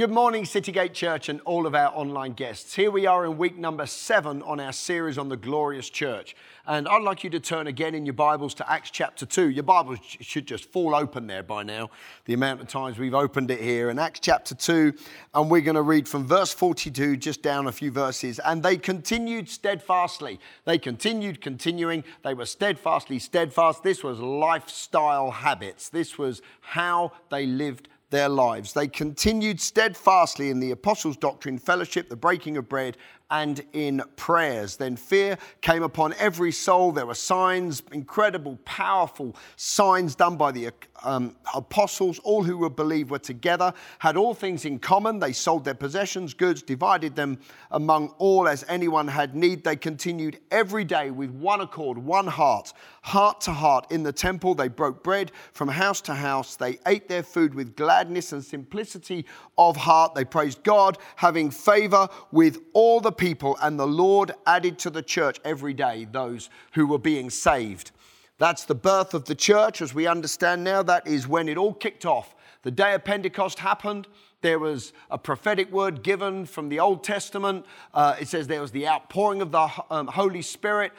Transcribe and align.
Good 0.00 0.10
morning, 0.10 0.44
Citygate 0.44 0.94
Church, 0.94 1.28
and 1.28 1.42
all 1.42 1.66
of 1.66 1.74
our 1.74 1.94
online 1.94 2.32
guests. 2.32 2.74
Here 2.74 2.90
we 2.90 3.04
are 3.04 3.26
in 3.26 3.36
week 3.36 3.58
number 3.58 3.84
seven 3.84 4.40
on 4.44 4.58
our 4.58 4.72
series 4.72 5.18
on 5.18 5.28
the 5.28 5.36
glorious 5.36 5.90
church. 5.90 6.34
And 6.66 6.88
I'd 6.88 7.02
like 7.02 7.22
you 7.22 7.28
to 7.28 7.38
turn 7.38 7.66
again 7.66 7.94
in 7.94 8.06
your 8.06 8.14
Bibles 8.14 8.54
to 8.54 8.72
Acts 8.72 8.90
chapter 8.90 9.26
2. 9.26 9.50
Your 9.50 9.62
Bibles 9.62 9.98
should 10.02 10.46
just 10.46 10.72
fall 10.72 10.94
open 10.94 11.26
there 11.26 11.42
by 11.42 11.64
now, 11.64 11.90
the 12.24 12.32
amount 12.32 12.62
of 12.62 12.68
times 12.68 12.98
we've 12.98 13.12
opened 13.12 13.50
it 13.50 13.60
here. 13.60 13.90
In 13.90 13.98
Acts 13.98 14.20
chapter 14.20 14.54
2, 14.54 14.94
and 15.34 15.50
we're 15.50 15.60
going 15.60 15.74
to 15.74 15.82
read 15.82 16.08
from 16.08 16.26
verse 16.26 16.54
42 16.54 17.18
just 17.18 17.42
down 17.42 17.66
a 17.66 17.72
few 17.72 17.90
verses. 17.90 18.38
And 18.38 18.62
they 18.62 18.78
continued 18.78 19.50
steadfastly. 19.50 20.40
They 20.64 20.78
continued 20.78 21.42
continuing. 21.42 22.04
They 22.24 22.32
were 22.32 22.46
steadfastly 22.46 23.18
steadfast. 23.18 23.82
This 23.82 24.02
was 24.02 24.18
lifestyle 24.18 25.30
habits, 25.30 25.90
this 25.90 26.16
was 26.16 26.40
how 26.62 27.12
they 27.28 27.44
lived 27.44 27.90
their 28.10 28.28
lives. 28.28 28.72
They 28.72 28.88
continued 28.88 29.60
steadfastly 29.60 30.50
in 30.50 30.60
the 30.60 30.72
apostles' 30.72 31.16
doctrine, 31.16 31.58
fellowship, 31.58 32.08
the 32.08 32.16
breaking 32.16 32.56
of 32.56 32.68
bread, 32.68 32.96
and 33.30 33.62
in 33.72 34.02
prayers. 34.16 34.76
Then 34.76 34.96
fear 34.96 35.38
came 35.60 35.82
upon 35.82 36.14
every 36.18 36.52
soul. 36.52 36.92
There 36.92 37.06
were 37.06 37.14
signs, 37.14 37.82
incredible, 37.92 38.58
powerful 38.64 39.36
signs 39.56 40.14
done 40.14 40.36
by 40.36 40.52
the 40.52 40.70
um, 41.02 41.36
apostles. 41.54 42.18
All 42.20 42.42
who 42.42 42.58
were 42.58 42.70
believed 42.70 43.10
were 43.10 43.18
together, 43.18 43.72
had 43.98 44.16
all 44.16 44.34
things 44.34 44.64
in 44.64 44.78
common. 44.78 45.18
They 45.18 45.32
sold 45.32 45.64
their 45.64 45.74
possessions, 45.74 46.34
goods, 46.34 46.62
divided 46.62 47.14
them 47.14 47.38
among 47.70 48.08
all 48.18 48.48
as 48.48 48.64
anyone 48.68 49.08
had 49.08 49.34
need. 49.34 49.64
They 49.64 49.76
continued 49.76 50.40
every 50.50 50.84
day 50.84 51.10
with 51.10 51.30
one 51.30 51.60
accord, 51.60 51.98
one 51.98 52.26
heart, 52.26 52.72
heart 53.02 53.40
to 53.42 53.52
heart 53.52 53.90
in 53.90 54.02
the 54.02 54.12
temple. 54.12 54.54
They 54.54 54.68
broke 54.68 55.02
bread 55.02 55.32
from 55.52 55.68
house 55.68 56.00
to 56.02 56.14
house. 56.14 56.56
They 56.56 56.78
ate 56.86 57.08
their 57.08 57.22
food 57.22 57.54
with 57.54 57.76
gladness 57.76 58.32
and 58.32 58.44
simplicity 58.44 59.26
of 59.56 59.76
heart. 59.76 60.14
They 60.14 60.24
praised 60.24 60.62
God, 60.62 60.98
having 61.16 61.50
favor 61.50 62.08
with 62.32 62.58
all 62.72 63.00
the 63.00 63.12
people, 63.20 63.56
and 63.60 63.78
the 63.78 63.86
Lord 63.86 64.32
added 64.46 64.78
to 64.80 64.90
the 64.90 65.02
church 65.02 65.38
every 65.44 65.74
day 65.74 66.08
those 66.10 66.48
who 66.72 66.86
were 66.86 66.98
being 66.98 67.30
saved. 67.30 67.92
That's 68.38 68.64
the 68.64 68.74
birth 68.74 69.12
of 69.12 69.26
the 69.26 69.34
church 69.34 69.82
as 69.82 69.94
we 69.94 70.06
understand 70.06 70.64
now. 70.64 70.82
That 70.82 71.06
is 71.06 71.28
when 71.28 71.46
it 71.46 71.58
all 71.58 71.74
kicked 71.74 72.06
off. 72.06 72.34
The 72.62 72.70
day 72.70 72.94
of 72.94 73.04
Pentecost 73.04 73.58
happened. 73.58 74.08
There 74.40 74.58
was 74.58 74.94
a 75.10 75.18
prophetic 75.18 75.70
word 75.70 76.02
given 76.02 76.46
from 76.46 76.70
the 76.70 76.80
Old 76.80 77.04
Testament. 77.04 77.66
Uh, 77.92 78.16
it 78.18 78.28
says 78.28 78.46
there 78.46 78.62
was 78.62 78.72
the 78.72 78.88
outpouring 78.88 79.42
of 79.42 79.52
the 79.52 79.68
um, 79.90 80.06
Holy 80.06 80.40
Spirit. 80.40 80.92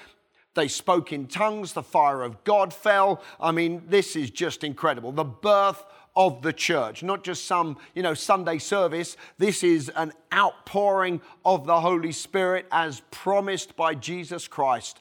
They 0.53 0.67
spoke 0.67 1.11
in 1.11 1.25
tongues. 1.25 1.73
The 1.73 1.81
fire 1.81 2.21
of 2.21 2.43
God 2.43 2.71
fell. 2.71 3.23
I 3.39 3.51
mean, 3.51 3.81
this 3.87 4.15
is 4.15 4.29
just 4.29 4.63
incredible. 4.63 5.11
The 5.11 5.23
birth 5.23 5.83
of 6.15 6.41
the 6.41 6.53
church, 6.53 7.03
not 7.03 7.23
just 7.23 7.45
some, 7.45 7.77
you 7.95 8.03
know, 8.03 8.13
Sunday 8.13 8.57
service. 8.57 9.15
This 9.37 9.63
is 9.63 9.89
an 9.95 10.13
outpouring 10.33 11.21
of 11.45 11.65
the 11.65 11.79
Holy 11.79 12.11
Spirit 12.11 12.65
as 12.71 13.01
promised 13.11 13.75
by 13.75 13.95
Jesus 13.95 14.47
Christ. 14.47 14.99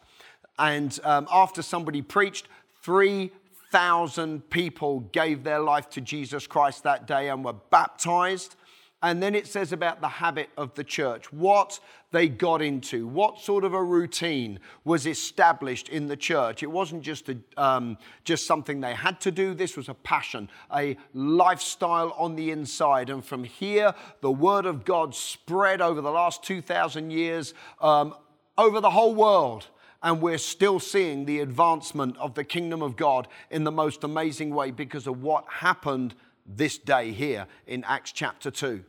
And 0.58 0.98
um, 1.04 1.26
after 1.32 1.62
somebody 1.62 2.02
preached, 2.02 2.46
3,000 2.82 4.48
people 4.50 5.00
gave 5.12 5.42
their 5.42 5.60
life 5.60 5.90
to 5.90 6.00
Jesus 6.00 6.46
Christ 6.46 6.84
that 6.84 7.06
day 7.06 7.28
and 7.28 7.44
were 7.44 7.54
baptized. 7.54 8.54
And 9.02 9.22
then 9.22 9.34
it 9.34 9.46
says 9.46 9.72
about 9.72 10.02
the 10.02 10.08
habit 10.08 10.50
of 10.58 10.74
the 10.74 10.84
church, 10.84 11.32
what 11.32 11.80
they 12.12 12.28
got 12.28 12.60
into, 12.60 13.06
what 13.06 13.40
sort 13.40 13.64
of 13.64 13.72
a 13.72 13.82
routine 13.82 14.58
was 14.84 15.06
established 15.06 15.88
in 15.88 16.06
the 16.06 16.16
church. 16.16 16.62
It 16.62 16.70
wasn't 16.70 17.02
just, 17.02 17.30
a, 17.30 17.38
um, 17.56 17.96
just 18.24 18.46
something 18.46 18.80
they 18.80 18.92
had 18.92 19.18
to 19.22 19.30
do, 19.30 19.54
this 19.54 19.76
was 19.76 19.88
a 19.88 19.94
passion, 19.94 20.50
a 20.74 20.98
lifestyle 21.14 22.14
on 22.18 22.36
the 22.36 22.50
inside. 22.50 23.08
And 23.08 23.24
from 23.24 23.44
here, 23.44 23.94
the 24.20 24.30
word 24.30 24.66
of 24.66 24.84
God 24.84 25.14
spread 25.14 25.80
over 25.80 26.02
the 26.02 26.10
last 26.10 26.42
2,000 26.42 27.10
years 27.10 27.54
um, 27.80 28.14
over 28.58 28.80
the 28.80 28.90
whole 28.90 29.14
world 29.14 29.66
and 30.02 30.22
we're 30.22 30.38
still 30.38 30.80
seeing 30.80 31.26
the 31.26 31.40
advancement 31.40 32.16
of 32.16 32.34
the 32.34 32.44
kingdom 32.44 32.82
of 32.82 32.96
God 32.96 33.28
in 33.50 33.64
the 33.64 33.72
most 33.72 34.02
amazing 34.02 34.54
way 34.54 34.70
because 34.70 35.06
of 35.06 35.22
what 35.22 35.44
happened 35.46 36.14
this 36.56 36.78
day 36.78 37.12
here 37.12 37.46
in 37.66 37.84
Acts 37.84 38.12
chapter 38.12 38.50
2. 38.50 38.84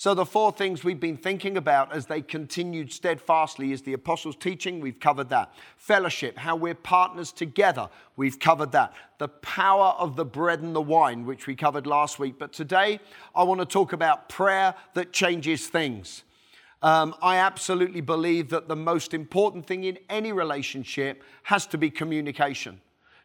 So, 0.00 0.14
the 0.14 0.24
four 0.24 0.52
things 0.52 0.84
we've 0.84 1.00
been 1.00 1.16
thinking 1.16 1.56
about 1.56 1.92
as 1.92 2.06
they 2.06 2.22
continued 2.22 2.92
steadfastly 2.92 3.72
is 3.72 3.82
the 3.82 3.94
apostles' 3.94 4.36
teaching, 4.36 4.78
we've 4.78 5.00
covered 5.00 5.28
that. 5.30 5.52
Fellowship, 5.76 6.38
how 6.38 6.54
we're 6.54 6.76
partners 6.76 7.32
together, 7.32 7.90
we've 8.14 8.38
covered 8.38 8.70
that. 8.72 8.92
The 9.18 9.26
power 9.26 9.96
of 9.98 10.14
the 10.14 10.24
bread 10.24 10.60
and 10.60 10.72
the 10.72 10.80
wine, 10.80 11.26
which 11.26 11.48
we 11.48 11.56
covered 11.56 11.88
last 11.88 12.20
week. 12.20 12.38
But 12.38 12.52
today, 12.52 13.00
I 13.34 13.42
want 13.42 13.58
to 13.58 13.66
talk 13.66 13.92
about 13.92 14.28
prayer 14.28 14.72
that 14.94 15.12
changes 15.12 15.66
things. 15.66 16.22
Um, 16.80 17.16
I 17.20 17.38
absolutely 17.38 18.00
believe 18.00 18.50
that 18.50 18.68
the 18.68 18.76
most 18.76 19.12
important 19.12 19.66
thing 19.66 19.82
in 19.82 19.98
any 20.08 20.32
relationship 20.32 21.24
has 21.42 21.66
to 21.66 21.76
be 21.76 21.90
communication. 21.90 22.80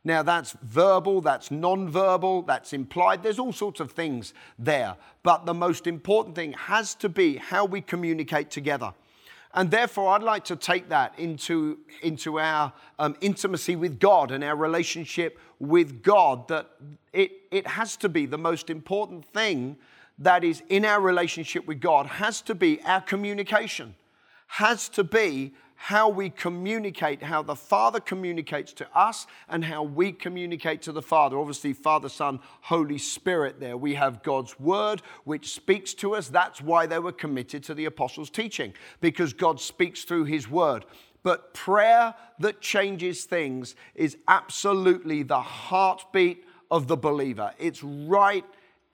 Now, 0.05 0.21
that's 0.21 0.55
verbal, 0.61 1.21
that's 1.21 1.49
non-verbal, 1.49 2.41
that's 2.41 2.73
implied. 2.73 3.23
There's 3.23 3.39
all 3.39 3.53
sorts 3.53 3.79
of 3.79 3.91
things 3.91 4.33
there. 4.59 4.95
But 5.23 5.45
the 5.45 5.53
most 5.53 5.87
important 5.87 6.35
thing 6.35 6.53
has 6.53 6.93
to 6.95 7.09
be 7.09 7.37
how 7.37 7.63
we 7.65 7.79
communicate 7.79 8.51
together. 8.51 8.93
And 9.53 9.71
therefore, 9.71 10.09
I'd 10.13 10.23
like 10.23 10.45
to 10.45 10.55
take 10.55 10.89
that 10.89 11.17
into, 11.17 11.77
into 12.01 12.39
our 12.39 12.73
um, 12.99 13.15
intimacy 13.21 13.75
with 13.75 13.99
God 13.99 14.31
and 14.31 14.43
our 14.43 14.55
relationship 14.55 15.39
with 15.59 16.01
God, 16.03 16.47
that 16.47 16.71
it, 17.13 17.31
it 17.51 17.67
has 17.67 17.95
to 17.97 18.09
be 18.09 18.25
the 18.25 18.37
most 18.37 18.69
important 18.69 19.25
thing 19.25 19.77
that 20.19 20.43
is 20.43 20.63
in 20.69 20.85
our 20.85 20.99
relationship 20.99 21.65
with 21.65 21.79
God, 21.79 22.07
has 22.07 22.41
to 22.41 22.55
be 22.55 22.81
our 22.83 23.01
communication, 23.01 23.95
has 24.47 24.89
to 24.89 25.03
be 25.03 25.53
how 25.88 26.07
we 26.07 26.29
communicate, 26.29 27.21
how 27.21 27.41
the 27.41 27.57
Father 27.57 27.99
communicates 27.99 28.71
to 28.71 28.88
us, 28.97 29.27
and 29.49 29.66
how 29.66 29.83
we 29.83 30.13
communicate 30.13 30.81
to 30.81 30.94
the 30.94 31.01
Father. 31.01 31.38
Obviously, 31.38 31.73
Father, 31.73 32.07
Son, 32.07 32.39
Holy 32.61 32.97
Spirit 32.97 33.59
there. 33.59 33.75
We 33.75 33.95
have 33.95 34.23
God's 34.23 34.57
Word 34.57 35.01
which 35.25 35.53
speaks 35.53 35.94
to 35.95 36.16
us. 36.16 36.29
That's 36.29 36.61
why 36.61 36.85
they 36.85 36.99
were 36.99 37.11
committed 37.11 37.63
to 37.66 37.73
the 37.73 37.83
Apostles' 37.83 38.29
teaching, 38.29 38.73
because 39.01 39.33
God 39.33 39.59
speaks 39.59 40.05
through 40.05 40.23
His 40.23 40.49
Word. 40.49 40.85
But 41.21 41.53
prayer 41.53 42.15
that 42.39 42.61
changes 42.61 43.25
things 43.25 43.75
is 43.94 44.15
absolutely 44.29 45.23
the 45.23 45.41
heartbeat 45.41 46.45
of 46.71 46.88
the 46.88 46.95
believer. 46.95 47.51
It's 47.59 47.83
right 47.83 48.45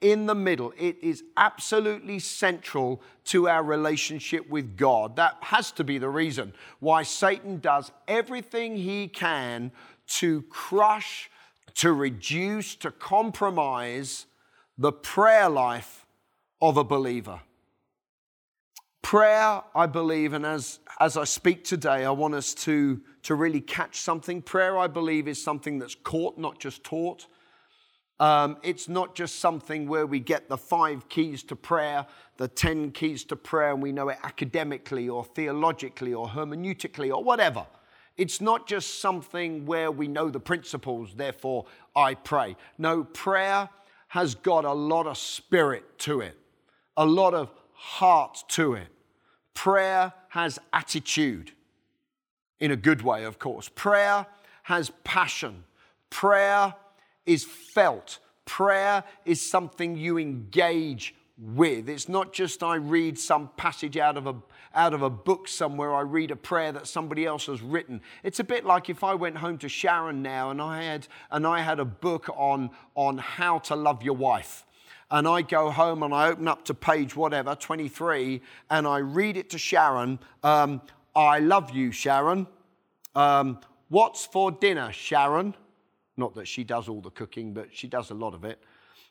in 0.01 0.25
the 0.25 0.35
middle. 0.35 0.73
It 0.77 0.97
is 1.01 1.23
absolutely 1.35 2.19
central 2.19 3.01
to 3.25 3.49
our 3.49 3.63
relationship 3.63 4.49
with 4.49 4.77
God. 4.77 5.15
That 5.17 5.37
has 5.41 5.71
to 5.73 5.83
be 5.83 5.97
the 5.97 6.09
reason 6.09 6.53
why 6.79 7.03
Satan 7.03 7.59
does 7.59 7.91
everything 8.07 8.77
he 8.77 9.07
can 9.07 9.71
to 10.07 10.41
crush, 10.43 11.29
to 11.75 11.93
reduce, 11.93 12.75
to 12.75 12.91
compromise 12.91 14.25
the 14.77 14.91
prayer 14.91 15.49
life 15.49 16.05
of 16.61 16.77
a 16.77 16.83
believer. 16.83 17.41
Prayer, 19.01 19.61
I 19.73 19.85
believe, 19.85 20.33
and 20.33 20.45
as, 20.45 20.79
as 20.99 21.17
I 21.17 21.23
speak 21.23 21.63
today, 21.63 22.05
I 22.05 22.11
want 22.11 22.35
us 22.35 22.53
to, 22.55 23.01
to 23.23 23.35
really 23.35 23.61
catch 23.61 24.01
something. 24.01 24.41
Prayer, 24.41 24.77
I 24.77 24.87
believe, 24.87 25.27
is 25.27 25.41
something 25.41 25.79
that's 25.79 25.95
caught, 25.95 26.37
not 26.37 26.59
just 26.59 26.83
taught. 26.83 27.27
Um, 28.19 28.57
it's 28.63 28.89
not 28.89 29.15
just 29.15 29.39
something 29.39 29.87
where 29.87 30.05
we 30.05 30.19
get 30.19 30.49
the 30.49 30.57
five 30.57 31.07
keys 31.07 31.41
to 31.43 31.55
prayer, 31.55 32.05
the 32.37 32.47
10 32.47 32.91
keys 32.91 33.23
to 33.25 33.35
prayer, 33.35 33.71
and 33.71 33.81
we 33.81 33.91
know 33.91 34.09
it 34.09 34.17
academically 34.23 35.07
or 35.07 35.23
theologically 35.23 36.13
or 36.13 36.27
hermeneutically 36.27 37.15
or 37.15 37.23
whatever. 37.23 37.65
It's 38.17 38.41
not 38.41 38.67
just 38.67 38.99
something 38.99 39.65
where 39.65 39.89
we 39.89 40.09
know 40.09 40.29
the 40.29 40.41
principles, 40.41 41.13
therefore 41.15 41.65
I 41.95 42.15
pray. 42.15 42.57
No, 42.77 43.05
prayer 43.05 43.69
has 44.09 44.35
got 44.35 44.65
a 44.65 44.73
lot 44.73 45.07
of 45.07 45.17
spirit 45.17 45.97
to 45.99 46.19
it, 46.19 46.37
a 46.97 47.05
lot 47.05 47.33
of 47.33 47.49
heart 47.71 48.43
to 48.49 48.73
it. 48.73 48.87
Prayer 49.53 50.11
has 50.29 50.59
attitude, 50.73 51.53
in 52.59 52.71
a 52.71 52.75
good 52.75 53.01
way, 53.01 53.23
of 53.23 53.39
course. 53.39 53.69
Prayer 53.69 54.25
has 54.63 54.91
passion. 55.03 55.63
Prayer 56.09 56.73
is 57.25 57.43
felt. 57.43 58.19
Prayer 58.45 59.03
is 59.25 59.41
something 59.47 59.95
you 59.97 60.17
engage 60.17 61.15
with. 61.37 61.87
It's 61.87 62.09
not 62.09 62.33
just 62.33 62.63
I 62.63 62.75
read 62.75 63.17
some 63.17 63.49
passage 63.55 63.97
out 63.97 64.17
of 64.17 64.27
a 64.27 64.35
out 64.75 64.93
of 64.93 65.01
a 65.01 65.09
book 65.09 65.47
somewhere, 65.47 65.95
I 65.95 66.01
read 66.01 66.29
a 66.29 66.35
prayer 66.35 66.71
that 66.71 66.85
somebody 66.85 67.25
else 67.25 67.47
has 67.47 67.59
written. 67.61 68.01
It's 68.23 68.39
a 68.39 68.43
bit 68.43 68.65
like 68.65 68.87
if 68.87 69.03
I 69.03 69.15
went 69.15 69.37
home 69.37 69.57
to 69.59 69.69
Sharon 69.69 70.21
now 70.21 70.51
and 70.51 70.61
I 70.61 70.83
had 70.83 71.07
and 71.31 71.47
I 71.47 71.61
had 71.61 71.79
a 71.79 71.85
book 71.85 72.29
on 72.35 72.69
on 72.95 73.17
how 73.17 73.59
to 73.59 73.75
love 73.75 74.03
your 74.03 74.15
wife. 74.15 74.65
And 75.11 75.27
I 75.27 75.41
go 75.41 75.71
home 75.71 76.03
and 76.03 76.13
I 76.13 76.27
open 76.27 76.47
up 76.47 76.65
to 76.65 76.75
page 76.75 77.15
whatever, 77.15 77.55
23, 77.55 78.41
and 78.69 78.85
I 78.85 78.99
read 78.99 79.37
it 79.37 79.49
to 79.49 79.57
Sharon. 79.57 80.19
Um, 80.43 80.81
I 81.15 81.39
love 81.39 81.71
you, 81.71 81.91
Sharon. 81.91 82.45
Um, 83.15 83.59
what's 83.87 84.27
for 84.27 84.51
dinner, 84.51 84.91
Sharon? 84.91 85.55
Not 86.19 86.35
that 86.35 86.47
she 86.47 86.63
does 86.63 86.89
all 86.89 87.01
the 87.01 87.09
cooking, 87.09 87.53
but 87.53 87.69
she 87.71 87.87
does 87.87 88.11
a 88.11 88.13
lot 88.13 88.33
of 88.33 88.43
it. 88.43 88.61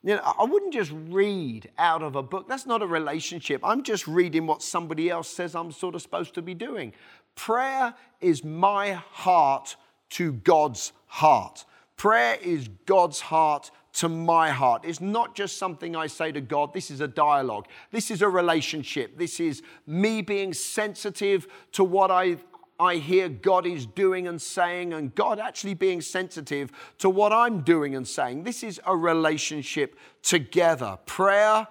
You 0.02 0.14
know, 0.14 0.34
I 0.38 0.44
wouldn't 0.44 0.72
just 0.72 0.92
read 1.08 1.70
out 1.78 2.02
of 2.02 2.14
a 2.14 2.22
book. 2.22 2.46
That's 2.48 2.66
not 2.66 2.82
a 2.82 2.86
relationship. 2.86 3.60
I'm 3.64 3.82
just 3.82 4.06
reading 4.06 4.46
what 4.46 4.62
somebody 4.62 5.10
else 5.10 5.28
says 5.28 5.56
I'm 5.56 5.72
sort 5.72 5.94
of 5.96 6.02
supposed 6.02 6.34
to 6.34 6.42
be 6.42 6.54
doing. 6.54 6.92
Prayer 7.34 7.94
is 8.20 8.44
my 8.44 8.92
heart 8.92 9.74
to 10.10 10.32
God's 10.32 10.92
heart. 11.06 11.64
Prayer 11.96 12.36
is 12.40 12.68
God's 12.86 13.20
heart 13.20 13.72
to 13.94 14.08
my 14.08 14.50
heart. 14.50 14.82
It's 14.84 15.00
not 15.00 15.34
just 15.34 15.56
something 15.56 15.96
I 15.96 16.06
say 16.06 16.30
to 16.30 16.40
God. 16.40 16.72
This 16.72 16.92
is 16.92 17.00
a 17.00 17.08
dialogue. 17.08 17.66
This 17.90 18.12
is 18.12 18.22
a 18.22 18.28
relationship. 18.28 19.18
This 19.18 19.40
is 19.40 19.62
me 19.86 20.22
being 20.22 20.52
sensitive 20.52 21.48
to 21.72 21.82
what 21.82 22.12
I, 22.12 22.36
I 22.80 22.96
hear 22.96 23.28
God 23.28 23.66
is 23.66 23.86
doing 23.86 24.28
and 24.28 24.40
saying, 24.40 24.92
and 24.92 25.14
God 25.14 25.38
actually 25.38 25.74
being 25.74 26.00
sensitive 26.00 26.70
to 26.98 27.10
what 27.10 27.32
I'm 27.32 27.62
doing 27.62 27.96
and 27.96 28.06
saying. 28.06 28.44
This 28.44 28.62
is 28.62 28.80
a 28.86 28.96
relationship 28.96 29.98
together. 30.22 30.98
Prayer 31.04 31.66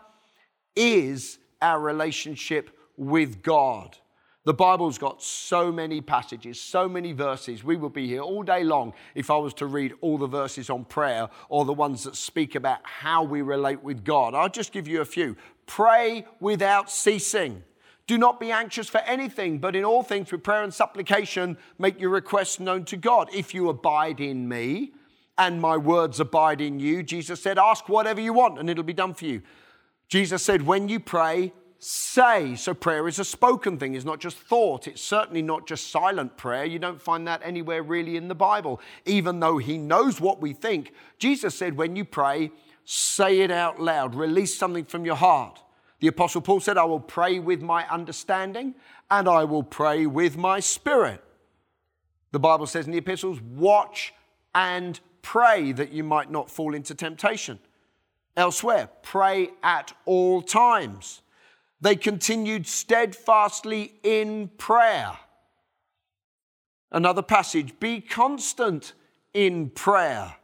is 0.75 1.39
our 1.61 1.79
relationship 1.79 2.71
with 2.97 3.41
God. 3.41 3.97
The 4.43 4.53
Bible's 4.53 4.97
got 4.97 5.21
so 5.21 5.73
many 5.73 5.99
passages, 5.99 6.59
so 6.59 6.87
many 6.87 7.11
verses. 7.11 7.65
We 7.65 7.75
would 7.75 7.91
be 7.91 8.07
here 8.07 8.21
all 8.21 8.43
day 8.43 8.63
long 8.63 8.93
if 9.13 9.29
I 9.29 9.35
was 9.35 9.53
to 9.55 9.65
read 9.65 9.93
all 9.99 10.17
the 10.17 10.27
verses 10.27 10.69
on 10.69 10.85
prayer 10.85 11.27
or 11.49 11.65
the 11.65 11.73
ones 11.73 12.05
that 12.05 12.15
speak 12.15 12.55
about 12.55 12.79
how 12.83 13.23
we 13.23 13.41
relate 13.41 13.83
with 13.83 14.05
God. 14.05 14.33
I'll 14.33 14.47
just 14.47 14.71
give 14.71 14.87
you 14.87 15.01
a 15.01 15.05
few. 15.05 15.35
Pray 15.65 16.25
without 16.39 16.89
ceasing. 16.89 17.63
Do 18.07 18.17
not 18.17 18.39
be 18.39 18.51
anxious 18.51 18.87
for 18.87 18.99
anything, 18.99 19.59
but 19.59 19.75
in 19.75 19.83
all 19.83 20.01
things 20.01 20.31
with 20.31 20.41
prayer 20.41 20.63
and 20.63 20.73
supplication, 20.73 21.57
make 21.77 21.99
your 21.99 22.09
requests 22.09 22.59
known 22.59 22.85
to 22.85 22.95
God. 22.95 23.29
If 23.33 23.53
you 23.53 23.67
abide 23.67 24.21
in 24.21 24.47
me 24.47 24.93
and 25.37 25.61
my 25.61 25.75
words 25.75 26.21
abide 26.21 26.61
in 26.61 26.79
you, 26.79 27.03
Jesus 27.03 27.41
said, 27.41 27.59
ask 27.59 27.89
whatever 27.89 28.21
you 28.21 28.31
want 28.31 28.59
and 28.59 28.69
it'll 28.69 28.83
be 28.83 28.93
done 28.93 29.13
for 29.13 29.25
you. 29.25 29.41
Jesus 30.07 30.41
said, 30.41 30.61
when 30.61 30.87
you 30.87 31.01
pray, 31.01 31.51
say. 31.79 32.55
So 32.55 32.73
prayer 32.73 33.09
is 33.09 33.19
a 33.19 33.25
spoken 33.25 33.77
thing, 33.77 33.93
it's 33.93 34.05
not 34.05 34.21
just 34.21 34.37
thought. 34.37 34.87
It's 34.87 35.01
certainly 35.01 35.41
not 35.41 35.67
just 35.67 35.91
silent 35.91 36.37
prayer. 36.37 36.63
You 36.63 36.79
don't 36.79 37.01
find 37.01 37.27
that 37.27 37.41
anywhere 37.43 37.83
really 37.83 38.15
in 38.15 38.29
the 38.29 38.35
Bible. 38.35 38.79
Even 39.05 39.41
though 39.41 39.57
He 39.57 39.77
knows 39.77 40.21
what 40.21 40.41
we 40.41 40.53
think, 40.53 40.93
Jesus 41.19 41.55
said, 41.55 41.75
when 41.75 41.97
you 41.97 42.05
pray, 42.05 42.51
say 42.85 43.41
it 43.41 43.51
out 43.51 43.81
loud, 43.81 44.15
release 44.15 44.57
something 44.57 44.85
from 44.85 45.03
your 45.03 45.15
heart. 45.15 45.61
The 45.99 46.07
Apostle 46.07 46.41
Paul 46.41 46.59
said, 46.59 46.77
I 46.77 46.83
will 46.85 46.99
pray 46.99 47.39
with 47.39 47.61
my 47.61 47.87
understanding 47.89 48.75
and 49.09 49.27
I 49.27 49.43
will 49.45 49.63
pray 49.63 50.05
with 50.05 50.37
my 50.37 50.59
spirit. 50.59 51.23
The 52.31 52.39
Bible 52.39 52.67
says 52.67 52.85
in 52.85 52.91
the 52.91 52.99
epistles, 52.99 53.41
watch 53.41 54.13
and 54.53 54.99
pray 55.21 55.71
that 55.71 55.91
you 55.91 56.03
might 56.03 56.29
not 56.29 56.51
fall 56.51 56.75
into 56.75 56.93
temptation. 56.93 57.59
Elsewhere, 58.35 58.89
pray 59.01 59.49
at 59.63 59.93
all 60.05 60.41
times. 60.41 61.21
They 61.81 61.95
continued 61.95 62.67
steadfastly 62.67 63.93
in 64.03 64.49
prayer. 64.57 65.17
Another 66.91 67.21
passage 67.21 67.79
be 67.79 68.01
constant 68.01 68.93
in 69.33 69.69
prayer. 69.71 70.35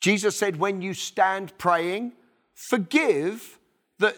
Jesus 0.00 0.36
said, 0.36 0.56
when 0.56 0.82
you 0.82 0.94
stand 0.94 1.56
praying, 1.58 2.12
forgive 2.54 3.58
that 4.02 4.16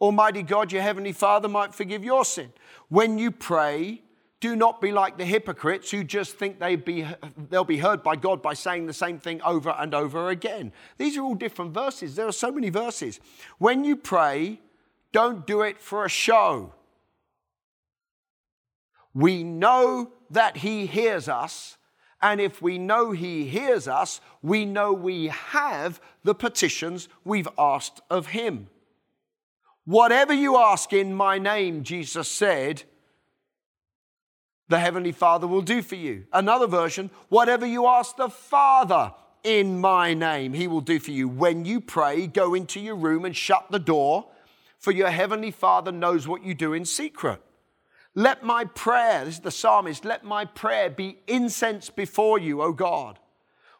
Almighty 0.00 0.42
God, 0.42 0.72
your 0.72 0.82
Heavenly 0.82 1.12
Father, 1.12 1.48
might 1.48 1.74
forgive 1.74 2.04
your 2.04 2.24
sin. 2.24 2.52
When 2.88 3.18
you 3.18 3.30
pray, 3.30 4.02
do 4.40 4.54
not 4.54 4.80
be 4.80 4.92
like 4.92 5.18
the 5.18 5.24
hypocrites 5.24 5.90
who 5.90 6.04
just 6.04 6.36
think 6.36 6.60
they 6.60 6.76
be, 6.76 7.06
they'll 7.50 7.64
be 7.64 7.78
heard 7.78 8.02
by 8.02 8.14
God 8.14 8.40
by 8.40 8.54
saying 8.54 8.86
the 8.86 8.92
same 8.92 9.18
thing 9.18 9.42
over 9.42 9.70
and 9.70 9.94
over 9.94 10.28
again. 10.28 10.72
These 10.96 11.16
are 11.16 11.22
all 11.22 11.34
different 11.34 11.74
verses. 11.74 12.14
There 12.14 12.26
are 12.26 12.32
so 12.32 12.52
many 12.52 12.70
verses. 12.70 13.18
When 13.58 13.84
you 13.84 13.96
pray, 13.96 14.60
don't 15.12 15.46
do 15.46 15.62
it 15.62 15.80
for 15.80 16.04
a 16.04 16.08
show. 16.08 16.74
We 19.12 19.42
know 19.42 20.12
that 20.30 20.58
He 20.58 20.86
hears 20.86 21.28
us, 21.28 21.76
and 22.22 22.40
if 22.40 22.62
we 22.62 22.78
know 22.78 23.10
He 23.10 23.46
hears 23.46 23.88
us, 23.88 24.20
we 24.42 24.64
know 24.64 24.92
we 24.92 25.28
have 25.28 26.00
the 26.22 26.34
petitions 26.34 27.08
we've 27.24 27.48
asked 27.58 28.00
of 28.08 28.28
Him. 28.28 28.68
Whatever 29.88 30.34
you 30.34 30.58
ask 30.58 30.92
in 30.92 31.14
my 31.14 31.38
name, 31.38 31.82
Jesus 31.82 32.30
said, 32.30 32.82
the 34.68 34.78
Heavenly 34.78 35.12
Father 35.12 35.46
will 35.46 35.62
do 35.62 35.80
for 35.80 35.94
you. 35.94 36.26
Another 36.30 36.66
version, 36.66 37.08
whatever 37.30 37.64
you 37.64 37.86
ask 37.86 38.14
the 38.14 38.28
Father 38.28 39.14
in 39.42 39.80
my 39.80 40.12
name, 40.12 40.52
He 40.52 40.66
will 40.66 40.82
do 40.82 40.98
for 40.98 41.10
you. 41.10 41.26
When 41.26 41.64
you 41.64 41.80
pray, 41.80 42.26
go 42.26 42.52
into 42.52 42.80
your 42.80 42.96
room 42.96 43.24
and 43.24 43.34
shut 43.34 43.70
the 43.70 43.78
door 43.78 44.26
for 44.78 44.90
your 44.90 45.08
heavenly 45.08 45.50
Father 45.50 45.90
knows 45.90 46.28
what 46.28 46.44
you 46.44 46.52
do 46.52 46.74
in 46.74 46.84
secret. 46.84 47.40
Let 48.14 48.42
my 48.42 48.66
prayer, 48.66 49.24
this 49.24 49.36
is 49.36 49.40
the 49.40 49.50
psalmist, 49.50 50.04
let 50.04 50.22
my 50.22 50.44
prayer 50.44 50.90
be 50.90 51.16
incense 51.26 51.88
before 51.88 52.38
you, 52.38 52.60
O 52.60 52.74
God. 52.74 53.18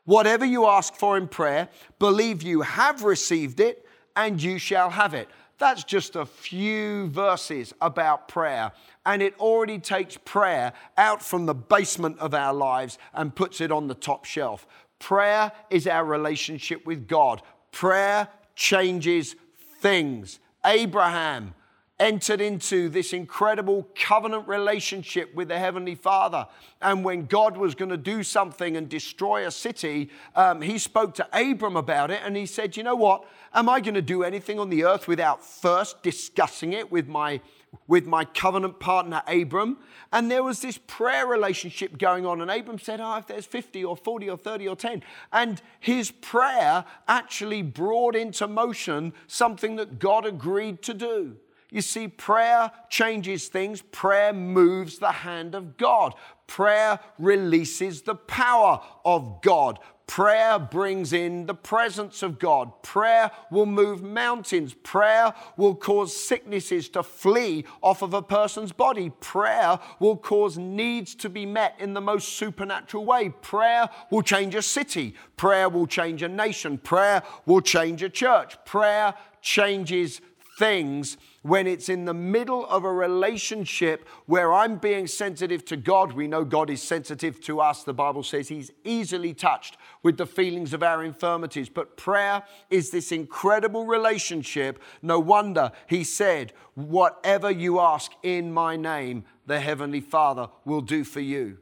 Whatever 0.06 0.46
you 0.46 0.64
ask 0.64 0.94
for 0.94 1.18
in 1.18 1.28
prayer, 1.28 1.68
believe 1.98 2.42
you 2.42 2.62
have 2.62 3.02
received 3.02 3.60
it 3.60 3.84
and 4.16 4.42
you 4.42 4.56
shall 4.56 4.88
have 4.88 5.12
it. 5.12 5.28
That's 5.58 5.82
just 5.82 6.14
a 6.14 6.24
few 6.24 7.08
verses 7.08 7.74
about 7.80 8.28
prayer. 8.28 8.72
And 9.04 9.20
it 9.22 9.38
already 9.40 9.78
takes 9.78 10.16
prayer 10.16 10.72
out 10.96 11.22
from 11.22 11.46
the 11.46 11.54
basement 11.54 12.18
of 12.20 12.32
our 12.32 12.54
lives 12.54 12.98
and 13.12 13.34
puts 13.34 13.60
it 13.60 13.72
on 13.72 13.88
the 13.88 13.94
top 13.94 14.24
shelf. 14.24 14.66
Prayer 15.00 15.52
is 15.68 15.86
our 15.86 16.04
relationship 16.04 16.86
with 16.86 17.08
God. 17.08 17.42
Prayer 17.72 18.28
changes 18.54 19.34
things. 19.80 20.38
Abraham 20.64 21.54
entered 22.00 22.40
into 22.40 22.88
this 22.88 23.12
incredible 23.12 23.88
covenant 23.94 24.46
relationship 24.46 25.34
with 25.34 25.48
the 25.48 25.58
Heavenly 25.58 25.94
Father. 25.94 26.46
And 26.80 27.04
when 27.04 27.26
God 27.26 27.56
was 27.56 27.74
going 27.74 27.90
to 27.90 27.96
do 27.96 28.22
something 28.22 28.76
and 28.76 28.88
destroy 28.88 29.46
a 29.46 29.50
city, 29.50 30.10
um, 30.36 30.60
he 30.60 30.78
spoke 30.78 31.14
to 31.14 31.28
Abram 31.32 31.76
about 31.76 32.10
it 32.10 32.20
and 32.24 32.36
he 32.36 32.46
said, 32.46 32.76
You 32.76 32.84
know 32.84 32.94
what? 32.94 33.24
Am 33.52 33.68
I 33.68 33.80
going 33.80 33.94
to 33.94 34.02
do 34.02 34.22
anything 34.22 34.60
on 34.60 34.70
the 34.70 34.84
earth 34.84 35.08
without 35.08 35.44
first 35.44 36.02
discussing 36.02 36.72
it 36.72 36.92
with 36.92 37.08
my 37.08 37.40
with 37.86 38.06
my 38.06 38.24
covenant 38.24 38.78
partner 38.80 39.22
Abram. 39.26 39.78
And 40.12 40.30
there 40.30 40.42
was 40.42 40.60
this 40.60 40.78
prayer 40.78 41.26
relationship 41.26 41.98
going 41.98 42.24
on. 42.24 42.40
And 42.40 42.50
Abram 42.50 42.78
said, 42.78 43.00
Oh, 43.00 43.16
if 43.16 43.26
there's 43.26 43.46
50 43.46 43.84
or 43.84 43.96
40 43.96 44.30
or 44.30 44.36
30 44.36 44.68
or 44.68 44.76
10. 44.76 45.02
And 45.32 45.60
his 45.80 46.10
prayer 46.10 46.84
actually 47.06 47.62
brought 47.62 48.16
into 48.16 48.46
motion 48.48 49.12
something 49.26 49.76
that 49.76 49.98
God 49.98 50.24
agreed 50.24 50.82
to 50.82 50.94
do. 50.94 51.36
You 51.70 51.82
see, 51.82 52.08
prayer 52.08 52.72
changes 52.88 53.48
things, 53.48 53.82
prayer 53.82 54.32
moves 54.32 54.98
the 54.98 55.12
hand 55.12 55.54
of 55.54 55.76
God. 55.76 56.14
Prayer 56.46 56.98
releases 57.18 58.02
the 58.02 58.14
power 58.14 58.80
of 59.04 59.42
God. 59.42 59.78
Prayer 60.06 60.58
brings 60.58 61.12
in 61.12 61.44
the 61.44 61.54
presence 61.54 62.22
of 62.22 62.38
God. 62.38 62.82
Prayer 62.82 63.30
will 63.50 63.66
move 63.66 64.02
mountains. 64.02 64.72
Prayer 64.72 65.34
will 65.58 65.74
cause 65.74 66.16
sicknesses 66.16 66.88
to 66.88 67.02
flee 67.02 67.66
off 67.82 68.00
of 68.00 68.14
a 68.14 68.22
person's 68.22 68.72
body. 68.72 69.10
Prayer 69.20 69.78
will 70.00 70.16
cause 70.16 70.56
needs 70.56 71.14
to 71.16 71.28
be 71.28 71.44
met 71.44 71.76
in 71.78 71.92
the 71.92 72.00
most 72.00 72.30
supernatural 72.30 73.04
way. 73.04 73.28
Prayer 73.28 73.90
will 74.10 74.22
change 74.22 74.54
a 74.54 74.62
city. 74.62 75.14
Prayer 75.36 75.68
will 75.68 75.86
change 75.86 76.22
a 76.22 76.28
nation. 76.28 76.78
Prayer 76.78 77.22
will 77.44 77.60
change 77.60 78.02
a 78.02 78.08
church. 78.08 78.56
Prayer 78.64 79.12
changes 79.42 80.22
things 80.58 81.16
when 81.42 81.68
it's 81.68 81.88
in 81.88 82.04
the 82.04 82.12
middle 82.12 82.66
of 82.66 82.84
a 82.84 82.92
relationship 82.92 84.06
where 84.26 84.52
I'm 84.52 84.76
being 84.76 85.06
sensitive 85.06 85.64
to 85.66 85.76
God. 85.76 86.12
We 86.12 86.26
know 86.26 86.44
God 86.44 86.68
is 86.68 86.82
sensitive 86.82 87.40
to 87.42 87.60
us. 87.60 87.84
The 87.84 87.94
Bible 87.94 88.24
says 88.24 88.48
He's 88.48 88.72
easily 88.84 89.32
touched 89.32 89.76
with 90.02 90.16
the 90.16 90.26
feelings 90.26 90.74
of 90.74 90.82
our 90.82 91.04
infirmities. 91.04 91.68
But 91.68 91.96
prayer 91.96 92.42
is 92.70 92.90
this 92.90 93.12
incredible 93.12 93.86
relationship. 93.86 94.82
No 95.00 95.20
wonder 95.20 95.70
He 95.86 96.02
said, 96.02 96.52
Whatever 96.74 97.50
you 97.50 97.80
ask 97.80 98.12
in 98.22 98.52
my 98.52 98.76
name, 98.76 99.24
the 99.46 99.60
Heavenly 99.60 100.00
Father 100.00 100.48
will 100.64 100.80
do 100.80 101.04
for 101.04 101.20
you. 101.20 101.58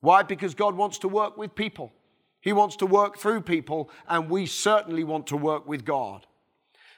Why? 0.00 0.22
Because 0.22 0.54
God 0.54 0.76
wants 0.76 0.98
to 0.98 1.08
work 1.08 1.36
with 1.36 1.54
people. 1.54 1.92
He 2.40 2.52
wants 2.52 2.76
to 2.76 2.86
work 2.86 3.16
through 3.16 3.40
people, 3.40 3.88
and 4.06 4.28
we 4.28 4.44
certainly 4.44 5.02
want 5.02 5.28
to 5.28 5.36
work 5.36 5.66
with 5.66 5.84
God. 5.84 6.26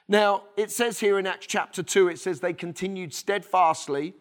Now, 0.09 0.45
it 0.57 0.71
says 0.71 1.01
here 1.01 1.19
in 1.19 1.27
Acts 1.27 1.47
chapter 1.47 1.83
2, 1.83 2.09
it 2.09 2.19
says 2.19 2.41
they 2.41 2.53
continued 2.53 3.13
steadfastly 3.13 4.15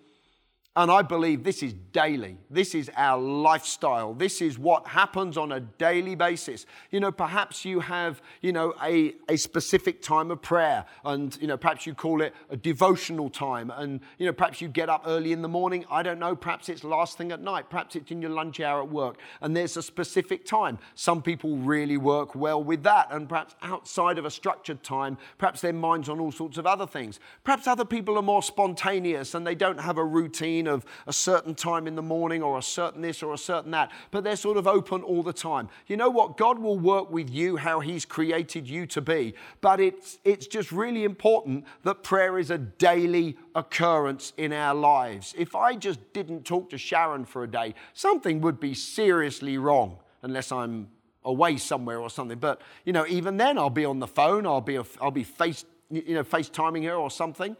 And 0.77 0.91
I 0.91 1.03
believe 1.03 1.45
this 1.45 1.63
is 1.63 1.73
daily. 1.93 2.37
This 2.49 2.75
is 2.75 2.91
our 2.97 3.17
lifestyle. 3.17 4.13
This 4.13 4.41
is 4.41 4.59
what 4.59 4.85
happens 4.85 5.37
on 5.37 5.53
a 5.53 5.61
daily 5.61 6.15
basis. 6.15 6.65
You 6.91 6.99
know, 6.99 7.13
perhaps 7.13 7.63
you 7.63 7.79
have, 7.79 8.21
you 8.41 8.51
know, 8.51 8.73
a, 8.83 9.13
a 9.29 9.37
specific 9.37 10.01
time 10.01 10.31
of 10.31 10.41
prayer 10.41 10.85
and, 11.05 11.37
you 11.39 11.47
know, 11.47 11.55
perhaps 11.55 11.85
you 11.85 11.93
call 11.93 12.21
it 12.21 12.33
a 12.49 12.57
devotional 12.57 13.29
time. 13.29 13.71
And, 13.73 14.01
you 14.17 14.25
know, 14.25 14.33
perhaps 14.33 14.59
you 14.59 14.67
get 14.67 14.89
up 14.89 15.03
early 15.05 15.31
in 15.31 15.41
the 15.41 15.47
morning. 15.47 15.85
I 15.89 16.03
don't 16.03 16.19
know. 16.19 16.35
Perhaps 16.35 16.67
it's 16.67 16.83
last 16.83 17.17
thing 17.17 17.31
at 17.31 17.41
night. 17.41 17.69
Perhaps 17.69 17.95
it's 17.95 18.11
in 18.11 18.21
your 18.21 18.31
lunch 18.31 18.59
hour 18.59 18.81
at 18.81 18.89
work. 18.89 19.17
And 19.39 19.55
there's 19.55 19.77
a 19.77 19.81
specific 19.81 20.45
time. 20.45 20.77
Some 20.93 21.21
people 21.21 21.55
really 21.55 21.95
work 21.95 22.35
well 22.35 22.61
with 22.61 22.83
that. 22.83 23.07
And 23.11 23.29
perhaps 23.29 23.55
outside 23.61 24.17
of 24.17 24.25
a 24.25 24.31
structured 24.31 24.83
time, 24.83 25.17
perhaps 25.37 25.61
their 25.61 25.71
mind's 25.71 26.09
on 26.09 26.19
all 26.19 26.33
sorts 26.33 26.57
of 26.57 26.67
other 26.67 26.85
things. 26.85 27.21
Perhaps 27.45 27.65
other 27.65 27.85
people 27.85 28.17
are 28.17 28.21
more 28.21 28.43
spontaneous 28.43 29.35
and 29.35 29.47
they 29.47 29.55
don't 29.55 29.79
have 29.79 29.97
a 29.97 30.03
routine 30.03 30.64
routine 30.65 30.73
of 30.73 30.85
a 31.07 31.13
certain 31.13 31.55
time 31.55 31.87
in 31.87 31.95
the 31.95 32.01
morning 32.01 32.43
or 32.43 32.57
a 32.57 32.61
certain 32.61 33.01
this 33.01 33.23
or 33.23 33.33
a 33.33 33.37
certain 33.37 33.71
that, 33.71 33.91
but 34.11 34.23
they're 34.23 34.35
sort 34.35 34.57
of 34.57 34.67
open 34.67 35.01
all 35.03 35.23
the 35.23 35.33
time. 35.33 35.69
You 35.87 35.97
know 35.97 36.09
what? 36.09 36.37
God 36.37 36.59
will 36.59 36.79
work 36.79 37.11
with 37.11 37.29
you 37.29 37.57
how 37.57 37.79
He's 37.79 38.05
created 38.05 38.67
you 38.67 38.85
to 38.87 39.01
be, 39.01 39.33
but 39.61 39.79
it's, 39.79 40.19
it's 40.23 40.47
just 40.47 40.71
really 40.71 41.03
important 41.03 41.65
that 41.83 42.03
prayer 42.03 42.37
is 42.39 42.51
a 42.51 42.57
daily 42.57 43.37
occurrence 43.53 44.33
in 44.37 44.53
our 44.53 44.75
lives. 44.75 45.33
If 45.37 45.55
I 45.55 45.75
just 45.75 45.99
didn't 46.13 46.45
talk 46.45 46.69
to 46.71 46.77
Sharon 46.77 47.25
for 47.25 47.43
a 47.43 47.47
day, 47.47 47.75
something 47.93 48.41
would 48.41 48.59
be 48.59 48.73
seriously 48.73 49.57
wrong 49.57 49.99
unless 50.21 50.51
I'm 50.51 50.87
away 51.23 51.57
somewhere 51.57 51.99
or 51.99 52.09
something. 52.09 52.37
But 52.37 52.61
you 52.83 52.93
know, 52.93 53.05
even 53.07 53.37
then, 53.37 53.57
I'll 53.57 53.69
be 53.69 53.85
on 53.85 53.99
the 53.99 54.07
phone. 54.07 54.45
I'll 54.45 54.61
be 54.61 54.77
I'll 55.01 55.11
be 55.11 55.23
face 55.23 55.65
you 55.89 56.15
know 56.15 56.23
FaceTiming 56.23 56.83
her 56.85 56.95
or 56.95 57.11
something. 57.11 57.55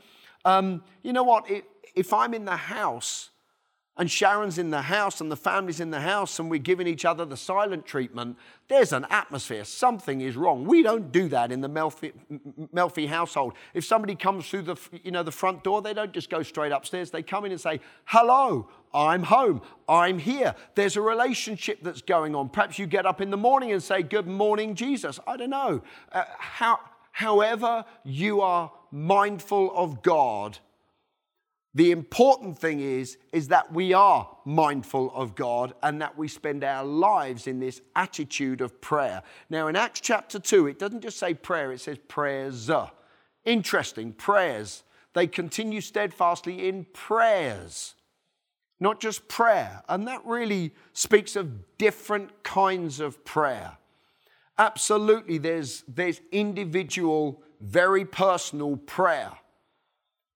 Um, 0.45 0.83
you 1.01 1.11
know 1.11 1.23
what? 1.23 1.49
It, 1.49 1.65
if 1.93 2.13
I'm 2.13 2.33
in 2.33 2.45
the 2.45 2.57
house 2.57 3.29
and 3.97 4.11
Sharon's 4.11 4.57
in 4.57 4.71
the 4.71 4.81
house 4.81 5.21
and 5.21 5.31
the 5.31 5.37
family's 5.37 5.79
in 5.79 5.89
the 5.89 6.01
house 6.01 6.37
and 6.37 6.51
we're 6.51 6.59
giving 6.59 6.85
each 6.85 7.05
other 7.05 7.23
the 7.23 7.37
silent 7.37 7.85
treatment, 7.85 8.37
there's 8.67 8.91
an 8.91 9.05
atmosphere. 9.09 9.63
Something 9.63 10.19
is 10.19 10.35
wrong. 10.35 10.65
We 10.65 10.83
don't 10.83 11.13
do 11.13 11.29
that 11.29 11.49
in 11.49 11.61
the 11.61 11.69
Melfi, 11.69 12.11
Melfi 12.73 13.07
household. 13.07 13.53
If 13.73 13.85
somebody 13.85 14.15
comes 14.15 14.49
through 14.49 14.63
the, 14.63 14.75
you 15.03 15.11
know, 15.11 15.23
the 15.23 15.31
front 15.31 15.63
door, 15.63 15.81
they 15.81 15.93
don't 15.93 16.11
just 16.11 16.29
go 16.29 16.43
straight 16.43 16.73
upstairs. 16.73 17.09
They 17.09 17.23
come 17.23 17.45
in 17.45 17.53
and 17.53 17.61
say, 17.61 17.79
Hello, 18.03 18.67
I'm 18.93 19.23
home. 19.23 19.61
I'm 19.87 20.19
here. 20.19 20.55
There's 20.75 20.97
a 20.97 21.01
relationship 21.01 21.79
that's 21.81 22.01
going 22.01 22.35
on. 22.35 22.49
Perhaps 22.49 22.77
you 22.77 22.87
get 22.87 23.05
up 23.05 23.21
in 23.21 23.29
the 23.29 23.37
morning 23.37 23.71
and 23.71 23.81
say, 23.81 24.03
Good 24.03 24.27
morning, 24.27 24.75
Jesus. 24.75 25.21
I 25.25 25.37
don't 25.37 25.51
know. 25.51 25.81
Uh, 26.11 26.25
how, 26.37 26.79
however, 27.13 27.85
you 28.03 28.41
are 28.41 28.73
mindful 28.91 29.71
of 29.73 30.01
God 30.01 30.59
the 31.75 31.91
important 31.91 32.57
thing 32.57 32.79
is, 32.79 33.17
is 33.33 33.49
that 33.49 33.73
we 33.73 33.91
are 33.91 34.29
mindful 34.45 35.11
of 35.13 35.35
God 35.35 35.73
and 35.83 36.01
that 36.01 36.17
we 36.17 36.29
spend 36.29 36.63
our 36.63 36.85
lives 36.85 37.47
in 37.47 37.59
this 37.59 37.81
attitude 37.97 38.61
of 38.61 38.79
prayer. 38.79 39.21
Now, 39.49 39.67
in 39.67 39.75
Acts 39.75 39.99
chapter 39.99 40.39
2, 40.39 40.67
it 40.67 40.79
doesn't 40.79 41.01
just 41.01 41.19
say 41.19 41.33
prayer, 41.33 41.73
it 41.73 41.81
says 41.81 41.97
prayers. 42.07 42.71
Interesting, 43.43 44.13
prayers. 44.13 44.83
They 45.13 45.27
continue 45.27 45.81
steadfastly 45.81 46.69
in 46.69 46.85
prayers, 46.93 47.95
not 48.79 49.01
just 49.01 49.27
prayer. 49.27 49.83
And 49.89 50.07
that 50.07 50.25
really 50.25 50.73
speaks 50.93 51.35
of 51.35 51.77
different 51.77 52.43
kinds 52.43 53.01
of 53.01 53.25
prayer. 53.25 53.77
Absolutely, 54.57 55.39
there's, 55.39 55.83
there's 55.89 56.21
individual, 56.31 57.43
very 57.59 58.05
personal 58.05 58.77
prayer. 58.77 59.31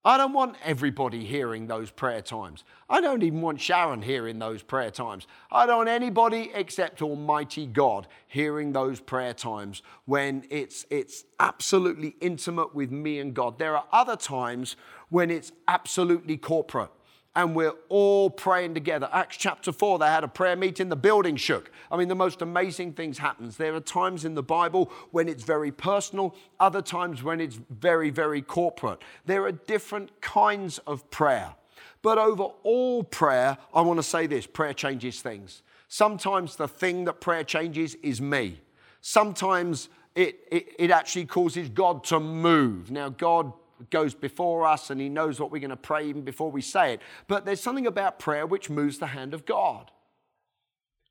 I 0.02 0.16
don't 0.16 0.32
want 0.32 0.56
everybody 0.64 1.26
hearing 1.26 1.66
those 1.66 1.90
prayer 1.90 2.22
times. 2.22 2.64
I 2.88 3.02
don't 3.02 3.22
even 3.22 3.42
want 3.42 3.60
Sharon 3.60 4.00
hearing 4.00 4.38
those 4.38 4.62
prayer 4.62 4.90
times. 4.90 5.26
I 5.52 5.66
don't 5.66 5.76
want 5.78 5.88
anybody 5.90 6.50
except 6.54 7.02
Almighty 7.02 7.66
God 7.66 8.06
hearing 8.26 8.72
those 8.72 8.98
prayer 8.98 9.34
times 9.34 9.82
when 10.06 10.44
it's, 10.48 10.86
it's 10.88 11.24
absolutely 11.38 12.16
intimate 12.22 12.74
with 12.74 12.90
me 12.90 13.18
and 13.18 13.34
God. 13.34 13.58
There 13.58 13.76
are 13.76 13.84
other 13.92 14.16
times 14.16 14.76
when 15.10 15.30
it's 15.30 15.52
absolutely 15.68 16.38
corporate 16.38 16.90
and 17.36 17.54
we're 17.54 17.74
all 17.88 18.28
praying 18.28 18.74
together. 18.74 19.08
Acts 19.12 19.36
chapter 19.36 19.70
4, 19.72 20.00
they 20.00 20.06
had 20.06 20.24
a 20.24 20.28
prayer 20.28 20.56
meeting, 20.56 20.88
the 20.88 20.96
building 20.96 21.36
shook. 21.36 21.70
I 21.90 21.96
mean, 21.96 22.08
the 22.08 22.14
most 22.14 22.42
amazing 22.42 22.94
things 22.94 23.18
happens. 23.18 23.56
There 23.56 23.74
are 23.74 23.80
times 23.80 24.24
in 24.24 24.34
the 24.34 24.42
Bible 24.42 24.90
when 25.12 25.28
it's 25.28 25.44
very 25.44 25.70
personal, 25.70 26.34
other 26.58 26.82
times 26.82 27.22
when 27.22 27.40
it's 27.40 27.58
very, 27.70 28.10
very 28.10 28.42
corporate. 28.42 29.00
There 29.26 29.44
are 29.44 29.52
different 29.52 30.20
kinds 30.20 30.78
of 30.80 31.08
prayer. 31.10 31.54
But 32.02 32.18
over 32.18 32.44
all 32.62 33.04
prayer, 33.04 33.58
I 33.72 33.82
want 33.82 33.98
to 33.98 34.02
say 34.02 34.26
this 34.26 34.46
prayer 34.46 34.74
changes 34.74 35.20
things. 35.20 35.62
Sometimes 35.86 36.56
the 36.56 36.68
thing 36.68 37.04
that 37.04 37.20
prayer 37.20 37.44
changes 37.44 37.94
is 37.96 38.20
me. 38.20 38.60
Sometimes 39.00 39.88
it, 40.14 40.40
it, 40.50 40.68
it 40.78 40.90
actually 40.90 41.26
causes 41.26 41.68
God 41.68 42.04
to 42.04 42.18
move. 42.18 42.90
Now, 42.90 43.08
God 43.08 43.52
goes 43.88 44.14
before 44.14 44.66
us 44.66 44.90
and 44.90 45.00
He 45.00 45.08
knows 45.08 45.40
what 45.40 45.50
we're 45.50 45.60
going 45.60 45.70
to 45.70 45.76
pray 45.76 46.06
even 46.06 46.22
before 46.22 46.50
we 46.50 46.60
say 46.60 46.94
it. 46.94 47.00
But 47.28 47.46
there's 47.46 47.60
something 47.60 47.86
about 47.86 48.18
prayer 48.18 48.46
which 48.46 48.68
moves 48.68 48.98
the 48.98 49.06
hand 49.06 49.32
of 49.32 49.46
God. 49.46 49.90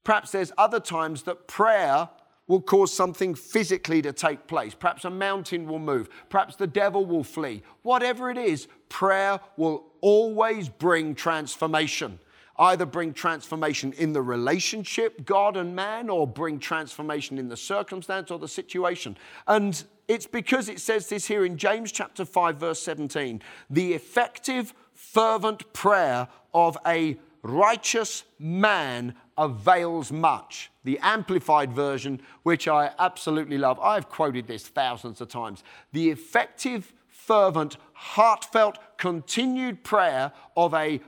Perhaps 0.03 0.31
there's 0.31 0.51
other 0.57 0.79
times 0.79 1.23
that 1.23 1.47
prayer 1.47 2.09
will 2.47 2.61
cause 2.61 2.91
something 2.91 3.35
physically 3.35 4.01
to 4.01 4.11
take 4.11 4.47
place. 4.47 4.73
Perhaps 4.73 5.05
a 5.05 5.09
mountain 5.09 5.67
will 5.67 5.79
move. 5.79 6.09
Perhaps 6.29 6.55
the 6.55 6.67
devil 6.67 7.05
will 7.05 7.23
flee. 7.23 7.61
Whatever 7.83 8.29
it 8.29 8.37
is, 8.37 8.67
prayer 8.89 9.39
will 9.55 9.85
always 10.01 10.67
bring 10.67 11.13
transformation 11.13 12.19
either 12.59 12.85
bring 12.85 13.13
transformation 13.13 13.93
in 13.93 14.13
the 14.13 14.21
relationship, 14.21 15.25
God 15.25 15.57
and 15.57 15.75
man, 15.75 16.09
or 16.09 16.27
bring 16.27 16.59
transformation 16.59 17.37
in 17.37 17.47
the 17.47 17.57
circumstance 17.57 18.29
or 18.29 18.37
the 18.37 18.47
situation. 18.47 19.17
And 19.47 19.81
it's 20.07 20.27
because 20.27 20.69
it 20.69 20.79
says 20.79 21.07
this 21.07 21.25
here 21.25 21.45
in 21.45 21.57
James 21.57 21.91
chapter 21.91 22.25
5, 22.25 22.57
verse 22.57 22.81
17 22.81 23.41
the 23.69 23.93
effective, 23.93 24.73
fervent 24.93 25.71
prayer 25.73 26.27
of 26.53 26.77
a 26.85 27.17
righteous 27.41 28.25
man 28.37 29.15
avails 29.37 30.11
much. 30.11 30.71
The 30.83 30.99
amplified 30.99 31.71
version, 31.71 32.21
which 32.43 32.67
I 32.67 32.91
absolutely 32.99 33.57
love, 33.57 33.79
I've 33.79 34.09
quoted 34.09 34.47
this 34.47 34.67
thousands 34.67 35.21
of 35.21 35.29
times. 35.29 35.63
The 35.93 36.09
effective, 36.09 36.93
fervent, 37.07 37.77
heartfelt, 37.93 38.79
continued 38.97 39.83
prayer 39.83 40.31
of 40.57 40.73
a 40.73 40.99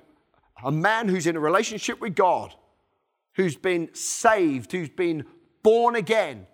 a 0.64 0.72
man 0.72 1.08
who's 1.08 1.28
in 1.28 1.36
a 1.36 1.40
relationship 1.40 2.00
with 2.00 2.16
God, 2.16 2.54
who's 3.36 3.56
been 3.56 3.94
saved, 3.94 4.72
who's 4.72 4.90
been 4.90 5.26
born 5.64 5.96
again, 5.96 6.48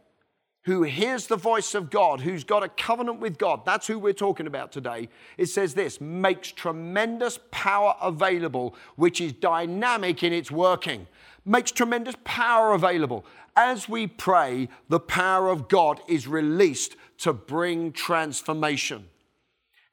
who 0.63 0.83
hears 0.83 1.27
the 1.27 1.37
voice 1.37 1.73
of 1.73 1.89
God, 1.89 2.19
who's 2.19 2.43
got 2.43 2.61
a 2.61 2.67
covenant 2.67 3.21
with 3.21 3.37
God, 3.37 3.63
that's 3.65 3.87
who 3.87 3.97
we're 3.97 4.11
talking 4.11 4.47
about 4.47 4.71
today. 4.71 5.07
It 5.37 5.45
says 5.45 5.73
this 5.73 6.01
makes 6.01 6.51
tremendous 6.51 7.39
power 7.51 7.95
available, 8.01 8.75
which 8.97 9.21
is 9.21 9.31
dynamic 9.31 10.23
in 10.23 10.33
its 10.33 10.51
working. 10.51 11.07
Makes 11.45 11.71
tremendous 11.71 12.15
power 12.25 12.73
available. 12.73 13.25
As 13.55 13.87
we 13.87 14.07
pray, 14.07 14.67
the 14.89 14.99
power 14.99 15.47
of 15.47 15.69
God 15.69 16.01
is 16.09 16.27
released 16.27 16.97
to 17.19 17.31
bring 17.31 17.93
transformation. 17.93 19.05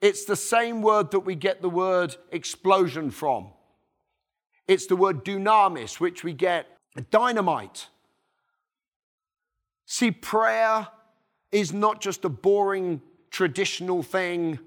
It's 0.00 0.25
the 0.25 0.37
same 0.37 0.83
word 0.83 1.12
that 1.12 1.21
we 1.21 1.37
get 1.37 1.62
the 1.62 1.71
word 1.71 2.16
explosion 2.33 3.12
from. 3.12 3.50
It's 4.66 4.87
the 4.87 4.97
word 4.97 5.25
dunamis, 5.25 6.00
which 6.00 6.25
we 6.25 6.33
get 6.33 6.66
dynamite. 7.11 7.88
See, 9.87 10.11
prayer 10.11 10.88
is 11.52 11.73
not 11.73 12.00
just 12.00 12.25
a 12.25 12.28
boring 12.28 13.02
traditional 13.30 14.02
thing. 14.02 14.59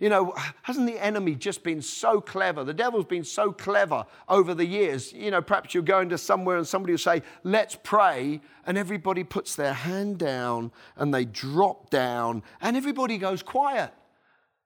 You 0.00 0.08
know, 0.08 0.34
hasn't 0.62 0.86
the 0.86 1.02
enemy 1.02 1.36
just 1.36 1.62
been 1.62 1.80
so 1.80 2.20
clever? 2.20 2.64
The 2.64 2.74
devil's 2.74 3.04
been 3.04 3.24
so 3.24 3.52
clever 3.52 4.04
over 4.28 4.52
the 4.52 4.66
years. 4.66 5.12
You 5.12 5.30
know, 5.30 5.40
perhaps 5.40 5.72
you're 5.72 5.84
going 5.84 6.08
to 6.08 6.18
somewhere 6.18 6.58
and 6.58 6.66
somebody 6.66 6.92
will 6.92 6.98
say, 6.98 7.22
let's 7.44 7.76
pray, 7.82 8.40
and 8.66 8.76
everybody 8.76 9.22
puts 9.22 9.54
their 9.54 9.72
hand 9.72 10.18
down 10.18 10.72
and 10.96 11.14
they 11.14 11.24
drop 11.24 11.90
down 11.90 12.42
and 12.60 12.76
everybody 12.76 13.18
goes 13.18 13.42
quiet. 13.42 13.92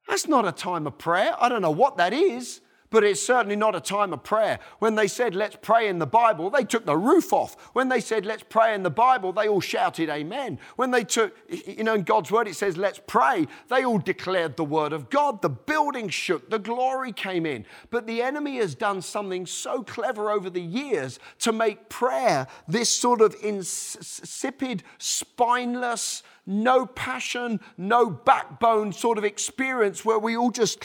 That's 0.09 0.27
not 0.27 0.49
a 0.49 0.53
time 0.53 0.87
of 0.87 0.97
prayer. 0.97 1.35
I 1.39 1.51
don't 1.51 1.63
know 1.63 1.71
what 1.71 1.99
that 1.99 2.15
is. 2.15 2.63
But 2.91 3.05
it's 3.05 3.25
certainly 3.25 3.57
not 3.57 3.75
a 3.75 3.81
time 3.81 4.13
of 4.13 4.25
prayer. 4.25 4.59
When 4.79 4.95
they 4.95 5.09
said, 5.09 5.35
let's 5.35 5.57
pray 5.61 5.89
in 5.89 5.99
the 5.99 6.07
Bible, 6.07 6.49
they 6.49 6.65
took 6.65 6.87
the 6.87 6.97
roof 6.97 7.33
off. 7.33 7.55
When 7.75 7.89
they 7.89 8.01
said, 8.01 8.25
let's 8.25 8.45
pray 8.49 8.75
in 8.75 8.83
the 8.83 8.91
Bible, 8.91 9.33
they 9.33 9.47
all 9.47 9.61
shouted 9.61 10.09
amen. 10.09 10.59
When 10.77 10.91
they 10.91 11.05
took, 11.05 11.37
you 11.51 11.85
know, 11.85 11.95
in 11.95 12.03
God's 12.03 12.31
word, 12.31 12.49
it 12.49 12.57
says, 12.57 12.77
let's 12.77 13.01
pray, 13.07 13.47
they 13.69 13.85
all 13.85 13.99
declared 13.99 14.57
the 14.57 14.65
word 14.65 14.93
of 14.93 15.11
God. 15.11 15.43
The 15.43 15.51
building 15.51 16.09
shook, 16.09 16.49
the 16.49 16.59
glory 16.59 17.13
came 17.13 17.45
in. 17.45 17.67
But 17.91 18.07
the 18.07 18.23
enemy 18.23 18.57
has 18.57 18.75
done 18.75 19.03
something 19.03 19.45
so 19.45 19.83
clever 19.83 20.31
over 20.31 20.49
the 20.49 20.63
years 20.63 21.19
to 21.41 21.53
make 21.53 21.91
prayer 21.91 22.47
this 22.67 22.89
sort 22.89 23.21
of 23.21 23.37
insipid, 23.43 24.83
spineless, 24.97 26.23
no 26.49 26.87
passion, 26.87 27.61
no 27.77 28.09
backbone 28.09 28.93
sort 28.93 29.19
of 29.19 29.25
experience 29.25 30.03
where 30.05 30.19
we 30.19 30.35
all 30.37 30.51
just 30.51 30.83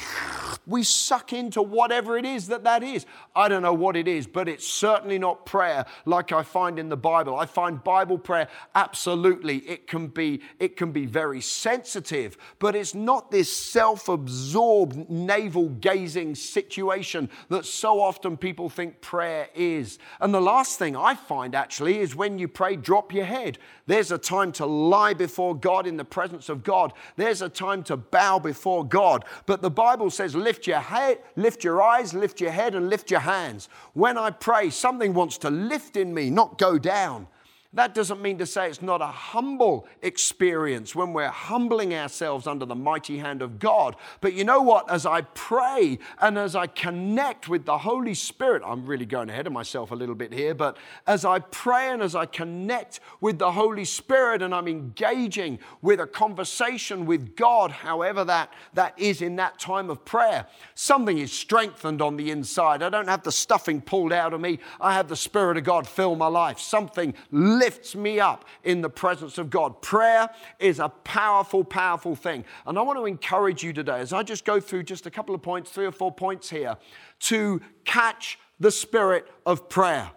we 0.68 0.84
suck 0.84 1.32
into 1.34 1.62
whatever 1.62 2.18
it 2.18 2.26
is 2.26 2.48
that 2.48 2.66
that 2.66 2.84
is. 2.84 3.06
I 3.36 3.48
don't 3.48 3.62
know 3.62 3.74
what 3.74 3.96
it 3.96 4.08
is, 4.08 4.28
but 4.28 4.48
it's 4.50 4.68
certainly 4.68 5.18
not 5.18 5.46
prayer 5.46 5.86
like 6.06 6.32
I 6.32 6.44
find 6.44 6.78
in 6.78 6.90
the 6.90 6.98
Bible. 6.98 7.38
I 7.38 7.46
find 7.46 7.84
Bible 7.84 8.18
prayer 8.18 8.50
absolutely 8.76 9.58
it 9.60 9.88
can 9.88 10.08
be 10.08 10.42
it 10.60 10.76
can 10.76 10.92
be 10.92 11.06
very 11.06 11.40
sensitive, 11.40 12.38
but 12.60 12.76
it's 12.76 12.94
not 12.94 13.32
this 13.32 13.52
self-absorbed 13.52 15.10
navel 15.10 15.70
gazing 15.70 16.36
situation 16.36 17.30
that 17.50 17.66
so 17.66 18.02
often 18.02 18.36
people 18.36 18.70
think 18.70 19.00
prayer 19.00 19.48
is. 19.56 19.98
And 20.20 20.34
the 20.34 20.42
last 20.42 20.78
thing 20.78 20.98
I 20.98 21.16
find 21.16 21.56
actually 21.56 22.00
is 22.00 22.16
when 22.16 22.38
you 22.38 22.50
pray 22.50 22.76
drop 22.76 23.14
your 23.14 23.26
head. 23.26 23.58
There's 23.86 24.12
a 24.12 24.18
time 24.18 24.52
to 24.54 24.66
lie 24.66 25.14
before 25.14 25.53
God 25.54 25.88
in 25.88 25.98
the 25.98 26.06
presence 26.06 26.50
of 26.50 26.64
God. 26.64 26.94
There's 27.16 27.42
a 27.42 27.50
time 27.50 27.84
to 27.84 27.98
bow 27.98 28.40
before 28.40 28.86
God. 28.86 29.26
But 29.46 29.62
the 29.62 29.72
Bible 29.72 30.10
says 30.10 30.36
lift 30.36 30.68
your 30.68 30.80
head, 30.80 31.20
lift 31.36 31.64
your 31.64 31.82
eyes, 31.82 32.14
lift 32.14 32.42
your 32.42 32.52
head 32.52 32.76
and 32.76 32.90
lift 32.90 33.12
your 33.12 33.22
hands. 33.22 33.70
When 33.94 34.18
I 34.18 34.32
pray, 34.32 34.70
something 34.70 35.14
wants 35.14 35.38
to 35.40 35.50
lift 35.50 35.98
in 35.98 36.14
me, 36.14 36.30
not 36.30 36.58
go 36.58 36.78
down. 36.78 37.28
That 37.76 37.96
doesn't 37.96 38.22
mean 38.22 38.38
to 38.38 38.46
say 38.46 38.70
it's 38.70 38.84
not 38.84 39.02
a 39.02 39.08
humble 39.08 39.88
experience 40.04 40.94
when 40.96 41.12
we're 41.12 41.30
humbling 41.30 41.96
ourselves 41.96 42.46
under 42.46 42.68
the 42.68 42.76
mighty 42.76 43.18
hand 43.18 43.42
of 43.42 43.58
God. 43.58 43.96
But 44.22 44.34
you 44.34 44.44
know 44.44 44.62
what? 44.62 44.92
As 44.92 45.08
I 45.08 45.22
pray 45.22 45.98
and 46.22 46.38
as 46.38 46.56
I 46.56 46.68
connect 46.68 47.50
with 47.50 47.66
the 47.66 47.80
Holy 47.80 48.14
Spirit, 48.14 48.62
I'm 48.64 48.86
really 48.86 49.08
going 49.08 49.28
ahead 49.28 49.48
of 49.48 49.54
myself 49.54 49.90
a 49.90 49.96
little 49.96 50.14
bit 50.14 50.32
here, 50.32 50.54
but 50.54 50.78
as 51.08 51.26
I 51.26 51.40
pray 51.40 51.90
and 51.90 52.04
as 52.04 52.14
I 52.16 52.28
connect 52.28 53.00
with 53.22 53.40
the 53.40 53.52
Holy 53.52 53.86
Spirit 53.86 54.44
and 54.44 54.54
I'm 54.54 54.68
engaging 54.68 55.58
with 55.82 56.00
a 56.00 56.06
conversation 56.06 57.08
with 57.08 57.36
God, 57.36 57.72
however 57.72 58.24
that, 58.26 58.54
that 58.76 58.94
is 59.00 59.24
in 59.24 59.38
that 59.38 59.58
time 59.58 59.90
of 59.90 60.06
prayer, 60.06 60.46
something 60.76 61.18
is 61.18 61.34
strengthened 61.34 62.04
on 62.04 62.18
the 62.18 62.30
inside. 62.30 62.84
I 62.84 62.90
don't 62.90 63.10
have 63.10 63.24
the 63.24 63.32
stuffing 63.32 63.82
pulled 63.82 64.14
out 64.14 64.34
of 64.34 64.42
me, 64.42 64.60
I 64.80 64.94
have 64.94 65.08
the 65.08 65.16
Spirit 65.16 65.58
of 65.58 65.64
God 65.64 65.88
fill 65.88 66.16
my 66.16 66.28
life. 66.28 66.60
Something 66.60 67.16
lifts 67.64 67.96
me 67.96 68.20
up 68.20 68.46
in 68.64 68.82
the 68.82 68.90
presence 68.90 69.38
of 69.38 69.50
God. 69.50 69.82
Prayer 69.82 70.30
is 70.60 70.80
a 70.80 70.90
powerful, 70.90 71.64
powerful 71.64 72.16
thing. 72.16 72.44
And 72.66 72.78
I 72.78 72.82
want 72.82 73.00
to 73.00 73.06
encourage 73.06 73.64
you 73.64 73.72
today, 73.72 74.00
as 74.00 74.12
I 74.12 74.24
just 74.24 74.44
go 74.44 74.60
through 74.60 74.84
just 74.84 75.06
a 75.06 75.12
couple 75.12 75.34
of 75.34 75.42
points, 75.42 75.72
three 75.72 75.86
or 75.86 75.92
four 75.92 76.12
points 76.12 76.50
here, 76.50 76.76
to 77.22 77.62
catch 77.86 78.38
the 78.60 78.72
spirit 78.72 79.26
of 79.46 79.70
prayer. 79.70 80.12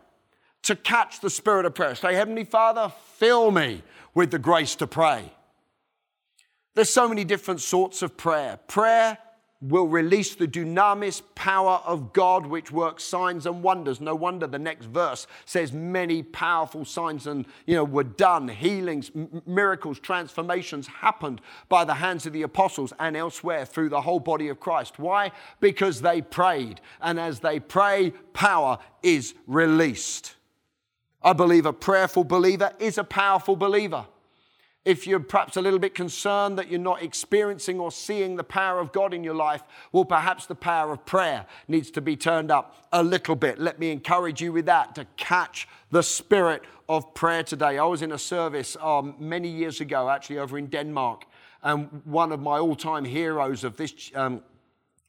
To 0.64 0.74
catch 0.74 1.20
the 1.20 1.30
spirit 1.30 1.66
of 1.66 1.74
prayer. 1.74 1.94
Say, 1.94 2.14
Heavenly 2.14 2.44
Father, 2.44 2.92
fill 3.14 3.52
me 3.52 3.82
with 4.14 4.32
the 4.32 4.38
grace 4.40 4.74
to 4.76 4.86
pray. 4.88 5.32
There's 6.74 6.90
so 6.90 7.08
many 7.08 7.24
different 7.24 7.60
sorts 7.60 8.02
of 8.02 8.16
prayer. 8.16 8.58
Prayer 8.66 9.18
will 9.62 9.88
release 9.88 10.34
the 10.34 10.46
dunamis 10.46 11.22
power 11.34 11.80
of 11.84 12.12
God, 12.12 12.46
which 12.46 12.70
works 12.70 13.04
signs 13.04 13.46
and 13.46 13.62
wonders. 13.62 14.00
No 14.00 14.14
wonder 14.14 14.46
the 14.46 14.58
next 14.58 14.86
verse 14.86 15.26
says 15.44 15.72
many 15.72 16.22
powerful 16.22 16.84
signs 16.84 17.26
and 17.26 17.46
you 17.66 17.74
know 17.74 17.84
were 17.84 18.04
done, 18.04 18.48
healings, 18.48 19.10
m- 19.14 19.42
miracles, 19.46 19.98
transformations 19.98 20.86
happened 20.86 21.40
by 21.68 21.84
the 21.84 21.94
hands 21.94 22.26
of 22.26 22.32
the 22.32 22.42
apostles 22.42 22.92
and 22.98 23.16
elsewhere 23.16 23.64
through 23.64 23.88
the 23.88 24.02
whole 24.02 24.20
body 24.20 24.48
of 24.48 24.60
Christ. 24.60 24.98
Why? 24.98 25.32
Because 25.60 26.02
they 26.02 26.20
prayed, 26.20 26.80
and 27.00 27.18
as 27.18 27.40
they 27.40 27.58
pray, 27.58 28.12
power 28.32 28.78
is 29.02 29.34
released. 29.46 30.34
I 31.22 31.32
believe 31.32 31.66
a 31.66 31.72
prayerful 31.72 32.24
believer 32.24 32.72
is 32.78 32.98
a 32.98 33.04
powerful 33.04 33.56
believer 33.56 34.06
if 34.86 35.04
you're 35.04 35.18
perhaps 35.18 35.56
a 35.56 35.60
little 35.60 35.80
bit 35.80 35.96
concerned 35.96 36.56
that 36.56 36.70
you're 36.70 36.78
not 36.78 37.02
experiencing 37.02 37.80
or 37.80 37.90
seeing 37.90 38.36
the 38.36 38.44
power 38.44 38.78
of 38.78 38.92
God 38.92 39.12
in 39.12 39.24
your 39.24 39.34
life, 39.34 39.64
well, 39.90 40.04
perhaps 40.04 40.46
the 40.46 40.54
power 40.54 40.92
of 40.92 41.04
prayer 41.04 41.44
needs 41.66 41.90
to 41.90 42.00
be 42.00 42.16
turned 42.16 42.52
up 42.52 42.86
a 42.92 43.02
little 43.02 43.34
bit. 43.34 43.58
Let 43.58 43.80
me 43.80 43.90
encourage 43.90 44.40
you 44.40 44.52
with 44.52 44.66
that 44.66 44.94
to 44.94 45.04
catch 45.16 45.66
the 45.90 46.04
spirit 46.04 46.62
of 46.88 47.12
prayer 47.14 47.42
today. 47.42 47.78
I 47.78 47.84
was 47.84 48.00
in 48.00 48.12
a 48.12 48.18
service 48.18 48.76
um, 48.80 49.16
many 49.18 49.48
years 49.48 49.80
ago, 49.80 50.08
actually, 50.08 50.38
over 50.38 50.56
in 50.56 50.66
Denmark, 50.66 51.24
and 51.64 52.02
one 52.04 52.30
of 52.30 52.40
my 52.40 52.58
all 52.58 52.76
time 52.76 53.04
heroes 53.04 53.64
of 53.64 53.76
this. 53.76 54.12
Um, 54.14 54.42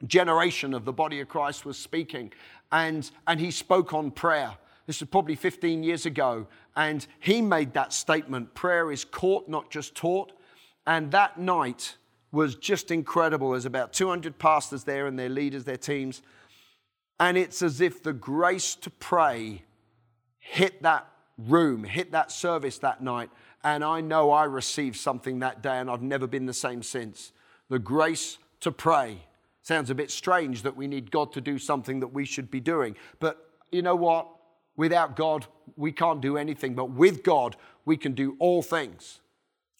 generation 0.05 0.75
of 0.75 0.86
the 0.86 0.93
body 0.93 1.19
of 1.22 1.27
Christ 1.27 1.65
was 1.65 1.75
speaking, 1.75 2.31
and, 2.72 3.10
and 3.25 3.39
he 3.39 3.50
spoke 3.50 3.96
on 3.96 4.12
prayer. 4.12 4.55
This 4.86 5.01
was 5.01 5.10
probably 5.10 5.36
15 5.36 5.84
years 5.84 6.05
ago. 6.05 6.48
And 6.77 7.05
he 7.19 7.41
made 7.41 7.74
that 7.74 7.91
statement 7.91 8.53
prayer 8.53 8.91
is 8.91 9.03
caught, 9.03 9.50
not 9.50 9.72
just 9.72 9.96
taught. 9.96 10.31
And 10.86 11.12
that 11.12 11.39
night 11.39 11.98
was 12.31 12.53
just 12.53 12.91
incredible. 12.91 13.51
There's 13.51 13.65
about 13.65 13.93
200 13.93 14.38
pastors 14.38 14.84
there 14.84 15.07
and 15.07 15.17
their 15.17 15.27
leaders, 15.27 15.63
their 15.63 15.75
teams. 15.75 16.22
And 17.19 17.36
it's 17.36 17.63
as 17.63 17.81
if 17.81 18.03
the 18.03 18.13
grace 18.13 18.75
to 18.75 18.91
pray 18.91 19.63
hit 20.38 20.84
that 20.84 21.08
room, 21.39 21.84
hit 21.84 22.12
that 22.12 22.32
service 22.32 22.78
that 22.80 23.02
night. 23.02 23.32
And 23.63 23.84
I 23.84 24.02
know 24.02 24.30
I 24.30 24.43
received 24.43 24.97
something 24.97 25.39
that 25.39 25.63
day 25.63 25.80
and 25.80 25.89
I've 25.89 26.04
never 26.04 26.28
been 26.28 26.45
the 26.45 26.54
same 26.54 26.84
since. 26.84 27.32
The 27.69 27.80
grace 27.80 28.38
to 28.62 28.71
pray. 28.71 29.17
Sounds 29.63 29.89
a 29.89 29.95
bit 29.95 30.12
strange 30.12 30.62
that 30.62 30.78
we 30.78 30.88
need 30.88 31.10
God 31.10 31.34
to 31.34 31.41
do 31.41 31.58
something 31.58 32.02
that 32.02 32.10
we 32.10 32.23
should 32.23 32.52
be 32.52 32.60
doing. 32.60 32.95
But 33.19 33.49
you 33.71 33.82
know 33.82 33.95
what? 33.95 34.28
Without 34.78 35.16
God, 35.16 35.48
we 35.76 35.92
can't 35.92 36.22
do 36.22 36.38
anything, 36.38 36.76
but 36.76 36.92
with 36.92 37.24
God, 37.24 37.58
we 37.84 37.98
can 37.98 38.13
do 38.13 38.38
all 38.40 38.62
things. 38.62 39.20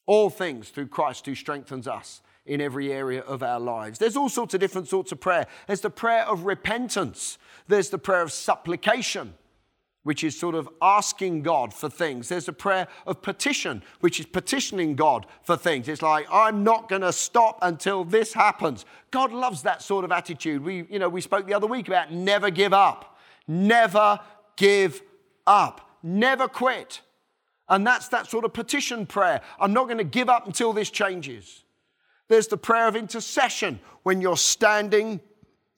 All 0.06 0.30
things 0.30 0.70
through 0.70 0.88
Christ 0.88 1.26
who 1.26 1.36
strengthens 1.36 1.88
us 1.88 2.22
in 2.46 2.62
every 2.62 2.92
area 2.92 3.22
of 3.22 3.44
our 3.44 3.60
lives. 3.60 4.00
There's 4.00 4.18
all 4.18 4.30
sorts 4.30 4.54
of 4.54 4.60
different 4.60 4.88
sorts 4.88 5.12
of 5.12 5.20
prayer. 5.20 5.46
There's 5.68 5.82
the 5.82 5.90
prayer 5.90 6.24
of 6.24 6.46
repentance, 6.46 7.38
there's 7.68 7.90
the 7.90 7.98
prayer 7.98 8.22
of 8.22 8.32
supplication, 8.32 9.34
which 10.04 10.24
is 10.24 10.40
sort 10.40 10.56
of 10.56 10.70
asking 10.82 11.44
God 11.44 11.74
for 11.74 11.90
things. 11.90 12.30
There's 12.30 12.48
a 12.48 12.54
prayer 12.54 12.88
of 13.06 13.22
petition, 13.22 13.84
which 14.00 14.22
is 14.22 14.26
petitioning 14.26 14.96
God 14.96 15.26
for 15.44 15.58
things. 15.58 15.90
It's 15.90 16.02
like, 16.02 16.26
I'm 16.32 16.64
not 16.64 16.88
going 16.88 17.02
to 17.02 17.12
stop 17.12 17.60
until 17.62 18.06
this 18.06 18.32
happens. 18.32 18.86
God 19.12 19.34
loves 19.34 19.64
that 19.64 19.82
sort 19.82 20.06
of 20.06 20.14
attitude. 20.14 20.64
We, 20.64 20.86
you 20.90 20.98
know, 20.98 21.10
we 21.10 21.20
spoke 21.20 21.46
the 21.46 21.54
other 21.54 21.68
week 21.68 21.90
about 21.90 22.14
never 22.14 22.50
give 22.50 22.72
up. 22.72 23.18
Never 23.50 24.22
give 24.58 25.02
up. 25.46 25.98
Never 26.04 26.48
quit. 26.48 27.02
And 27.70 27.86
that's 27.86 28.10
that 28.10 28.28
sort 28.30 28.46
of 28.46 28.54
petition 28.54 29.06
prayer. 29.06 29.42
I'm 29.60 29.74
not 29.74 29.86
going 29.86 29.98
to 29.98 30.04
give 30.04 30.30
up 30.30 30.46
until 30.46 30.74
this 30.74 30.90
changes. 30.90 31.64
There's 32.28 32.48
the 32.48 32.58
prayer 32.58 32.88
of 32.88 32.96
intercession 32.96 33.80
when 34.04 34.22
you're 34.22 34.38
standing 34.38 35.22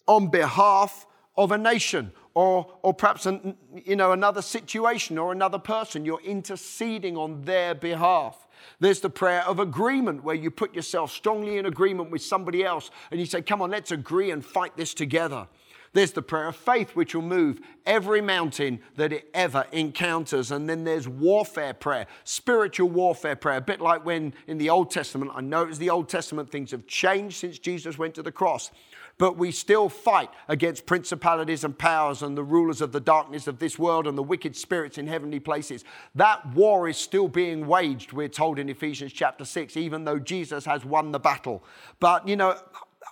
on 0.07 0.27
behalf 0.27 1.05
of 1.37 1.51
a 1.51 1.57
nation 1.57 2.11
or, 2.33 2.73
or 2.83 2.93
perhaps 2.93 3.25
an, 3.25 3.55
you 3.73 3.95
know, 3.95 4.11
another 4.11 4.41
situation 4.41 5.17
or 5.17 5.31
another 5.31 5.59
person. 5.59 6.05
You're 6.05 6.21
interceding 6.21 7.17
on 7.17 7.43
their 7.43 7.75
behalf. 7.75 8.47
There's 8.79 8.99
the 8.99 9.09
prayer 9.09 9.43
of 9.47 9.59
agreement 9.59 10.23
where 10.23 10.35
you 10.35 10.51
put 10.51 10.75
yourself 10.75 11.11
strongly 11.11 11.57
in 11.57 11.65
agreement 11.65 12.11
with 12.11 12.21
somebody 12.21 12.63
else 12.63 12.91
and 13.11 13.19
you 13.19 13.25
say, 13.25 13.41
Come 13.41 13.61
on, 13.61 13.71
let's 13.71 13.91
agree 13.91 14.31
and 14.31 14.43
fight 14.43 14.75
this 14.75 14.93
together. 14.93 15.47
There's 15.93 16.11
the 16.11 16.21
prayer 16.21 16.47
of 16.47 16.55
faith, 16.55 16.95
which 16.95 17.15
will 17.15 17.23
move 17.23 17.59
every 17.85 18.21
mountain 18.21 18.79
that 18.95 19.11
it 19.11 19.29
ever 19.33 19.65
encounters. 19.71 20.51
And 20.51 20.69
then 20.69 20.83
there's 20.83 21.07
warfare 21.07 21.73
prayer, 21.73 22.07
spiritual 22.23 22.89
warfare 22.89 23.35
prayer, 23.35 23.57
a 23.57 23.61
bit 23.61 23.81
like 23.81 24.05
when 24.05 24.33
in 24.47 24.57
the 24.57 24.69
Old 24.69 24.91
Testament, 24.91 25.31
I 25.33 25.41
know 25.41 25.63
it's 25.63 25.77
the 25.77 25.89
Old 25.89 26.09
Testament, 26.09 26.51
things 26.51 26.71
have 26.71 26.85
changed 26.87 27.37
since 27.37 27.57
Jesus 27.57 27.97
went 27.97 28.13
to 28.15 28.23
the 28.23 28.31
cross. 28.31 28.71
But 29.17 29.35
we 29.37 29.51
still 29.51 29.89
fight 29.89 30.29
against 30.47 30.85
principalities 30.85 31.65
and 31.65 31.77
powers 31.77 32.23
and 32.23 32.37
the 32.37 32.43
rulers 32.43 32.79
of 32.79 32.93
the 32.93 33.01
darkness 33.01 33.47
of 33.47 33.59
this 33.59 33.77
world 33.77 34.07
and 34.07 34.17
the 34.17 34.23
wicked 34.23 34.55
spirits 34.55 34.97
in 34.97 35.07
heavenly 35.07 35.41
places. 35.41 35.83
That 36.15 36.53
war 36.53 36.87
is 36.87 36.95
still 36.95 37.27
being 37.27 37.67
waged, 37.67 38.13
we're 38.13 38.29
told 38.29 38.59
in 38.59 38.69
Ephesians 38.69 39.11
chapter 39.11 39.43
6, 39.43 39.75
even 39.75 40.05
though 40.05 40.19
Jesus 40.19 40.63
has 40.63 40.85
won 40.85 41.11
the 41.11 41.19
battle. 41.19 41.65
But, 41.99 42.29
you 42.29 42.37
know, 42.37 42.55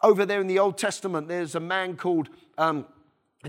over 0.01 0.25
there 0.25 0.39
in 0.39 0.47
the 0.47 0.59
Old 0.59 0.77
Testament, 0.77 1.27
there's 1.27 1.55
a 1.55 1.59
man 1.59 1.97
called 1.97 2.29
um, 2.57 2.85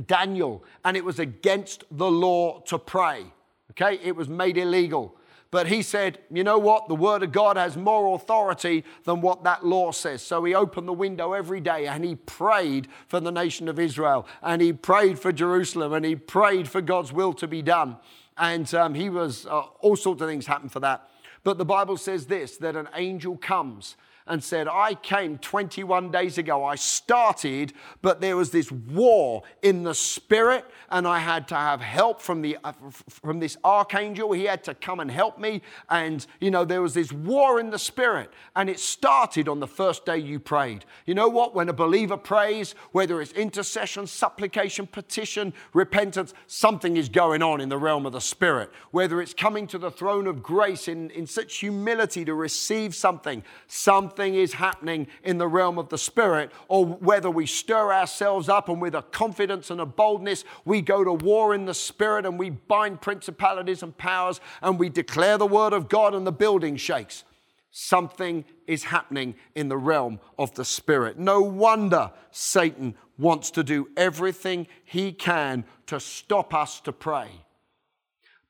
Daniel, 0.06 0.64
and 0.84 0.96
it 0.96 1.04
was 1.04 1.18
against 1.18 1.84
the 1.90 2.10
law 2.10 2.60
to 2.62 2.78
pray. 2.78 3.24
Okay, 3.72 3.98
it 4.02 4.16
was 4.16 4.28
made 4.28 4.56
illegal. 4.56 5.16
But 5.50 5.68
he 5.68 5.80
said, 5.80 6.18
you 6.30 6.44
know 6.44 6.58
what? 6.58 6.88
The 6.88 6.94
word 6.94 7.22
of 7.22 7.32
God 7.32 7.56
has 7.56 7.74
more 7.74 8.14
authority 8.14 8.84
than 9.04 9.22
what 9.22 9.44
that 9.44 9.64
law 9.64 9.92
says. 9.92 10.20
So 10.20 10.44
he 10.44 10.54
opened 10.54 10.86
the 10.86 10.92
window 10.92 11.32
every 11.32 11.60
day 11.60 11.86
and 11.86 12.04
he 12.04 12.16
prayed 12.16 12.86
for 13.06 13.18
the 13.18 13.32
nation 13.32 13.66
of 13.66 13.78
Israel 13.78 14.26
and 14.42 14.60
he 14.60 14.74
prayed 14.74 15.18
for 15.18 15.32
Jerusalem 15.32 15.94
and 15.94 16.04
he 16.04 16.16
prayed 16.16 16.68
for 16.68 16.82
God's 16.82 17.14
will 17.14 17.32
to 17.34 17.48
be 17.48 17.62
done. 17.62 17.96
And 18.36 18.72
um, 18.74 18.92
he 18.92 19.08
was, 19.08 19.46
uh, 19.46 19.62
all 19.80 19.96
sorts 19.96 20.20
of 20.20 20.28
things 20.28 20.46
happened 20.46 20.70
for 20.70 20.80
that. 20.80 21.08
But 21.44 21.56
the 21.56 21.64
Bible 21.64 21.96
says 21.96 22.26
this 22.26 22.58
that 22.58 22.76
an 22.76 22.88
angel 22.94 23.38
comes 23.38 23.96
and 24.28 24.44
said, 24.44 24.68
I 24.68 24.94
came 24.94 25.38
21 25.38 26.10
days 26.10 26.38
ago. 26.38 26.64
I 26.64 26.74
started, 26.74 27.72
but 28.02 28.20
there 28.20 28.36
was 28.36 28.50
this 28.50 28.70
war 28.70 29.42
in 29.62 29.82
the 29.82 29.94
spirit, 29.94 30.64
and 30.90 31.06
I 31.06 31.18
had 31.18 31.48
to 31.48 31.54
have 31.54 31.80
help 31.80 32.20
from, 32.20 32.42
the, 32.42 32.58
uh, 32.62 32.72
from 33.08 33.40
this 33.40 33.56
archangel. 33.64 34.32
He 34.32 34.44
had 34.44 34.62
to 34.64 34.74
come 34.74 35.00
and 35.00 35.10
help 35.10 35.38
me. 35.38 35.62
And, 35.88 36.26
you 36.40 36.50
know, 36.50 36.64
there 36.64 36.82
was 36.82 36.94
this 36.94 37.12
war 37.12 37.58
in 37.58 37.70
the 37.70 37.78
spirit, 37.78 38.30
and 38.54 38.68
it 38.68 38.78
started 38.78 39.48
on 39.48 39.60
the 39.60 39.66
first 39.66 40.04
day 40.04 40.18
you 40.18 40.38
prayed. 40.38 40.84
You 41.06 41.14
know 41.14 41.28
what? 41.28 41.54
When 41.54 41.68
a 41.68 41.72
believer 41.72 42.16
prays, 42.16 42.74
whether 42.92 43.20
it's 43.20 43.32
intercession, 43.32 44.06
supplication, 44.06 44.86
petition, 44.86 45.54
repentance, 45.72 46.34
something 46.46 46.96
is 46.96 47.08
going 47.08 47.42
on 47.42 47.60
in 47.60 47.68
the 47.68 47.78
realm 47.78 48.06
of 48.06 48.12
the 48.12 48.20
spirit. 48.20 48.70
Whether 48.90 49.20
it's 49.22 49.34
coming 49.34 49.66
to 49.68 49.78
the 49.78 49.90
throne 49.90 50.26
of 50.26 50.42
grace 50.42 50.88
in, 50.88 51.10
in 51.10 51.26
such 51.26 51.58
humility 51.58 52.24
to 52.24 52.34
receive 52.34 52.94
something, 52.94 53.42
something 53.66 54.17
is 54.20 54.54
happening 54.54 55.06
in 55.22 55.38
the 55.38 55.48
realm 55.48 55.78
of 55.78 55.88
the 55.88 55.98
Spirit, 55.98 56.50
or 56.68 56.84
whether 56.84 57.30
we 57.30 57.46
stir 57.46 57.92
ourselves 57.92 58.48
up 58.48 58.68
and 58.68 58.80
with 58.80 58.94
a 58.94 59.02
confidence 59.02 59.70
and 59.70 59.80
a 59.80 59.86
boldness, 59.86 60.44
we 60.64 60.80
go 60.80 61.04
to 61.04 61.12
war 61.12 61.54
in 61.54 61.64
the 61.64 61.74
Spirit 61.74 62.26
and 62.26 62.38
we 62.38 62.50
bind 62.50 63.00
principalities 63.00 63.82
and 63.82 63.96
powers 63.96 64.40
and 64.62 64.78
we 64.78 64.88
declare 64.88 65.38
the 65.38 65.46
word 65.46 65.72
of 65.72 65.88
God 65.88 66.14
and 66.14 66.26
the 66.26 66.32
building 66.32 66.76
shakes. 66.76 67.24
Something 67.70 68.44
is 68.66 68.84
happening 68.84 69.34
in 69.54 69.68
the 69.68 69.76
realm 69.76 70.20
of 70.38 70.54
the 70.54 70.64
Spirit. 70.64 71.18
No 71.18 71.40
wonder 71.40 72.10
Satan 72.30 72.94
wants 73.18 73.50
to 73.52 73.62
do 73.62 73.88
everything 73.96 74.66
he 74.84 75.12
can 75.12 75.64
to 75.86 76.00
stop 76.00 76.54
us 76.54 76.80
to 76.80 76.92
pray. 76.92 77.28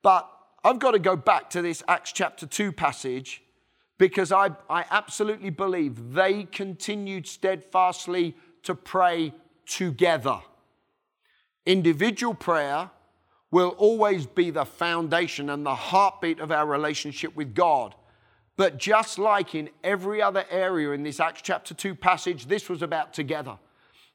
But 0.02 0.30
I've 0.64 0.78
got 0.78 0.92
to 0.92 0.98
go 0.98 1.16
back 1.16 1.50
to 1.50 1.62
this 1.62 1.82
Acts 1.88 2.12
chapter 2.12 2.46
2 2.46 2.72
passage 2.72 3.42
because 3.98 4.32
I, 4.32 4.50
I 4.70 4.84
absolutely 4.90 5.50
believe 5.50 6.12
they 6.14 6.44
continued 6.44 7.26
steadfastly 7.26 8.36
to 8.62 8.74
pray 8.74 9.34
together. 9.66 10.40
Individual 11.66 12.34
prayer 12.34 12.90
will 13.50 13.70
always 13.70 14.26
be 14.26 14.50
the 14.50 14.64
foundation 14.64 15.50
and 15.50 15.66
the 15.66 15.74
heartbeat 15.74 16.38
of 16.38 16.52
our 16.52 16.66
relationship 16.66 17.34
with 17.34 17.54
God. 17.54 17.94
But 18.56 18.78
just 18.78 19.18
like 19.18 19.54
in 19.54 19.70
every 19.84 20.20
other 20.20 20.44
area 20.50 20.90
in 20.90 21.02
this 21.02 21.20
Acts 21.20 21.42
chapter 21.42 21.74
2 21.74 21.94
passage, 21.94 22.46
this 22.46 22.68
was 22.68 22.82
about 22.82 23.14
together. 23.14 23.58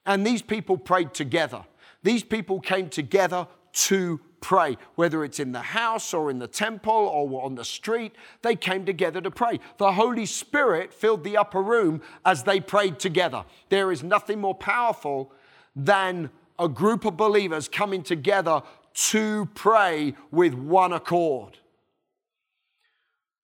And 0.06 0.26
these 0.26 0.42
people 0.42 0.78
prayed 0.78 1.14
together. 1.14 1.64
These 2.04 2.24
people 2.24 2.60
came 2.60 2.90
together 2.90 3.48
to 3.74 4.20
pray, 4.44 4.78
whether 4.96 5.24
it's 5.24 5.40
in 5.40 5.54
the 5.54 5.62
house 5.62 6.14
or 6.14 6.30
in 6.30 6.38
the 6.38 6.48
temple 6.48 6.92
or 6.94 7.44
on 7.44 7.56
the 7.56 7.64
street. 7.64 8.12
They 8.42 8.56
came 8.56 8.86
together 8.86 9.22
to 9.22 9.32
pray. 9.32 9.60
The 9.78 9.94
Holy 9.94 10.26
Spirit 10.26 10.94
filled 10.94 11.24
the 11.24 11.38
upper 11.38 11.62
room 11.64 12.02
as 12.26 12.44
they 12.44 12.60
prayed 12.60 13.00
together. 13.00 13.46
There 13.70 13.92
is 13.92 14.04
nothing 14.04 14.42
more 14.42 14.54
powerful 14.54 15.32
than 15.76 16.30
a 16.60 16.68
group 16.68 17.06
of 17.06 17.16
believers 17.16 17.70
coming 17.70 18.04
together 18.04 18.62
to 18.94 19.50
pray 19.56 20.14
with 20.30 20.54
one 20.54 20.92
accord. 20.92 21.58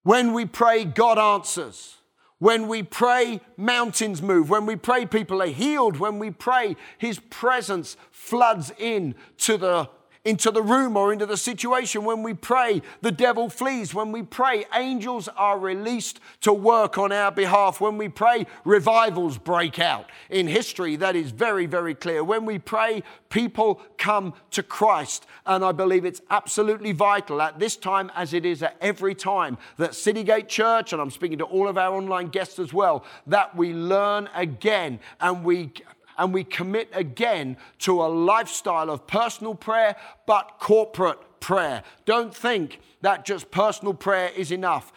When 0.04 0.34
we 0.34 0.46
pray, 0.46 0.84
God 0.84 1.18
answers. 1.18 1.96
When 2.40 2.68
we 2.68 2.84
pray, 2.84 3.42
mountains 3.58 4.22
move. 4.22 4.50
When 4.50 4.66
we 4.66 4.76
pray, 4.76 5.06
people 5.06 5.42
are 5.42 5.48
healed. 5.48 5.98
When 5.98 6.20
we 6.20 6.32
pray, 6.32 6.76
His 6.98 7.20
presence 7.20 7.96
floods 8.12 8.72
in 8.78 9.16
to 9.40 9.58
the 9.58 9.90
into 10.30 10.52
the 10.52 10.62
room 10.62 10.96
or 10.96 11.12
into 11.12 11.26
the 11.26 11.36
situation. 11.36 12.06
When 12.06 12.22
we 12.22 12.36
pray, 12.36 12.84
the 13.02 13.12
devil 13.12 13.50
flees. 13.50 13.96
When 13.96 14.12
we 14.12 14.22
pray, 14.22 14.65
angels 14.76 15.28
are 15.30 15.58
released 15.58 16.20
to 16.42 16.54
work 16.54 17.00
on 17.00 17.12
our 17.12 17.32
behalf. 17.32 17.82
When 17.82 17.98
we 17.98 18.10
pray, 18.10 18.46
revivals 18.63 19.39
break 19.39 19.80
out. 19.80 20.06
In 20.30 20.48
history, 20.48 20.96
that 20.98 21.15
is 21.15 21.32
very, 21.32 21.65
very 21.65 21.96
clear. 21.96 22.24
When 22.24 22.46
we 22.46 22.60
pray, 22.60 23.02
people 23.30 23.82
come 23.98 24.36
to 24.52 24.62
Christ. 24.62 25.26
And 25.48 25.65
I 25.65 25.72
believe 25.72 26.06
it's 26.06 26.22
absolutely 26.30 26.92
vital 26.92 27.42
at 27.42 27.58
this 27.58 27.76
time, 27.76 28.12
as 28.15 28.36
it 28.36 28.46
is 28.46 28.62
at 28.62 28.78
every 28.82 29.15
time, 29.15 29.58
that 29.78 29.92
Citygate 29.92 30.48
Church, 30.48 30.94
and 30.94 31.02
I'm 31.02 31.10
speaking 31.10 31.39
to 31.39 31.46
all 31.46 31.68
of 31.68 31.76
our 31.76 31.96
online 31.96 32.28
guests 32.28 32.60
as 32.60 32.72
well, 32.72 33.04
that 33.26 33.56
we 33.56 33.74
learn 33.74 34.30
again 34.36 35.00
and 35.20 35.44
we 35.44 35.72
and 36.19 36.34
we 36.34 36.43
commit 36.43 36.89
again 36.93 37.58
to 37.79 38.03
a 38.03 38.05
lifestyle 38.05 38.91
of 38.91 39.08
personal 39.08 39.55
prayer, 39.55 39.95
but 40.27 40.58
corporate 40.60 41.39
prayer. 41.39 41.82
Don't 42.05 42.36
think 42.36 42.82
that 43.01 43.25
just 43.25 43.49
personal 43.49 43.93
prayer 43.93 44.29
is 44.36 44.51
enough. 44.51 44.91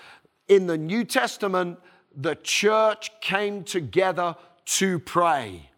In 0.49 0.67
the 0.67 0.77
New 0.77 1.05
Testament, 1.05 1.79
the 2.15 2.35
church 2.35 3.11
came 3.21 3.65
together 3.65 4.37
to 4.65 4.99
pray. 4.99 5.71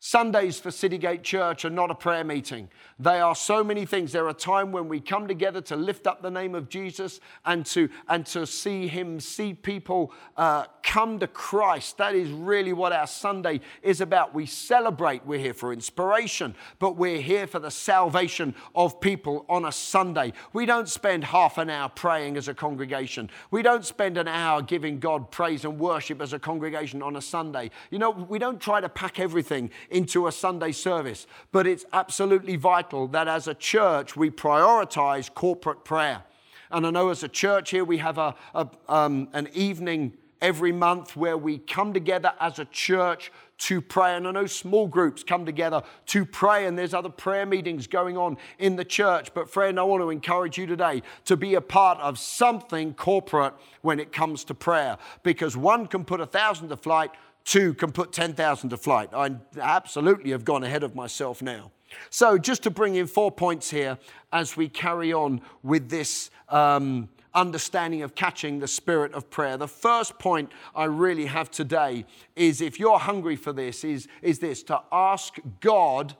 Sundays 0.00 0.60
for 0.60 0.70
Citygate 0.70 1.24
Church 1.24 1.64
are 1.64 1.70
not 1.70 1.90
a 1.90 1.94
prayer 1.94 2.22
meeting. 2.22 2.68
They 3.00 3.18
are 3.18 3.34
so 3.34 3.64
many 3.64 3.84
things. 3.84 4.12
They're 4.12 4.28
a 4.28 4.34
time 4.34 4.70
when 4.70 4.88
we 4.88 5.00
come 5.00 5.26
together 5.26 5.60
to 5.62 5.76
lift 5.76 6.06
up 6.06 6.22
the 6.22 6.30
name 6.30 6.54
of 6.54 6.68
Jesus 6.68 7.18
and 7.44 7.66
to, 7.66 7.88
and 8.08 8.24
to 8.26 8.46
see 8.46 8.86
Him, 8.86 9.18
see 9.18 9.54
people 9.54 10.12
uh, 10.36 10.66
come 10.84 11.18
to 11.18 11.26
Christ. 11.26 11.98
That 11.98 12.14
is 12.14 12.30
really 12.30 12.72
what 12.72 12.92
our 12.92 13.08
Sunday 13.08 13.60
is 13.82 14.00
about. 14.00 14.34
We 14.34 14.46
celebrate, 14.46 15.26
we're 15.26 15.40
here 15.40 15.52
for 15.52 15.72
inspiration, 15.72 16.54
but 16.78 16.96
we're 16.96 17.20
here 17.20 17.48
for 17.48 17.58
the 17.58 17.70
salvation 17.70 18.54
of 18.76 19.00
people 19.00 19.46
on 19.48 19.64
a 19.64 19.72
Sunday. 19.72 20.32
We 20.52 20.64
don't 20.64 20.88
spend 20.88 21.24
half 21.24 21.58
an 21.58 21.70
hour 21.70 21.88
praying 21.88 22.36
as 22.36 22.46
a 22.46 22.54
congregation, 22.54 23.30
we 23.50 23.62
don't 23.62 23.84
spend 23.84 24.16
an 24.16 24.28
hour 24.28 24.62
giving 24.62 25.00
God 25.00 25.32
praise 25.32 25.64
and 25.64 25.76
worship 25.76 26.22
as 26.22 26.32
a 26.32 26.38
congregation 26.38 27.02
on 27.02 27.16
a 27.16 27.22
Sunday. 27.22 27.72
You 27.90 27.98
know, 27.98 28.10
we 28.10 28.38
don't 28.38 28.60
try 28.60 28.80
to 28.80 28.88
pack 28.88 29.18
everything 29.18 29.70
into 29.90 30.26
a 30.26 30.32
Sunday 30.32 30.72
service. 30.72 31.26
But 31.52 31.66
it's 31.66 31.84
absolutely 31.92 32.56
vital 32.56 33.08
that 33.08 33.28
as 33.28 33.48
a 33.48 33.54
church 33.54 34.16
we 34.16 34.30
prioritize 34.30 35.32
corporate 35.32 35.84
prayer. 35.84 36.22
And 36.70 36.86
I 36.86 36.90
know 36.90 37.08
as 37.10 37.22
a 37.22 37.28
church 37.28 37.70
here 37.70 37.84
we 37.84 37.98
have 37.98 38.18
a, 38.18 38.34
a 38.54 38.68
um, 38.88 39.28
an 39.32 39.48
evening 39.54 40.14
every 40.40 40.72
month 40.72 41.16
where 41.16 41.36
we 41.36 41.58
come 41.58 41.92
together 41.92 42.32
as 42.40 42.58
a 42.58 42.64
church 42.66 43.32
to 43.58 43.80
pray. 43.80 44.14
And 44.14 44.26
I 44.26 44.30
know 44.30 44.46
small 44.46 44.86
groups 44.86 45.24
come 45.24 45.44
together 45.44 45.82
to 46.06 46.24
pray, 46.24 46.66
and 46.66 46.78
there's 46.78 46.94
other 46.94 47.08
prayer 47.08 47.44
meetings 47.44 47.86
going 47.86 48.16
on 48.16 48.36
in 48.58 48.76
the 48.76 48.84
church. 48.84 49.34
But, 49.34 49.50
friend, 49.50 49.78
I 49.80 49.82
want 49.82 50.02
to 50.02 50.10
encourage 50.10 50.58
you 50.58 50.66
today 50.66 51.02
to 51.24 51.36
be 51.36 51.54
a 51.54 51.60
part 51.60 51.98
of 51.98 52.18
something 52.18 52.94
corporate 52.94 53.54
when 53.82 53.98
it 53.98 54.12
comes 54.12 54.44
to 54.44 54.54
prayer 54.54 54.96
because 55.22 55.56
one 55.56 55.86
can 55.86 56.04
put 56.04 56.20
a 56.20 56.26
thousand 56.26 56.68
to 56.68 56.76
flight, 56.76 57.10
two 57.48 57.72
can 57.74 57.90
put 57.90 58.12
10,000 58.12 58.70
to 58.70 58.76
flight. 58.76 59.08
I 59.14 59.36
absolutely 59.58 60.30
have 60.32 60.44
gone 60.44 60.62
ahead 60.62 60.82
of 60.82 60.94
myself 60.94 61.40
now. 61.40 61.72
So, 62.10 62.36
just 62.36 62.62
to 62.64 62.70
bring 62.70 62.96
in 62.96 63.06
four 63.06 63.32
points 63.32 63.70
here 63.70 63.98
as 64.30 64.56
we 64.58 64.68
carry 64.68 65.14
on 65.14 65.40
with 65.62 65.88
this 65.88 66.30
um, 66.50 67.08
understanding 67.34 68.02
of 68.02 68.14
catching 68.14 68.58
the 68.58 68.68
spirit 68.68 69.14
of 69.14 69.30
prayer. 69.30 69.56
The 69.56 69.66
first 69.66 70.18
point 70.18 70.52
I 70.74 70.84
really 70.84 71.24
have 71.24 71.50
today 71.50 72.04
is 72.36 72.60
if 72.60 72.78
you're 72.78 72.98
hungry 72.98 73.36
for 73.36 73.54
this, 73.54 73.84
is, 73.84 74.06
is 74.20 74.38
this 74.38 74.62
to 74.64 74.82
ask 74.92 75.38
God 75.60 76.14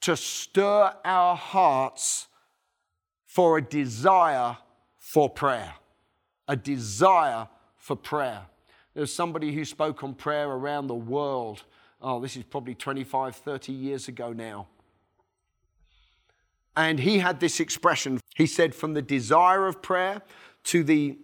to 0.00 0.16
stir 0.16 0.92
our 1.04 1.36
hearts 1.36 2.26
for 3.24 3.58
a 3.58 3.62
desire 3.62 4.56
for 4.98 5.30
prayer. 5.30 5.74
A 6.48 6.56
desire 6.56 7.46
for 7.76 7.94
prayer. 7.94 8.46
There's 8.94 9.12
somebody 9.12 9.52
who 9.52 9.64
spoke 9.64 10.04
on 10.04 10.14
prayer 10.14 10.48
around 10.48 10.86
the 10.86 10.94
world. 10.94 11.62
Oh, 12.00 12.20
this 12.20 12.36
is 12.36 12.44
probably 12.44 12.74
25, 12.74 13.36
30 13.36 13.72
years 13.72 14.08
ago 14.08 14.32
now. 14.32 14.66
And 16.76 17.00
he 17.00 17.18
had 17.18 17.40
this 17.40 17.60
expression. 17.60 18.20
He 18.34 18.46
said, 18.46 18.74
from 18.74 18.94
the 18.94 19.02
desire 19.02 19.66
of 19.66 19.82
prayer 19.82 20.22
to 20.64 20.84
the 20.84 21.18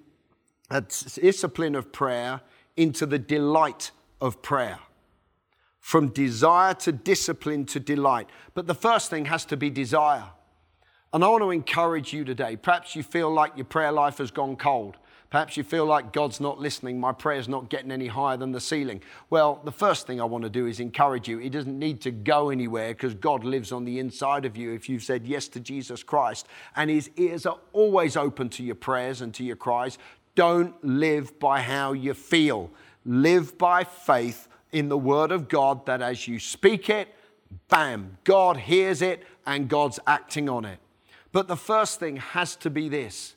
uh, 0.71 0.81
discipline 0.81 1.75
of 1.75 1.93
prayer 1.93 2.41
into 2.77 3.07
the 3.07 3.19
delight 3.19 3.91
of 4.21 4.43
prayer. 4.43 4.79
From 5.81 6.09
desire 6.09 6.75
to 6.75 6.93
discipline 6.93 7.65
to 7.67 7.81
delight. 7.81 8.29
But 8.55 8.67
the 8.67 8.75
first 8.75 9.11
thing 9.11 9.27
has 9.27 9.45
to 9.47 9.57
be 9.57 9.71
desire. 9.71 10.25
And 11.13 11.25
I 11.25 11.29
want 11.29 11.43
to 11.43 11.51
encourage 11.51 12.13
you 12.13 12.25
today. 12.25 12.57
Perhaps 12.57 12.95
you 12.95 13.03
feel 13.03 13.31
like 13.31 13.57
your 13.57 13.65
prayer 13.65 13.93
life 13.93 14.19
has 14.19 14.31
gone 14.31 14.57
cold. 14.57 14.97
Perhaps 15.31 15.59
you 15.59 15.63
feel 15.63 15.85
like 15.85 16.13
God's 16.15 16.41
not 16.41 16.59
listening, 16.59 16.99
my 16.99 17.13
prayer's 17.13 17.49
not 17.49 17.69
getting 17.69 17.91
any 17.91 18.07
higher 18.07 18.39
than 18.39 18.53
the 18.53 18.61
ceiling. 18.61 19.03
Well, 19.29 19.61
the 19.63 19.73
first 19.73 20.07
thing 20.07 20.23
I 20.23 20.25
want 20.25 20.45
to 20.45 20.51
do 20.51 20.67
is 20.67 20.81
encourage 20.81 21.29
you. 21.29 21.37
He 21.37 21.51
doesn't 21.51 21.79
need 21.79 22.01
to 22.03 22.11
go 22.11 22.49
anywhere 22.49 22.95
because 22.95 23.13
God 23.13 23.45
lives 23.45 23.71
on 23.71 23.85
the 23.85 23.99
inside 23.99 24.47
of 24.47 24.57
you 24.57 24.73
if 24.73 24.89
you've 24.89 25.03
said 25.03 25.27
yes 25.27 25.47
to 25.49 25.61
Jesus 25.61 26.03
Christ. 26.03 26.49
And 26.77 26.89
His 26.89 27.11
ears 27.17 27.45
are 27.45 27.59
always 27.75 28.17
open 28.17 28.49
to 28.51 28.63
your 28.63 28.75
prayers 28.75 29.21
and 29.21 29.35
to 29.35 29.45
your 29.45 29.57
cries. 29.57 29.99
Don't 30.35 30.83
live 30.83 31.39
by 31.39 31.61
how 31.61 31.93
you 31.93 32.15
feel, 32.15 32.71
live 33.05 33.59
by 33.59 33.85
faith 33.85 34.49
in 34.73 34.89
the 34.89 34.99
Word 34.99 35.31
of 35.31 35.49
God 35.49 35.85
that 35.87 36.01
as 36.01 36.27
you 36.27 36.39
speak 36.39 36.89
it, 36.89 37.15
bam, 37.69 38.17
God 38.25 38.57
hears 38.57 39.03
it 39.03 39.25
and 39.45 39.69
God's 39.69 39.99
acting 40.07 40.49
on 40.49 40.65
it. 40.65 40.79
But 41.33 41.49
the 41.49 41.57
first 41.57 42.01
thing 42.01 42.17
has 42.17 42.57
to 42.57 42.71
be 42.71 42.89
this 42.89 43.35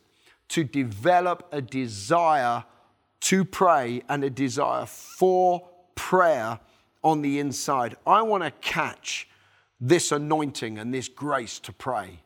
to 0.52 0.64
develop 0.64 1.48
a 1.52 1.62
desire 1.62 2.64
to 3.22 3.46
pray 3.46 4.02
and 4.10 4.24
a 4.24 4.30
desire 4.30 4.86
for 4.86 5.68
prayer 5.96 6.60
on 7.04 7.22
the 7.22 7.40
inside. 7.40 7.96
I 8.06 8.22
want 8.22 8.44
to 8.44 8.52
catch 8.52 9.30
this 9.80 10.12
anointing 10.12 10.78
and 10.78 10.94
this 10.94 11.08
grace 11.08 11.60
to 11.60 11.72
pray. 11.72 12.20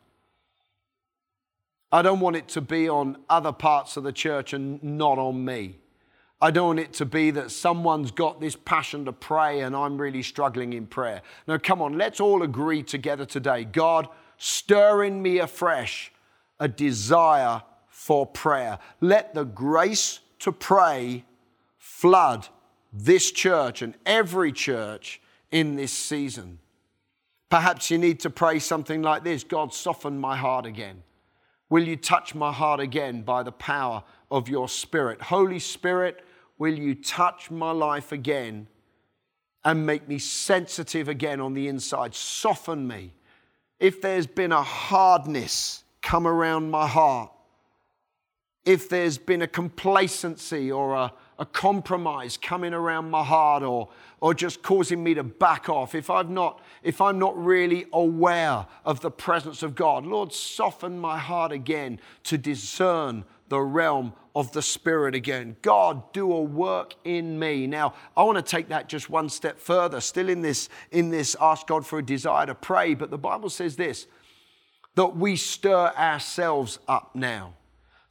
I 1.92 2.02
don't 2.02 2.20
want 2.20 2.36
it 2.36 2.48
to 2.50 2.62
be 2.62 2.90
on 2.90 3.18
other 3.30 3.52
parts 3.52 3.96
of 3.96 4.04
the 4.04 4.12
church 4.12 4.54
and 4.54 4.84
not 4.84 5.20
on 5.20 5.46
me. 5.46 5.78
I 6.42 6.52
don't 6.52 6.68
want 6.68 6.80
it 6.80 6.94
to 6.94 7.06
be 7.06 7.32
that 7.32 7.52
someone's 7.52 8.12
got 8.12 8.42
this 8.42 8.56
passion 8.56 9.06
to 9.06 9.14
pray 9.14 9.62
and 9.62 9.76
I'm 9.76 10.02
really 10.02 10.24
struggling 10.24 10.74
in 10.74 10.88
prayer. 10.88 11.22
No, 11.48 11.60
come 11.60 11.82
on, 11.82 11.98
let's 11.98 12.20
all 12.20 12.42
agree 12.42 12.82
together 12.82 13.26
today. 13.26 13.64
God, 13.64 14.10
stir 14.38 15.04
in 15.04 15.22
me 15.22 15.38
afresh 15.38 16.12
a 16.60 16.68
desire 16.68 17.62
for 17.96 18.26
prayer. 18.26 18.78
Let 19.00 19.34
the 19.34 19.46
grace 19.46 20.20
to 20.40 20.52
pray 20.52 21.24
flood 21.78 22.50
this 22.92 23.32
church 23.32 23.82
and 23.82 23.96
every 24.06 24.52
church 24.52 25.22
in 25.50 25.78
this 25.78 25.94
season. 25.94 26.60
Perhaps 27.50 27.90
you 27.90 27.98
need 27.98 28.20
to 28.20 28.30
pray 28.30 28.60
something 28.60 29.02
like 29.02 29.24
this 29.24 29.46
God, 29.46 29.74
soften 29.74 30.20
my 30.20 30.36
heart 30.36 30.66
again. 30.66 31.04
Will 31.70 31.88
you 31.88 31.96
touch 31.96 32.36
my 32.36 32.52
heart 32.52 32.82
again 32.82 33.22
by 33.22 33.44
the 33.44 33.54
power 33.54 34.04
of 34.30 34.50
your 34.50 34.68
Spirit? 34.68 35.22
Holy 35.22 35.58
Spirit, 35.58 36.22
will 36.58 36.78
you 36.78 36.96
touch 36.96 37.50
my 37.50 37.72
life 37.72 38.12
again 38.12 38.68
and 39.64 39.86
make 39.86 40.06
me 40.06 40.20
sensitive 40.20 41.08
again 41.08 41.40
on 41.40 41.54
the 41.54 41.70
inside? 41.70 42.14
Soften 42.14 42.86
me. 42.86 43.14
If 43.80 44.02
there's 44.02 44.28
been 44.28 44.52
a 44.52 44.62
hardness 44.62 45.86
come 46.02 46.28
around 46.28 46.70
my 46.70 46.88
heart, 46.88 47.32
if 48.66 48.90
there's 48.90 49.18
been 49.18 49.44
a 49.44 49.48
complacency 49.48 50.72
or 50.72 50.96
a, 50.96 51.14
a 51.38 51.46
compromise 51.46 52.36
coming 52.36 52.74
around 52.74 53.12
my 53.12 53.24
heart 53.24 53.62
or, 53.62 53.90
or 54.20 54.34
just 54.34 54.64
causing 54.64 55.04
me 55.04 55.14
to 55.14 55.24
back 55.24 55.70
off, 55.70 55.94
if, 55.94 56.10
I've 56.10 56.30
not, 56.30 56.62
if 56.82 57.00
I'm 57.00 57.20
not 57.20 57.38
really 57.38 57.86
aware 57.94 58.66
of 58.84 59.02
the 59.02 59.12
presence 59.12 59.62
of 59.62 59.76
God, 59.76 60.06
Lord, 60.06 60.34
soften 60.34 61.00
my 61.00 61.20
heart 61.20 61.52
again 61.52 62.00
to 62.24 62.38
discern 62.38 63.24
the 63.50 63.62
realm 63.62 64.14
of 64.36 64.52
the 64.52 64.62
Spirit 64.62 65.14
again. 65.14 65.56
God, 65.62 66.12
do 66.12 66.34
a 66.34 66.42
work 66.42 66.96
in 67.04 67.38
me. 67.38 67.68
Now, 67.68 67.94
I 68.18 68.24
want 68.24 68.38
to 68.38 68.42
take 68.42 68.70
that 68.70 68.90
just 68.90 69.10
one 69.10 69.30
step 69.30 69.60
further, 69.60 70.02
still 70.02 70.28
in 70.28 70.42
this, 70.42 70.70
in 70.92 71.12
this 71.12 71.36
ask 71.40 71.68
God 71.68 71.86
for 71.86 72.00
a 72.00 72.04
desire 72.04 72.48
to 72.48 72.56
pray, 72.56 72.96
but 72.96 73.12
the 73.12 73.18
Bible 73.18 73.50
says 73.50 73.76
this 73.76 74.08
that 74.96 75.18
we 75.18 75.36
stir 75.36 75.92
ourselves 75.98 76.80
up 76.88 77.14
now. 77.14 77.54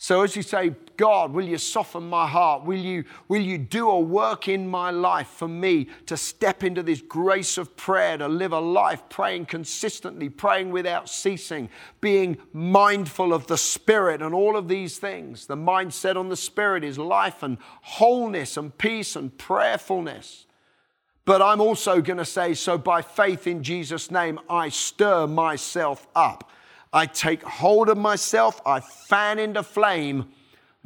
So 0.04 0.20
as 0.20 0.36
you 0.36 0.42
say, 0.42 0.74
God, 0.98 1.32
will 1.32 1.46
you 1.46 1.56
soften 1.56 2.02
my 2.10 2.26
heart? 2.26 2.66
Will 2.66 2.78
you, 2.78 3.04
will 3.26 3.40
you 3.40 3.56
do 3.56 3.88
a 3.88 3.98
work 3.98 4.48
in 4.48 4.68
my 4.68 4.90
life 4.90 5.28
for 5.28 5.48
me 5.48 5.88
to 6.04 6.18
step 6.18 6.62
into 6.62 6.82
this 6.82 7.00
grace 7.00 7.56
of 7.56 7.74
prayer, 7.74 8.18
to 8.18 8.28
live 8.28 8.52
a 8.52 8.60
life 8.60 9.08
praying 9.08 9.46
consistently, 9.46 10.28
praying 10.28 10.72
without 10.72 11.08
ceasing, 11.08 11.70
being 12.02 12.36
mindful 12.52 13.32
of 13.32 13.46
the 13.46 13.56
Spirit 13.56 14.20
and 14.20 14.34
all 14.34 14.58
of 14.58 14.68
these 14.68 14.98
things? 14.98 15.46
The 15.46 15.56
mindset 15.56 16.16
on 16.16 16.28
the 16.28 16.36
Spirit 16.36 16.84
is 16.84 16.98
life 16.98 17.42
and 17.42 17.56
wholeness 17.80 18.58
and 18.58 18.76
peace 18.76 19.16
and 19.16 19.34
prayerfulness. 19.38 20.44
But 21.24 21.40
I'm 21.40 21.62
also 21.62 22.02
going 22.02 22.18
to 22.18 22.26
say, 22.26 22.52
so 22.52 22.76
by 22.76 23.00
faith 23.00 23.46
in 23.46 23.62
Jesus' 23.62 24.10
name, 24.10 24.38
I 24.50 24.68
stir 24.68 25.26
myself 25.26 26.06
up 26.14 26.50
I 26.94 27.06
take 27.06 27.42
hold 27.42 27.88
of 27.88 27.98
myself, 27.98 28.60
I 28.64 28.78
fan 28.78 29.40
into 29.40 29.64
flame 29.64 30.28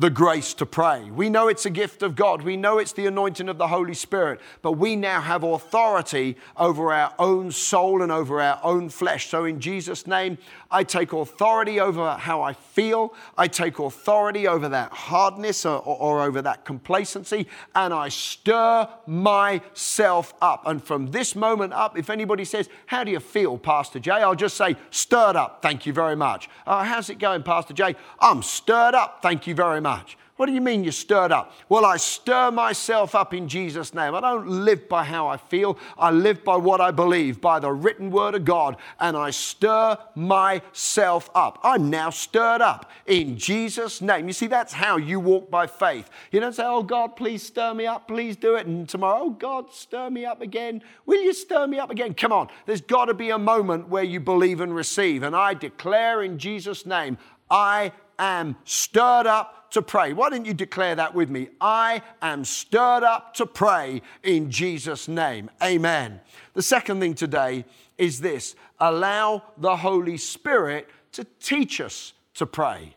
the 0.01 0.09
grace 0.09 0.55
to 0.55 0.65
pray. 0.65 1.11
We 1.11 1.29
know 1.29 1.49
it's 1.49 1.67
a 1.67 1.71
gift 1.71 2.05
of 2.05 2.15
God. 2.15 2.43
We 2.43 2.57
know 2.57 2.79
it's 2.79 2.93
the 2.93 3.07
anointing 3.07 3.49
of 3.49 3.59
the 3.59 3.67
Holy 3.67 3.95
Spirit, 3.95 4.41
but 4.63 4.73
we 4.73 4.95
now 4.95 5.21
have 5.21 5.43
authority 5.43 6.37
over 6.57 6.93
our 6.93 7.13
own 7.19 7.51
soul 7.51 8.01
and 8.03 8.13
over 8.13 8.41
our 8.41 8.61
own 8.63 8.91
flesh. 8.91 9.29
So, 9.29 9.45
in 9.45 9.59
Jesus' 9.59 10.07
name, 10.07 10.39
I 10.71 10.85
take 10.85 11.13
authority 11.13 11.81
over 11.81 12.13
how 12.13 12.43
I 12.43 12.53
feel. 12.53 13.13
I 13.37 13.49
take 13.49 13.81
authority 13.81 14.47
over 14.47 14.69
that 14.69 14.93
hardness 14.93 15.67
or, 15.67 15.81
or, 15.81 16.23
over 16.23 16.43
that 16.43 16.65
complacency, 16.65 17.49
and 17.75 17.93
I 17.93 18.09
stir 18.09 18.89
myself 19.07 20.33
up. 20.41 20.65
And 20.65 20.83
from 20.83 21.11
this 21.11 21.35
moment 21.35 21.73
up, 21.73 21.99
if 21.99 22.09
anybody 22.09 22.45
says, 22.45 22.69
How 22.87 23.03
do 23.03 23.11
you 23.11 23.21
feel, 23.21 23.59
Pastor 23.59 23.99
Jay? 23.99 24.13
I'll 24.13 24.37
just 24.37 24.57
say, 24.57 24.77
Stirred 24.91 25.35
up. 25.35 25.61
Thank 25.61 25.87
you 25.87 25.93
very 25.93 26.15
much. 26.15 26.49
Uh, 26.65 26.85
how's 26.85 27.11
it 27.11 27.19
going, 27.19 27.43
Pastor 27.43 27.75
Jay? 27.75 27.97
I'm 28.21 28.45
stirred 28.45 28.95
up. 28.95 29.23
Thank 29.23 29.49
you 29.49 29.57
very 29.57 29.81
much 29.81 29.88
much. 29.89 30.19
What 30.37 30.47
do 30.47 30.53
you 30.53 30.61
mean 30.61 30.85
you're 30.85 30.93
stirred 30.93 31.33
up? 31.33 31.53
Well, 31.69 31.85
I 31.85 31.97
stir 31.97 32.53
myself 32.53 33.17
up 33.17 33.35
in 33.35 33.49
Jesus' 33.49 33.93
name. 33.93 34.15
I 34.15 34.21
don't 34.21 34.47
live 34.47 34.89
by 34.89 35.03
how 35.03 35.27
I 35.27 35.37
feel, 35.37 35.77
I 35.99 36.13
live 36.13 36.45
by 36.45 36.57
what 36.57 36.81
I 36.81 36.93
believe, 36.93 37.41
by 37.41 37.59
the 37.59 37.73
written 37.73 38.13
word 38.13 38.37
of 38.37 38.45
God, 38.45 38.77
and 39.01 39.17
I 39.17 39.31
stir 39.31 39.99
myself 40.15 41.29
up. 41.35 41.59
I'm 41.65 41.91
now 41.91 42.11
stirred 42.11 42.61
up 42.61 42.89
in 43.07 43.37
Jesus' 43.37 44.01
name. 44.01 44.29
You 44.29 44.33
see, 44.33 44.47
that's 44.47 44.73
how 44.73 44.97
you 44.97 45.19
walk 45.19 45.51
by 45.51 45.67
faith. 45.67 46.09
You 46.31 46.39
don't 46.39 46.55
say, 46.55 46.65
Oh 46.65 46.85
God, 46.85 47.17
please 47.17 47.43
stir 47.43 47.75
me 47.75 47.87
up, 47.87 48.07
please 48.07 48.37
do 48.37 48.55
it. 48.55 48.67
And 48.67 48.89
tomorrow, 48.89 49.23
Oh 49.23 49.31
God, 49.31 49.73
stir 49.73 50.09
me 50.09 50.25
up 50.25 50.41
again. 50.41 50.83
Will 51.05 51.23
you 51.23 51.35
stir 51.35 51.67
me 51.67 51.81
up 51.81 51.91
again? 51.91 52.15
Come 52.15 52.33
on, 52.33 52.47
there's 52.65 52.83
got 52.83 53.07
to 53.07 53.15
be 53.15 53.31
a 53.31 53.39
moment 53.39 53.89
where 53.89 54.05
you 54.05 54.21
believe 54.21 54.61
and 54.61 54.73
receive. 54.73 55.25
And 55.25 55.35
I 55.35 55.55
declare 55.55 56.23
in 56.23 56.39
Jesus' 56.39 56.87
name, 56.87 57.19
I 57.51 57.91
am 58.21 58.55
stirred 58.65 59.27
up 59.27 59.58
to 59.71 59.83
pray. 59.83 60.13
Why 60.13 60.31
don't 60.31 60.45
you 60.45 60.55
declare 60.55 60.95
that 60.95 61.15
with 61.15 61.31
me? 61.31 61.49
I 61.61 62.03
am 62.23 62.45
stirred 62.45 63.03
up 63.03 63.35
to 63.35 63.47
pray 63.47 64.03
in 64.23 64.51
Jesus' 64.51 65.09
name. 65.09 65.51
Amen. 65.63 66.21
The 66.55 66.63
second 66.63 67.01
thing 67.01 67.15
today 67.15 67.65
is 67.97 68.21
this 68.21 68.55
allow 68.79 69.43
the 69.57 69.77
Holy 69.77 70.17
Spirit 70.17 70.89
to 71.13 71.25
teach 71.41 71.81
us 71.81 72.13
to 72.35 72.47
pray. 72.47 72.95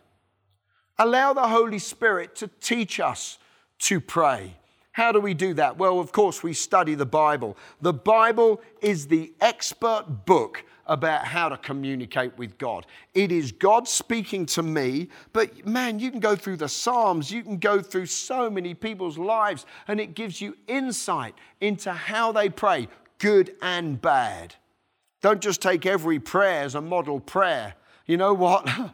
Allow 0.97 1.33
the 1.33 1.47
Holy 1.47 1.79
Spirit 1.79 2.35
to 2.35 2.47
teach 2.59 2.99
us 2.99 3.39
to 3.79 3.99
pray. 3.99 4.57
How 4.91 5.11
do 5.11 5.19
we 5.19 5.33
do 5.33 5.53
that? 5.55 5.77
Well, 5.77 5.99
of 5.99 6.11
course, 6.11 6.43
we 6.43 6.53
study 6.53 6.95
the 6.95 7.05
Bible. 7.05 7.57
The 7.81 7.93
Bible 7.93 8.61
is 8.81 9.07
the 9.07 9.33
expert 9.39 10.25
book 10.25 10.63
about 10.91 11.23
how 11.23 11.47
to 11.47 11.55
communicate 11.55 12.37
with 12.37 12.57
God. 12.57 12.85
It 13.13 13.31
is 13.31 13.53
God 13.53 13.87
speaking 13.87 14.45
to 14.47 14.61
me, 14.61 15.07
but 15.31 15.65
man, 15.65 15.99
you 15.99 16.11
can 16.11 16.19
go 16.19 16.35
through 16.35 16.57
the 16.57 16.67
Psalms, 16.67 17.31
you 17.31 17.43
can 17.43 17.59
go 17.59 17.81
through 17.81 18.07
so 18.07 18.49
many 18.49 18.73
people's 18.73 19.17
lives, 19.17 19.65
and 19.87 20.01
it 20.01 20.15
gives 20.15 20.41
you 20.41 20.57
insight 20.67 21.33
into 21.61 21.93
how 21.93 22.33
they 22.33 22.49
pray, 22.49 22.89
good 23.19 23.55
and 23.61 24.01
bad. 24.01 24.55
Don't 25.21 25.39
just 25.39 25.61
take 25.61 25.85
every 25.85 26.19
prayer 26.19 26.63
as 26.63 26.75
a 26.75 26.81
model 26.81 27.21
prayer. 27.21 27.75
You 28.05 28.17
know 28.17 28.33
what? 28.33 28.69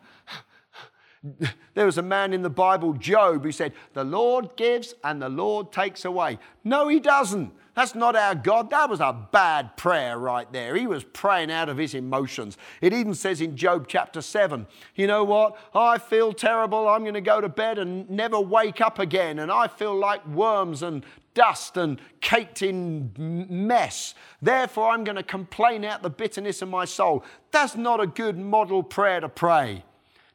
There 1.73 1.85
was 1.85 1.97
a 1.97 2.03
man 2.03 2.31
in 2.31 2.41
the 2.41 2.49
Bible, 2.49 2.93
Job, 2.93 3.43
who 3.43 3.51
said, 3.51 3.73
The 3.93 4.03
Lord 4.03 4.55
gives 4.55 4.93
and 5.03 5.21
the 5.21 5.27
Lord 5.27 5.73
takes 5.73 6.05
away. 6.05 6.39
No, 6.63 6.87
he 6.87 7.01
doesn't. 7.01 7.51
That's 7.77 7.93
not 7.93 8.15
our 8.15 8.33
God. 8.33 8.71
That 8.71 8.89
was 8.89 9.01
a 9.01 9.15
bad 9.31 9.77
prayer 9.77 10.17
right 10.17 10.51
there. 10.51 10.75
He 10.75 10.87
was 10.87 11.03
praying 11.03 11.51
out 11.51 11.69
of 11.69 11.77
his 11.77 11.93
emotions. 11.93 12.57
It 12.81 12.91
even 12.91 13.13
says 13.13 13.39
in 13.39 13.55
Job 13.55 13.85
chapter 13.87 14.19
7, 14.19 14.65
you 14.95 15.05
know 15.05 15.23
what? 15.23 15.55
I 15.75 15.99
feel 15.99 16.33
terrible. 16.33 16.87
I'm 16.87 17.03
going 17.03 17.13
to 17.13 17.21
go 17.21 17.39
to 17.39 17.47
bed 17.47 17.77
and 17.77 18.09
never 18.09 18.39
wake 18.39 18.81
up 18.81 18.97
again. 18.97 19.37
And 19.37 19.51
I 19.51 19.67
feel 19.67 19.95
like 19.95 20.27
worms 20.27 20.81
and 20.81 21.05
dust 21.35 21.77
and 21.77 22.01
caked 22.19 22.63
in 22.63 23.11
mess. 23.47 24.15
Therefore, 24.41 24.89
I'm 24.89 25.03
going 25.03 25.17
to 25.17 25.21
complain 25.21 25.85
out 25.85 26.01
the 26.01 26.09
bitterness 26.09 26.63
of 26.63 26.69
my 26.69 26.85
soul. 26.85 27.23
That's 27.51 27.75
not 27.75 28.01
a 28.01 28.07
good 28.07 28.39
model 28.39 28.81
prayer 28.81 29.19
to 29.19 29.29
pray. 29.29 29.83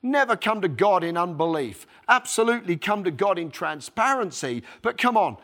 Never 0.04 0.34
come 0.34 0.60
to 0.62 0.68
God 0.68 1.04
in 1.04 1.16
unbelief. 1.16 1.86
Absolutely 2.08 2.76
come 2.76 3.04
to 3.04 3.12
God 3.12 3.38
in 3.38 3.52
transparency. 3.52 4.64
But 4.82 4.98
come 4.98 5.16
on, 5.16 5.36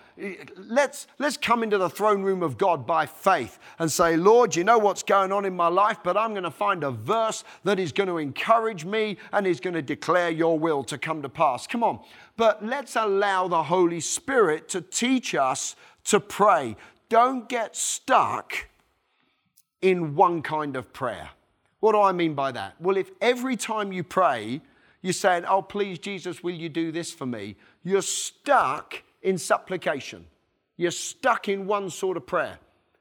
let's, 0.56 1.06
let's 1.18 1.36
come 1.36 1.62
into 1.62 1.78
the 1.78 1.88
throne 1.88 2.22
room 2.22 2.42
of 2.42 2.58
God 2.58 2.84
by 2.84 3.06
faith 3.06 3.60
and 3.78 3.90
say, 3.90 4.16
Lord, 4.16 4.56
you 4.56 4.64
know 4.64 4.76
what's 4.76 5.04
going 5.04 5.30
on 5.30 5.44
in 5.44 5.54
my 5.54 5.68
life, 5.68 5.98
but 6.02 6.16
I'm 6.16 6.32
going 6.32 6.42
to 6.42 6.50
find 6.50 6.82
a 6.82 6.90
verse 6.90 7.44
that 7.62 7.78
is 7.78 7.92
going 7.92 8.08
to 8.08 8.18
encourage 8.18 8.84
me 8.84 9.16
and 9.32 9.46
is 9.46 9.60
going 9.60 9.74
to 9.74 9.82
declare 9.82 10.30
your 10.30 10.58
will 10.58 10.82
to 10.84 10.98
come 10.98 11.22
to 11.22 11.28
pass. 11.28 11.68
Come 11.68 11.84
on. 11.84 12.00
But 12.36 12.64
let's 12.64 12.96
allow 12.96 13.46
the 13.46 13.62
Holy 13.62 14.00
Spirit 14.00 14.68
to 14.70 14.80
teach 14.80 15.36
us 15.36 15.76
to 16.04 16.18
pray. 16.18 16.76
Don't 17.08 17.48
get 17.48 17.76
stuck 17.76 18.66
in 19.80 20.16
one 20.16 20.42
kind 20.42 20.74
of 20.74 20.92
prayer. 20.92 21.30
What 21.80 21.92
do 21.92 22.00
I 22.00 22.12
mean 22.12 22.34
by 22.34 22.52
that? 22.52 22.74
Well, 22.80 22.96
if 22.96 23.10
every 23.20 23.56
time 23.56 23.92
you 23.92 24.02
pray, 24.02 24.60
you're 25.02 25.12
saying, 25.12 25.44
Oh, 25.46 25.62
please, 25.62 25.98
Jesus, 25.98 26.42
will 26.42 26.54
you 26.54 26.68
do 26.68 26.90
this 26.90 27.12
for 27.12 27.26
me? 27.26 27.56
You're 27.84 28.02
stuck 28.02 29.02
in 29.22 29.38
supplication. 29.38 30.26
You're 30.76 30.90
stuck 30.90 31.48
in 31.48 31.66
one 31.66 31.90
sort 31.90 32.16
of 32.16 32.26
prayer. 32.26 32.58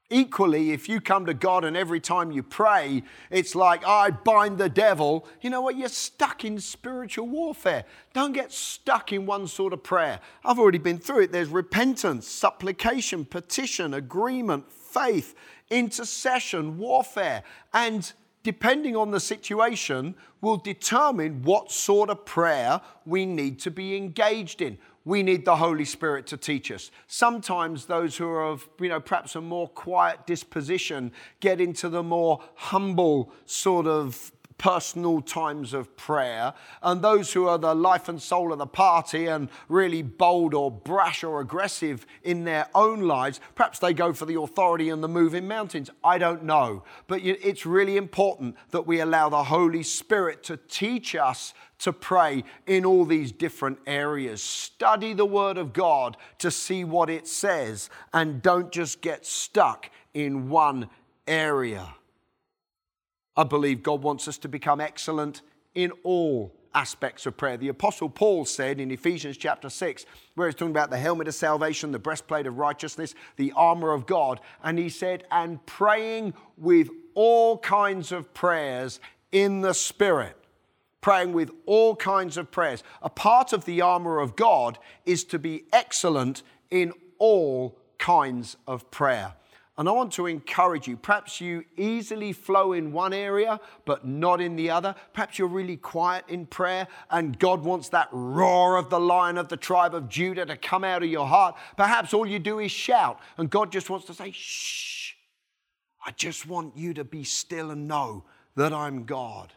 Equally, 0.10 0.72
if 0.72 0.88
you 0.88 1.02
come 1.02 1.26
to 1.26 1.34
God 1.34 1.66
and 1.66 1.76
every 1.76 2.00
time 2.00 2.32
you 2.32 2.42
pray, 2.42 3.04
it's 3.30 3.56
like, 3.56 3.86
I 3.86 4.10
bind 4.10 4.58
the 4.58 4.70
devil, 4.70 5.28
you 5.42 5.50
know 5.50 5.60
what? 5.60 5.76
You're 5.76 5.90
stuck 5.90 6.46
in 6.46 6.60
spiritual 6.62 7.28
warfare. 7.28 7.84
Don't 8.14 8.32
get 8.32 8.54
stuck 8.54 9.12
in 9.12 9.26
one 9.26 9.48
sort 9.48 9.74
of 9.74 9.84
prayer. 9.84 10.22
I've 10.46 10.60
already 10.60 10.78
been 10.78 10.98
through 10.98 11.24
it. 11.24 11.34
There's 11.34 11.50
repentance, 11.50 12.26
supplication, 12.26 13.26
petition, 13.26 13.94
agreement, 13.94 14.72
faith, 14.72 15.36
intercession, 15.70 16.78
warfare. 16.78 17.44
And 17.74 18.12
depending 18.48 18.96
on 18.96 19.12
the 19.12 19.20
situation, 19.20 20.16
will 20.40 20.56
determine 20.56 21.44
what 21.44 21.70
sort 21.70 22.10
of 22.10 22.24
prayer 22.24 22.80
we 23.06 23.26
need 23.26 23.60
to 23.60 23.70
be 23.70 23.98
engaged 23.98 24.62
in 24.62 24.78
we 25.08 25.24
need 25.24 25.46
the 25.46 25.56
Holy 25.56 25.86
Spirit 25.86 26.28
to 26.28 26.36
teach 26.36 26.70
us. 26.70 26.92
Sometimes 27.08 27.86
those 27.86 28.18
who 28.18 28.28
are 28.28 28.46
of, 28.46 28.68
you 28.78 28.90
know, 28.90 29.00
perhaps 29.00 29.38
a 29.38 29.42
more 29.42 29.70
quiet 29.70 30.28
disposition 30.28 31.14
get 31.40 31.62
into 31.62 31.88
the 31.88 32.04
more 32.04 32.42
humble 32.56 33.32
sort 33.46 33.88
of 33.88 34.34
personal 34.58 35.22
times 35.22 35.74
of 35.74 35.96
prayer, 35.96 36.54
and 36.82 37.02
those 37.02 37.34
who 37.34 37.48
are 37.48 37.58
the 37.58 37.76
life 37.76 38.10
and 38.10 38.22
soul 38.22 38.52
of 38.52 38.58
the 38.58 38.66
party 38.66 39.28
and 39.28 39.50
really 39.70 40.02
bold 40.02 40.54
or 40.54 40.72
brash 40.72 41.24
or 41.24 41.42
aggressive 41.42 42.06
in 42.24 42.44
their 42.44 42.68
own 42.74 43.02
lives, 43.02 43.40
perhaps 43.56 43.80
they 43.80 43.94
go 43.94 44.14
for 44.14 44.26
the 44.26 44.40
authority 44.40 44.90
and 44.90 45.04
the 45.04 45.08
moving 45.08 45.48
mountains. 45.48 45.90
I 46.04 46.18
don't 46.18 46.44
know. 46.44 46.84
But 47.08 47.22
it's 47.24 47.66
really 47.66 47.98
important 47.98 48.56
that 48.72 48.88
we 48.88 49.00
allow 49.00 49.30
the 49.30 49.44
Holy 49.44 49.84
Spirit 49.84 50.44
to 50.46 50.58
teach 50.58 51.16
us 51.16 51.54
to 51.80 51.94
pray 51.94 52.44
in 52.66 52.84
all 52.86 53.06
these 53.06 53.32
different 53.32 53.78
areas. 53.86 54.42
Study 54.42 55.14
the 55.14 55.26
Word 55.26 55.60
of 55.60 55.74
God 55.74 56.18
to 56.40 56.50
see 56.50 56.84
what 56.84 57.10
it 57.10 57.28
says, 57.28 57.92
and 58.14 58.42
don't 58.42 58.72
just 58.72 59.02
get 59.02 59.26
stuck 59.26 59.92
in 60.16 60.50
one 60.50 60.90
area. 61.28 61.94
I 63.38 63.44
believe 63.44 63.84
God 63.84 64.02
wants 64.02 64.28
us 64.28 64.40
to 64.40 64.50
become 64.50 64.82
excellent 64.82 65.44
in 65.76 65.92
all 66.04 66.54
aspects 66.74 67.26
of 67.26 67.38
prayer. 67.38 67.56
The 67.56 67.70
Apostle 67.70 68.10
Paul 68.10 68.46
said 68.46 68.80
in 68.80 68.92
Ephesians 68.92 69.38
chapter 69.38 69.70
6, 69.70 70.06
where 70.36 70.48
he's 70.48 70.56
talking 70.56 70.72
about 70.72 70.90
the 70.90 70.98
helmet 70.98 71.28
of 71.28 71.36
salvation, 71.36 71.92
the 71.92 72.00
breastplate 72.00 72.48
of 72.48 72.58
righteousness, 72.58 73.16
the 73.36 73.54
armor 73.56 73.94
of 73.94 74.06
God, 74.06 74.42
and 74.64 74.78
he 74.78 74.90
said, 74.90 75.24
and 75.32 75.64
praying 75.66 76.34
with 76.58 76.90
all 77.14 77.60
kinds 77.60 78.12
of 78.12 78.34
prayers 78.34 79.00
in 79.32 79.62
the 79.62 79.74
Spirit. 79.74 80.36
Praying 81.02 81.34
with 81.34 81.52
all 81.66 81.96
kinds 81.96 82.38
of 82.38 82.52
prayers. 82.52 82.84
A 83.02 83.10
part 83.10 83.54
of 83.54 83.66
the 83.66 83.82
armor 83.82 84.20
of 84.20 84.36
God 84.36 84.78
is 85.06 85.24
to 85.26 85.40
be 85.40 85.66
excellent 85.72 86.44
in 86.70 86.92
all 87.18 87.80
kinds 87.98 88.58
of 88.68 88.90
prayer. 88.92 89.34
And 89.78 89.88
I 89.88 89.92
want 89.92 90.12
to 90.14 90.26
encourage 90.26 90.88
you. 90.88 90.98
Perhaps 90.98 91.40
you 91.40 91.64
easily 91.78 92.34
flow 92.34 92.74
in 92.74 92.92
one 92.92 93.14
area, 93.14 93.60
but 93.86 94.08
not 94.08 94.42
in 94.42 94.56
the 94.56 94.72
other. 94.72 94.96
Perhaps 95.14 95.38
you're 95.38 95.48
really 95.48 95.78
quiet 95.78 96.26
in 96.28 96.48
prayer, 96.48 96.88
and 97.12 97.38
God 97.38 97.64
wants 97.64 97.90
that 97.90 98.10
roar 98.12 98.78
of 98.78 98.90
the 98.90 99.00
lion 99.00 99.38
of 99.38 99.50
the 99.50 99.58
tribe 99.58 99.94
of 99.94 100.10
Judah 100.10 100.48
to 100.48 100.58
come 100.58 100.84
out 100.84 101.04
of 101.04 101.10
your 101.10 101.28
heart. 101.28 101.56
Perhaps 101.76 102.14
all 102.14 102.26
you 102.26 102.40
do 102.40 102.58
is 102.58 102.72
shout, 102.72 103.20
and 103.38 103.52
God 103.52 103.72
just 103.72 103.90
wants 103.90 104.08
to 104.08 104.16
say, 104.16 104.32
Shh, 104.32 105.14
I 106.04 106.12
just 106.12 106.48
want 106.48 106.76
you 106.76 106.96
to 106.96 107.04
be 107.04 107.24
still 107.24 107.70
and 107.70 107.88
know 107.88 108.24
that 108.56 108.74
I'm 108.74 109.06
God. 109.06 109.54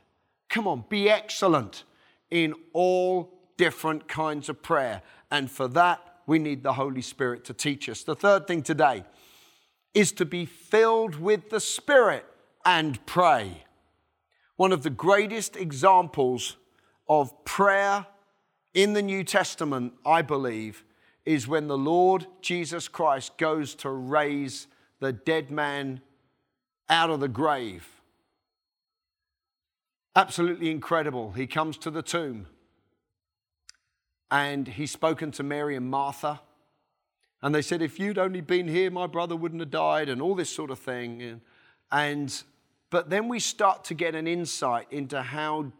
Come 0.50 0.68
on, 0.68 0.84
be 0.90 1.08
excellent 1.08 1.84
in 2.30 2.54
all 2.74 3.32
different 3.56 4.06
kinds 4.06 4.50
of 4.50 4.62
prayer. 4.62 5.00
And 5.30 5.50
for 5.50 5.68
that, 5.68 6.00
we 6.26 6.38
need 6.38 6.62
the 6.62 6.74
Holy 6.74 7.02
Spirit 7.02 7.44
to 7.46 7.54
teach 7.54 7.88
us. 7.88 8.02
The 8.02 8.14
third 8.14 8.46
thing 8.46 8.62
today, 8.62 9.04
is 9.94 10.12
to 10.12 10.24
be 10.24 10.44
filled 10.44 11.16
with 11.16 11.50
the 11.50 11.60
Spirit 11.60 12.24
and 12.64 13.04
pray. 13.06 13.64
One 14.56 14.72
of 14.72 14.82
the 14.82 14.90
greatest 14.90 15.56
examples 15.56 16.56
of 17.08 17.44
prayer 17.44 18.06
in 18.74 18.92
the 18.92 19.02
New 19.02 19.24
Testament, 19.24 19.94
I 20.04 20.22
believe, 20.22 20.84
is 21.24 21.48
when 21.48 21.66
the 21.66 21.78
Lord 21.78 22.26
Jesus 22.40 22.88
Christ 22.88 23.36
goes 23.36 23.74
to 23.76 23.90
raise 23.90 24.66
the 25.00 25.12
dead 25.12 25.50
man 25.50 26.00
out 26.88 27.10
of 27.10 27.20
the 27.20 27.28
grave. 27.28 27.88
Absolutely 30.14 30.70
incredible. 30.70 31.32
He 31.32 31.46
comes 31.46 31.78
to 31.78 31.90
the 31.90 32.02
tomb 32.02 32.46
and 34.30 34.68
he's 34.68 34.90
spoken 34.90 35.30
to 35.32 35.42
Mary 35.42 35.76
and 35.76 35.90
Martha. 35.90 36.40
And 37.42 37.54
they 37.54 37.62
said, 37.62 37.80
if 37.80 37.98
you'd 37.98 38.18
only 38.18 38.40
been 38.40 38.68
here, 38.68 38.90
my 38.90 39.06
brother 39.06 39.34
wouldn't 39.34 39.60
have 39.60 39.70
died, 39.70 40.08
and 40.08 40.20
all 40.20 40.34
this 40.34 40.50
sort 40.50 40.70
of 40.70 40.78
thing. 40.78 41.22
And, 41.22 41.40
and 41.90 42.42
but 42.90 43.08
then 43.08 43.28
we 43.28 43.38
start 43.38 43.84
to 43.84 43.94
get 43.94 44.14
an 44.14 44.26
insight 44.26 44.88
into 44.90 45.22
how, 45.22 45.72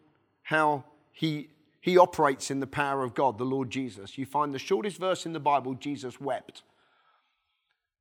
how 0.42 0.84
he, 1.12 1.48
he 1.80 1.98
operates 1.98 2.50
in 2.50 2.60
the 2.60 2.66
power 2.66 3.02
of 3.02 3.14
God, 3.14 3.36
the 3.36 3.44
Lord 3.44 3.68
Jesus. 3.68 4.16
You 4.16 4.24
find 4.24 4.54
the 4.54 4.58
shortest 4.58 4.98
verse 4.98 5.26
in 5.26 5.32
the 5.32 5.40
Bible, 5.40 5.74
Jesus 5.74 6.20
wept. 6.20 6.62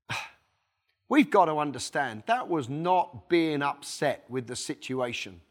We've 1.10 1.30
got 1.30 1.45
to 1.45 1.58
understand 1.58 2.24
that 2.28 2.48
was 2.48 2.69
not 2.69 3.28
being 3.28 3.62
upset 3.62 4.24
with 4.30 4.48
the 4.48 4.56
situation. 4.56 5.41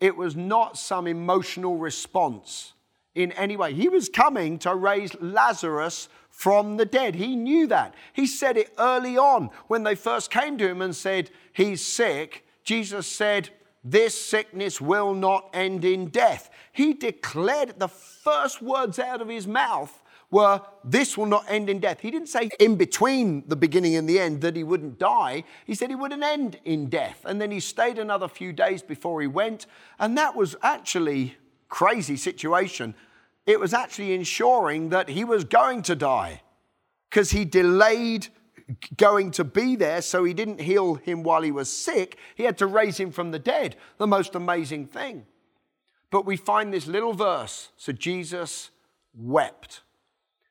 It 0.00 0.16
was 0.16 0.34
not 0.34 0.78
some 0.78 1.06
emotional 1.06 1.76
response 1.76 2.72
in 3.14 3.32
any 3.32 3.56
way. 3.56 3.74
He 3.74 3.88
was 3.88 4.08
coming 4.08 4.58
to 4.60 4.74
raise 4.74 5.14
Lazarus 5.20 6.08
from 6.30 6.76
the 6.76 6.86
dead. 6.86 7.14
He 7.14 7.36
knew 7.36 7.66
that. 7.68 7.94
He 8.12 8.26
said 8.26 8.56
it 8.56 8.72
early 8.78 9.16
on 9.16 9.50
when 9.68 9.82
they 9.82 9.94
first 9.94 10.30
came 10.30 10.56
to 10.58 10.68
him 10.68 10.82
and 10.82 10.96
said, 10.96 11.30
He's 11.52 11.84
sick. 11.84 12.46
Jesus 12.64 13.06
said, 13.06 13.50
This 13.84 14.20
sickness 14.20 14.80
will 14.80 15.14
not 15.14 15.50
end 15.52 15.84
in 15.84 16.08
death. 16.08 16.50
He 16.72 16.94
declared 16.94 17.78
the 17.78 17.88
first 17.88 18.62
words 18.62 18.98
out 18.98 19.20
of 19.20 19.28
his 19.28 19.46
mouth 19.46 20.02
were, 20.30 20.62
This 20.82 21.18
will 21.18 21.26
not 21.26 21.44
end 21.48 21.68
in 21.68 21.78
death. 21.78 22.00
He 22.00 22.10
didn't 22.10 22.28
say 22.28 22.48
in 22.58 22.76
between 22.76 23.44
the 23.46 23.56
beginning 23.56 23.94
and 23.96 24.08
the 24.08 24.18
end 24.18 24.40
that 24.40 24.56
he 24.56 24.64
wouldn't 24.64 24.98
die. 24.98 25.44
He 25.66 25.74
said 25.74 25.90
he 25.90 25.94
wouldn't 25.94 26.22
end 26.22 26.58
in 26.64 26.88
death. 26.88 27.20
And 27.26 27.40
then 27.40 27.50
he 27.50 27.60
stayed 27.60 27.98
another 27.98 28.26
few 28.26 28.54
days 28.54 28.82
before 28.82 29.20
he 29.20 29.26
went. 29.26 29.66
And 29.98 30.16
that 30.16 30.34
was 30.34 30.56
actually 30.62 31.36
crazy 31.72 32.16
situation 32.16 32.94
it 33.46 33.58
was 33.58 33.74
actually 33.74 34.14
ensuring 34.14 34.90
that 34.90 35.08
he 35.08 35.24
was 35.24 35.44
going 35.44 35.82
to 35.82 35.96
die 35.96 36.42
because 37.10 37.30
he 37.30 37.44
delayed 37.44 38.28
going 38.96 39.30
to 39.32 39.44
be 39.44 39.76
there, 39.76 40.00
so 40.00 40.24
he 40.24 40.32
didn't 40.32 40.60
heal 40.60 40.94
him 40.94 41.22
while 41.22 41.42
he 41.42 41.50
was 41.50 41.70
sick. 41.70 42.18
He 42.36 42.44
had 42.44 42.56
to 42.58 42.66
raise 42.66 42.98
him 42.98 43.10
from 43.10 43.30
the 43.30 43.38
dead. 43.38 43.76
The 43.98 44.06
most 44.06 44.34
amazing 44.34 44.86
thing. 44.86 45.26
But 46.10 46.24
we 46.24 46.36
find 46.36 46.72
this 46.72 46.86
little 46.86 47.12
verse. 47.12 47.70
So 47.76 47.92
Jesus 47.92 48.70
wept. 49.14 49.82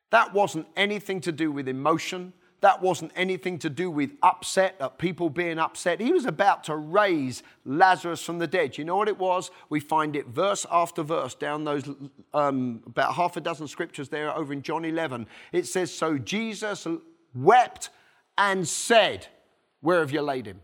That 0.10 0.34
wasn't 0.34 0.68
anything 0.76 1.22
to 1.22 1.32
do 1.32 1.52
with 1.52 1.68
emotion. 1.68 2.34
That 2.62 2.80
wasn't 2.80 3.12
anything 3.16 3.58
to 3.60 3.72
do 3.72 3.90
with 3.90 4.12
upset, 4.22 4.76
uh, 4.80 4.90
people 4.90 5.32
being 5.32 5.58
upset. 5.58 6.00
He 6.00 6.14
was 6.14 6.26
about 6.26 6.64
to 6.66 6.76
raise 6.76 7.42
Lazarus 7.66 8.22
from 8.22 8.38
the 8.38 8.46
dead. 8.46 8.78
You 8.78 8.86
know 8.86 8.96
what 8.96 9.08
it 9.08 9.18
was? 9.18 9.50
We 9.70 9.80
find 9.80 10.16
it 10.16 10.28
verse 10.28 10.68
after 10.72 11.02
verse 11.02 11.34
down 11.34 11.64
those 11.64 11.90
um, 12.36 12.84
about 12.86 13.16
half 13.16 13.36
a 13.36 13.42
dozen 13.42 13.68
scriptures 13.68 14.10
there 14.10 14.36
over 14.36 14.54
in 14.54 14.62
John 14.62 14.86
11. 14.86 15.26
It 15.52 15.66
says, 15.66 15.92
So 15.92 16.20
Jesus 16.20 16.86
wept 17.34 17.90
and 18.38 18.68
said, 18.68 19.26
Where 19.82 20.00
have 20.00 20.12
you 20.12 20.22
laid 20.22 20.46
him? 20.46 20.62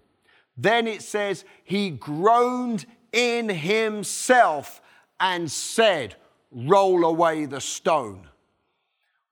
Then 0.55 0.85
it 0.85 1.01
says, 1.01 1.45
He 1.63 1.89
groaned 1.89 2.85
in 3.11 3.49
himself 3.49 4.81
and 5.19 5.49
said, 5.49 6.15
Roll 6.51 7.05
away 7.05 7.45
the 7.45 7.59
stone 7.59 8.27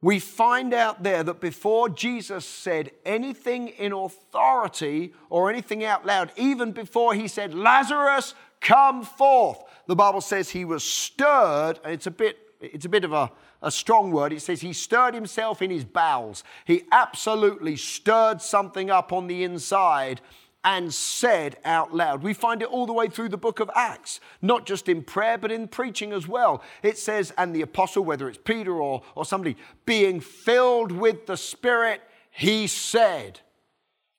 we 0.05 0.19
find 0.19 0.71
out 0.71 1.01
there 1.01 1.23
that 1.23 1.39
before 1.39 1.89
Jesus 1.89 2.45
said 2.45 2.91
anything 3.07 3.69
in 3.69 3.91
authority 3.91 5.15
or 5.31 5.49
anything 5.49 5.83
out 5.83 6.05
loud, 6.05 6.31
even 6.37 6.73
before 6.73 7.15
he 7.15 7.27
said, 7.27 7.55
Lazarus, 7.55 8.35
come 8.61 9.03
forth, 9.03 9.63
the 9.87 9.95
Bible 9.95 10.21
says 10.21 10.51
he 10.51 10.63
was 10.63 10.83
stirred, 10.83 11.79
and 11.83 11.91
it's 11.91 12.05
a 12.05 12.11
bit, 12.11 12.37
it's 12.61 12.85
a 12.85 12.89
bit 12.89 13.03
of 13.03 13.13
a, 13.13 13.31
a 13.63 13.71
strong 13.71 14.11
word. 14.11 14.31
It 14.31 14.43
says 14.43 14.61
he 14.61 14.73
stirred 14.73 15.15
himself 15.15 15.63
in 15.63 15.71
his 15.71 15.83
bowels. 15.83 16.43
He 16.65 16.83
absolutely 16.91 17.75
stirred 17.75 18.43
something 18.43 18.91
up 18.91 19.11
on 19.11 19.25
the 19.25 19.43
inside 19.43 20.21
and 20.65 20.91
said 20.91 21.57
out 21.63 21.93
loud. 21.93 22.23
We 22.23 22.33
find 22.33 22.63
it 22.63 22.67
all 22.67 22.87
the 22.87 22.93
way 22.93 23.07
through 23.07 23.29
the 23.29 23.37
book 23.37 23.59
of 23.59 23.69
Acts, 23.75 24.19
not 24.41 24.65
just 24.65 24.89
in 24.89 25.03
prayer, 25.03 25.37
but 25.37 25.51
in 25.51 25.67
preaching 25.67 26.11
as 26.11 26.27
well. 26.27 26.63
It 26.81 26.97
says, 26.97 27.31
and 27.37 27.55
the 27.55 27.61
apostle, 27.61 28.03
whether 28.03 28.27
it's 28.27 28.39
Peter 28.43 28.73
or, 28.73 29.03
or 29.13 29.25
somebody, 29.25 29.57
being 29.85 30.19
filled 30.19 30.91
with 30.91 31.27
the 31.27 31.37
Spirit, 31.37 32.01
he 32.31 32.65
said. 32.65 33.39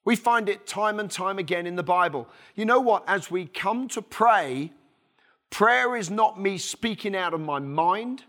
We 0.04 0.14
find 0.14 0.48
it 0.48 0.68
time 0.68 1.00
and 1.00 1.10
time 1.10 1.40
again 1.40 1.66
in 1.66 1.74
the 1.74 1.82
Bible. 1.82 2.28
You 2.54 2.64
know 2.64 2.80
what? 2.80 3.02
As 3.08 3.28
we 3.28 3.46
come 3.46 3.88
to 3.88 4.00
pray, 4.00 4.70
prayer 5.50 5.96
is 5.96 6.10
not 6.10 6.40
me 6.40 6.58
speaking 6.58 7.16
out 7.16 7.34
of 7.34 7.40
my 7.40 7.58
mind, 7.58 8.22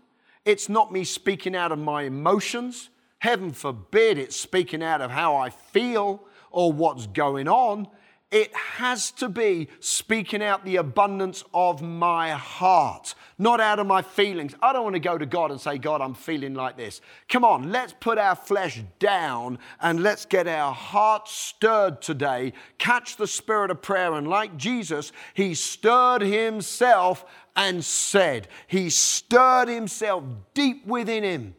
it's 0.44 0.68
not 0.68 0.90
me 0.90 1.04
speaking 1.04 1.54
out 1.54 1.70
of 1.70 1.78
my 1.78 2.02
emotions. 2.02 2.90
Heaven 3.20 3.52
forbid 3.52 4.16
it's 4.18 4.36
speaking 4.36 4.82
out 4.82 5.00
of 5.00 5.10
how 5.10 5.36
I 5.36 5.50
feel 5.50 6.22
or 6.50 6.72
what's 6.72 7.06
going 7.06 7.48
on. 7.48 7.88
It 8.30 8.54
has 8.54 9.10
to 9.12 9.30
be 9.30 9.68
speaking 9.80 10.42
out 10.42 10.62
the 10.62 10.76
abundance 10.76 11.42
of 11.54 11.80
my 11.80 12.32
heart, 12.32 13.14
not 13.38 13.58
out 13.58 13.78
of 13.78 13.86
my 13.86 14.02
feelings. 14.02 14.54
I 14.60 14.74
don't 14.74 14.84
want 14.84 14.96
to 14.96 15.00
go 15.00 15.16
to 15.16 15.24
God 15.24 15.50
and 15.50 15.58
say, 15.58 15.78
God, 15.78 16.02
I'm 16.02 16.12
feeling 16.12 16.52
like 16.52 16.76
this. 16.76 17.00
Come 17.30 17.42
on, 17.42 17.72
let's 17.72 17.94
put 17.98 18.18
our 18.18 18.36
flesh 18.36 18.82
down 18.98 19.58
and 19.80 20.02
let's 20.02 20.26
get 20.26 20.46
our 20.46 20.74
heart 20.74 21.26
stirred 21.26 22.02
today. 22.02 22.52
Catch 22.76 23.16
the 23.16 23.26
spirit 23.26 23.70
of 23.70 23.80
prayer. 23.80 24.12
And 24.12 24.28
like 24.28 24.58
Jesus, 24.58 25.10
he 25.32 25.54
stirred 25.54 26.20
himself 26.20 27.24
and 27.56 27.82
said, 27.82 28.48
He 28.66 28.90
stirred 28.90 29.68
himself 29.68 30.22
deep 30.52 30.86
within 30.86 31.24
him 31.24 31.54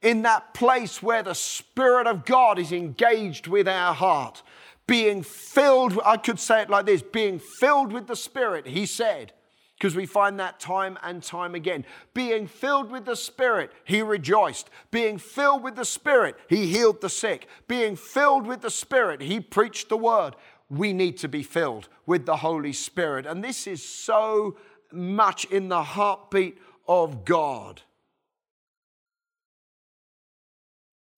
in 0.00 0.22
that 0.22 0.54
place 0.54 1.02
where 1.02 1.22
the 1.22 1.34
Spirit 1.34 2.06
of 2.06 2.24
God 2.24 2.58
is 2.58 2.70
engaged 2.70 3.48
with 3.48 3.66
our 3.66 3.92
heart 3.92 4.42
being 4.86 5.22
filled, 5.22 5.98
I 6.04 6.16
could 6.16 6.38
say 6.38 6.62
it 6.62 6.70
like 6.70 6.86
this 6.86 7.02
being 7.02 7.38
filled 7.38 7.92
with 7.92 8.06
the 8.06 8.16
Spirit, 8.16 8.66
he 8.66 8.86
said, 8.86 9.32
because 9.76 9.96
we 9.96 10.06
find 10.06 10.40
that 10.40 10.60
time 10.60 10.98
and 11.02 11.22
time 11.22 11.54
again. 11.54 11.84
Being 12.14 12.46
filled 12.46 12.90
with 12.90 13.04
the 13.04 13.16
Spirit, 13.16 13.72
he 13.84 14.00
rejoiced. 14.00 14.70
Being 14.90 15.18
filled 15.18 15.62
with 15.62 15.76
the 15.76 15.84
Spirit, 15.84 16.36
he 16.48 16.66
healed 16.68 17.00
the 17.00 17.10
sick. 17.10 17.46
Being 17.68 17.96
filled 17.96 18.46
with 18.46 18.62
the 18.62 18.70
Spirit, 18.70 19.20
he 19.20 19.40
preached 19.40 19.88
the 19.88 19.98
word. 19.98 20.34
We 20.70 20.92
need 20.92 21.18
to 21.18 21.28
be 21.28 21.42
filled 21.42 21.88
with 22.06 22.24
the 22.24 22.36
Holy 22.36 22.72
Spirit. 22.72 23.26
And 23.26 23.44
this 23.44 23.66
is 23.66 23.86
so 23.86 24.56
much 24.92 25.44
in 25.46 25.68
the 25.68 25.82
heartbeat 25.82 26.58
of 26.88 27.24
God. 27.24 27.82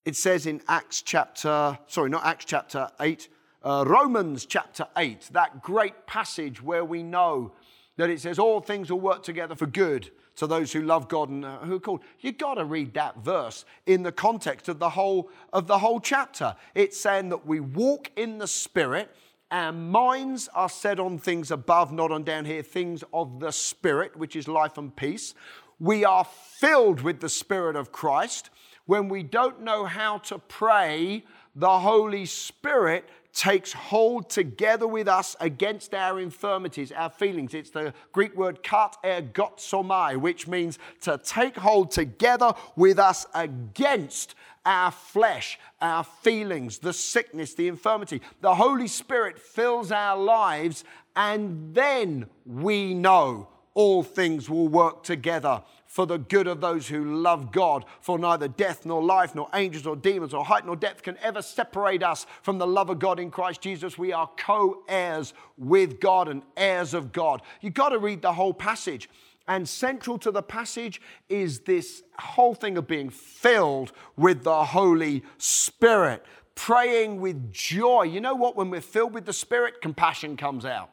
It 0.05 0.17
says 0.17 0.47
in 0.47 0.63
Acts 0.67 1.03
chapter, 1.03 1.79
sorry, 1.87 2.09
not 2.11 2.25
Acts 2.25 2.47
chapter 2.47 2.89
8, 2.99 3.29
uh, 3.63 3.85
Romans 3.87 4.47
chapter 4.47 4.87
8, 4.97 5.31
that 5.33 5.63
great 5.63 6.07
passage 6.07 6.63
where 6.63 6.85
we 6.85 7.03
know 7.03 7.53
that 7.97 8.11
it 8.11 8.21
says, 8.21 8.39
All 8.39 8.61
things 8.61 8.91
will 8.91 9.01
work 9.01 9.23
together 9.23 9.55
for 9.55 9.67
good 9.67 10.11
to 10.37 10.47
those 10.47 10.73
who 10.73 10.83
love 10.83 11.09
God 11.09 11.29
and 11.29 11.45
uh, 11.45 11.59
who 11.59 11.77
are 11.77 11.81
called. 11.81 12.03
You've 12.21 12.39
got 12.39 12.55
to 12.55 12.65
read 12.65 12.95
that 12.95 13.19
verse 13.19 13.65
in 13.87 14.05
the 14.05 14.13
context 14.13 14.69
of 14.69 14.79
the 14.79 14.91
whole 14.91 15.31
of 15.53 15.67
the 15.67 15.79
whole 15.79 15.99
chapter. 15.99 16.55
It's 16.75 16.99
saying 16.99 17.31
that 17.31 17.47
we 17.47 17.59
walk 17.61 18.11
in 18.17 18.39
the 18.39 18.47
Spirit. 18.47 19.15
Our 19.51 19.73
minds 19.73 20.49
are 20.55 20.69
set 20.69 21.01
on 21.01 21.19
things 21.19 21.51
above, 21.51 21.91
not 21.91 22.13
on 22.13 22.23
down 22.23 22.45
here, 22.45 22.63
things 22.63 23.03
of 23.13 23.41
the 23.41 23.51
Spirit, 23.51 24.17
which 24.17 24.37
is 24.37 24.47
life 24.47 24.79
and 24.79 24.95
peace. 24.95 25.35
We 25.81 26.05
are 26.05 26.25
filled 26.25 27.01
with 27.01 27.21
the 27.21 27.29
Spirit 27.29 27.75
of 27.75 27.91
Christ. 27.91 28.51
When 28.85 29.09
we 29.09 29.23
don't 29.23 29.63
know 29.63 29.87
how 29.87 30.19
to 30.19 30.39
pray, 30.39 31.25
the 31.57 31.81
Holy 31.81 32.27
Spirit 32.27 33.09
takes 33.33 33.73
hold 33.73 34.31
together 34.31 34.87
with 34.87 35.09
us 35.09 35.37
against 35.41 35.95
our 35.95 36.19
infirmities, 36.19 36.93
our 36.93 37.11
feelings. 37.11 37.55
It's 37.55 37.71
the 37.71 37.95
Greek 38.13 38.37
word 38.37 38.63
kat 38.63 38.97
ergotsomai, 39.05 40.17
which 40.17 40.49
means 40.49 40.79
to 41.03 41.19
take 41.19 41.57
hold 41.57 41.91
together 41.91 42.53
with 42.77 42.99
us 42.99 43.27
against 43.35 44.35
our 44.67 44.91
flesh, 44.91 45.59
our 45.81 46.05
feelings, 46.05 46.79
the 46.79 46.93
sickness, 46.93 47.55
the 47.55 47.69
infirmity. 47.69 48.21
The 48.41 48.55
Holy 48.55 48.89
Spirit 48.89 49.39
fills 49.39 49.91
our 49.93 50.19
lives, 50.19 50.85
and 51.17 51.75
then 51.75 52.27
we 52.45 52.93
know 52.93 53.49
all 53.75 54.03
things 54.03 54.51
will 54.51 54.69
work 54.69 55.05
together 55.05 55.63
for 55.89 56.07
the 56.07 56.19
good 56.19 56.47
of 56.47 56.61
those 56.61 56.87
who 56.87 57.17
love 57.17 57.51
God. 57.51 57.85
For 58.01 58.19
neither 58.19 58.47
death, 58.47 58.87
nor 58.87 59.03
life, 59.03 59.35
nor 59.35 59.49
angels, 59.55 59.87
nor 59.87 59.97
demons, 59.97 60.35
or 60.35 60.45
height, 60.45 60.65
nor 60.65 60.77
depth 60.77 61.03
can 61.03 61.17
ever 61.23 61.43
separate 61.43 62.03
us 62.03 62.27
from 62.43 62.59
the 62.59 62.67
love 62.67 62.91
of 62.91 62.99
God 62.99 63.19
in 63.19 63.31
Christ 63.31 63.63
Jesus. 63.63 63.99
We 63.99 64.13
are 64.13 64.31
co 64.37 64.83
heirs 64.87 65.33
with 65.57 65.99
God 65.99 66.29
and 66.29 66.43
heirs 66.57 66.95
of 66.95 67.11
God. 67.11 67.43
You've 67.63 67.75
got 67.75 67.89
to 67.89 67.99
read 67.99 68.23
the 68.23 68.35
whole 68.35 68.55
passage. 68.55 69.09
And 69.49 69.67
central 69.67 70.19
to 70.19 70.31
the 70.31 70.43
passage 70.43 71.01
is 71.31 71.61
this 71.61 72.03
whole 72.19 72.55
thing 72.55 72.77
of 72.77 72.87
being 72.87 73.09
filled 73.09 73.93
with 74.15 74.45
the 74.45 74.67
Holy 74.67 75.25
Spirit, 75.39 76.23
praying 76.55 77.19
with 77.19 77.51
joy. 77.51 78.03
You 78.03 78.21
know 78.21 78.35
what? 78.35 78.57
When 78.57 78.69
we're 78.69 78.83
filled 78.83 79.15
with 79.15 79.25
the 79.25 79.33
Spirit, 79.33 79.81
compassion 79.81 80.37
comes 80.37 80.67
out. 80.67 80.91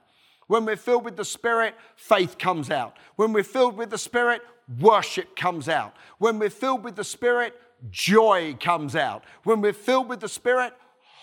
When 0.47 0.63
we're 0.63 0.77
filled 0.77 1.03
with 1.03 1.17
the 1.17 1.25
Spirit, 1.25 1.75
faith 1.97 2.37
comes 2.37 2.69
out. 2.69 2.95
When 3.17 3.33
we're 3.33 3.43
filled 3.43 3.75
with 3.75 3.89
the 3.89 3.97
Spirit, 3.97 4.41
worship 4.79 5.35
comes 5.35 5.69
out. 5.69 5.95
When 6.17 6.39
we're 6.39 6.49
filled 6.49 6.83
with 6.83 6.95
the 6.95 7.03
Spirit, 7.03 7.59
joy 7.91 8.57
comes 8.59 8.95
out. 8.95 9.23
When 9.43 9.61
we're 9.61 9.73
filled 9.73 10.09
with 10.09 10.19
the 10.19 10.29
Spirit, 10.29 10.73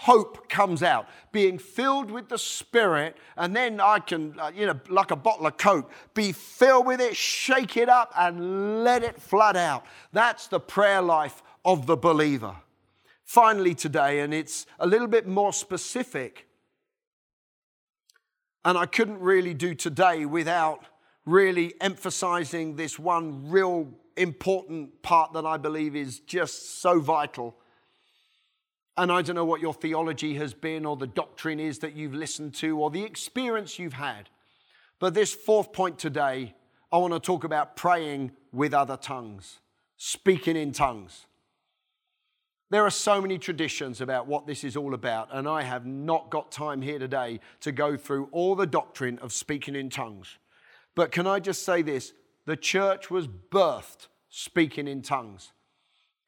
hope 0.02 0.48
comes 0.48 0.82
out. 0.82 1.08
Being 1.30 1.58
filled 1.58 2.10
with 2.10 2.28
the 2.28 2.38
Spirit, 2.38 3.16
and 3.36 3.54
then 3.54 3.80
I 3.80 4.00
can, 4.00 4.38
uh, 4.38 4.50
you 4.54 4.66
know, 4.66 4.78
like 4.88 5.10
a 5.10 5.16
bottle 5.16 5.46
of 5.46 5.56
Coke, 5.56 5.90
be 6.14 6.32
filled 6.32 6.86
with 6.86 7.00
it, 7.00 7.16
shake 7.16 7.76
it 7.76 7.88
up, 7.88 8.12
and 8.16 8.84
let 8.84 9.02
it 9.02 9.20
flood 9.20 9.56
out. 9.56 9.84
That's 10.12 10.48
the 10.48 10.60
prayer 10.60 11.02
life 11.02 11.42
of 11.64 11.86
the 11.86 11.96
believer. 11.96 12.56
Finally, 13.24 13.74
today, 13.74 14.20
and 14.20 14.34
it's 14.34 14.66
a 14.78 14.86
little 14.86 15.06
bit 15.06 15.26
more 15.26 15.52
specific, 15.52 16.46
and 18.64 18.76
I 18.76 18.86
couldn't 18.86 19.20
really 19.20 19.54
do 19.54 19.74
today 19.74 20.26
without 20.26 20.84
really 21.24 21.74
emphasizing 21.80 22.76
this 22.76 22.98
one 22.98 23.48
real 23.50 23.88
important 24.16 25.02
part 25.02 25.32
that 25.32 25.46
I 25.46 25.56
believe 25.56 25.96
is 25.96 26.20
just 26.20 26.80
so 26.80 27.00
vital. 27.00 27.56
And 28.96 29.10
I 29.10 29.22
don't 29.22 29.36
know 29.36 29.44
what 29.44 29.60
your 29.60 29.72
theology 29.72 30.34
has 30.34 30.52
been, 30.52 30.84
or 30.84 30.96
the 30.96 31.06
doctrine 31.06 31.60
is 31.60 31.78
that 31.78 31.94
you've 31.94 32.14
listened 32.14 32.54
to, 32.56 32.78
or 32.78 32.90
the 32.90 33.04
experience 33.04 33.78
you've 33.78 33.94
had. 33.94 34.28
But 34.98 35.14
this 35.14 35.32
fourth 35.32 35.72
point 35.72 35.98
today, 35.98 36.54
I 36.92 36.98
want 36.98 37.14
to 37.14 37.20
talk 37.20 37.44
about 37.44 37.74
praying 37.74 38.32
with 38.52 38.74
other 38.74 38.98
tongues, 38.98 39.60
speaking 39.96 40.56
in 40.56 40.72
tongues. 40.72 41.26
There 42.68 42.84
are 42.84 42.90
so 42.90 43.20
many 43.20 43.38
traditions 43.38 44.00
about 44.00 44.26
what 44.26 44.46
this 44.46 44.62
is 44.62 44.76
all 44.76 44.94
about, 44.94 45.28
and 45.32 45.48
I 45.48 45.62
have 45.62 45.86
not 45.86 46.30
got 46.30 46.52
time 46.52 46.82
here 46.82 46.98
today 46.98 47.40
to 47.60 47.72
go 47.72 47.96
through 47.96 48.28
all 48.30 48.54
the 48.54 48.66
doctrine 48.66 49.18
of 49.20 49.32
speaking 49.32 49.74
in 49.74 49.90
tongues. 49.90 50.38
But 50.94 51.12
can 51.12 51.26
I 51.26 51.40
just 51.40 51.64
say 51.64 51.82
this? 51.82 52.12
The 52.44 52.56
church 52.56 53.10
was 53.10 53.28
birthed 53.28 54.08
speaking 54.28 54.88
in 54.88 55.02
tongues. 55.02 55.52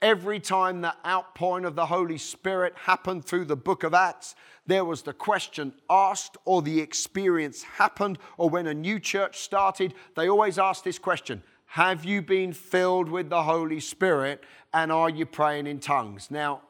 Every 0.00 0.38
time 0.38 0.82
the 0.82 0.94
outpouring 1.06 1.64
of 1.64 1.76
the 1.76 1.86
Holy 1.86 2.18
Spirit 2.18 2.74
happened 2.76 3.24
through 3.24 3.46
the 3.46 3.56
book 3.56 3.82
of 3.82 3.94
Acts, 3.94 4.34
there 4.66 4.84
was 4.84 5.02
the 5.02 5.14
question 5.14 5.72
asked 5.88 6.36
or 6.44 6.60
the 6.60 6.80
experience 6.80 7.62
happened, 7.62 8.18
or 8.36 8.50
when 8.50 8.66
a 8.66 8.74
new 8.74 9.00
church 9.00 9.38
started, 9.38 9.94
they 10.14 10.28
always 10.28 10.58
asked 10.58 10.84
this 10.84 10.98
question 10.98 11.42
Have 11.66 12.04
you 12.04 12.20
been 12.20 12.52
filled 12.52 13.08
with 13.08 13.30
the 13.30 13.44
Holy 13.44 13.80
Spirit 13.80 14.44
and 14.74 14.92
are 14.92 15.08
you 15.08 15.24
praying 15.24 15.66
in 15.66 15.80
tongues? 15.80 16.30
Now, 16.30 16.60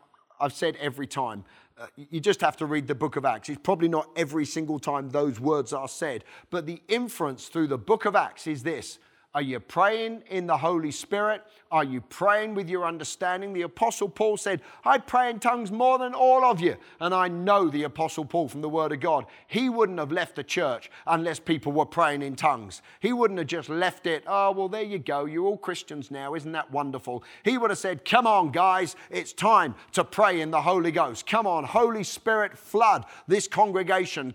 I've 0.40 0.52
said 0.52 0.76
every 0.76 1.06
time, 1.06 1.44
uh, 1.78 1.86
you 1.96 2.20
just 2.20 2.40
have 2.40 2.56
to 2.58 2.66
read 2.66 2.86
the 2.86 2.94
book 2.94 3.16
of 3.16 3.24
Acts. 3.24 3.48
It's 3.48 3.60
probably 3.62 3.88
not 3.88 4.08
every 4.16 4.46
single 4.46 4.78
time 4.78 5.10
those 5.10 5.40
words 5.40 5.72
are 5.72 5.88
said, 5.88 6.24
but 6.50 6.66
the 6.66 6.80
inference 6.88 7.48
through 7.48 7.66
the 7.66 7.78
book 7.78 8.04
of 8.04 8.14
Acts 8.14 8.46
is 8.46 8.62
this 8.62 8.98
Are 9.34 9.42
you 9.42 9.58
praying 9.58 10.22
in 10.30 10.46
the 10.46 10.56
Holy 10.56 10.92
Spirit? 10.92 11.42
Are 11.72 11.82
you 11.82 12.00
praying 12.02 12.54
with 12.54 12.70
your 12.70 12.84
understanding? 12.84 13.52
The 13.52 13.62
Apostle 13.62 14.08
Paul 14.08 14.36
said, 14.36 14.62
I 14.84 14.98
pray 14.98 15.28
in 15.28 15.40
tongues 15.40 15.72
more 15.72 15.98
than 15.98 16.14
all 16.14 16.44
of 16.44 16.60
you. 16.60 16.76
And 17.00 17.12
I 17.12 17.26
know 17.26 17.68
the 17.68 17.82
Apostle 17.82 18.24
Paul 18.24 18.46
from 18.48 18.60
the 18.60 18.68
Word 18.68 18.92
of 18.92 19.00
God. 19.00 19.26
He 19.48 19.68
wouldn't 19.68 19.98
have 19.98 20.12
left 20.12 20.36
the 20.36 20.44
church 20.44 20.88
unless 21.04 21.40
people 21.40 21.72
were 21.72 21.84
praying 21.84 22.22
in 22.22 22.36
tongues. 22.36 22.80
He 23.00 23.12
wouldn't 23.12 23.40
have 23.40 23.48
just 23.48 23.68
left 23.68 24.06
it, 24.06 24.22
oh, 24.28 24.52
well, 24.52 24.68
there 24.68 24.84
you 24.84 25.00
go. 25.00 25.24
You're 25.24 25.46
all 25.46 25.56
Christians 25.56 26.12
now. 26.12 26.36
Isn't 26.36 26.52
that 26.52 26.70
wonderful? 26.70 27.24
He 27.42 27.58
would 27.58 27.70
have 27.70 27.78
said, 27.80 28.04
Come 28.04 28.28
on, 28.28 28.52
guys, 28.52 28.94
it's 29.10 29.32
time 29.32 29.74
to 29.94 30.04
pray 30.04 30.42
in 30.42 30.52
the 30.52 30.62
Holy 30.62 30.92
Ghost. 30.92 31.26
Come 31.26 31.48
on, 31.48 31.64
Holy 31.64 32.04
Spirit, 32.04 32.56
flood 32.56 33.04
this 33.26 33.48
congregation. 33.48 34.32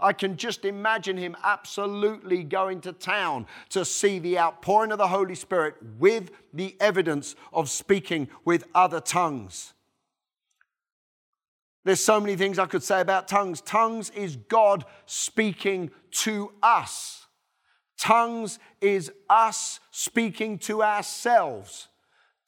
I 0.00 0.12
can 0.12 0.36
just 0.36 0.64
imagine 0.66 1.16
him 1.16 1.36
absolutely 1.42 2.42
going 2.42 2.80
to 2.82 2.92
town 2.92 3.46
to 3.70 3.84
see 3.84 4.18
the 4.18 4.38
outpouring 4.38 4.92
of 4.92 4.98
the 4.98 5.08
Holy 5.08 5.34
Spirit 5.34 5.74
with 5.98 6.30
the 6.52 6.76
evidence 6.80 7.34
of 7.52 7.70
speaking 7.70 8.28
with 8.44 8.64
other 8.74 9.00
tongues. 9.00 9.74
There's 11.84 12.04
so 12.04 12.20
many 12.20 12.36
things 12.36 12.58
I 12.58 12.66
could 12.66 12.82
say 12.82 13.00
about 13.00 13.28
tongues. 13.28 13.60
Tongues 13.60 14.10
is 14.10 14.36
God 14.36 14.84
speaking 15.06 15.90
to 16.10 16.52
us. 16.62 17.26
Tongues 17.98 18.58
is 18.80 19.10
us 19.28 19.80
speaking 19.90 20.58
to 20.58 20.82
ourselves. 20.82 21.88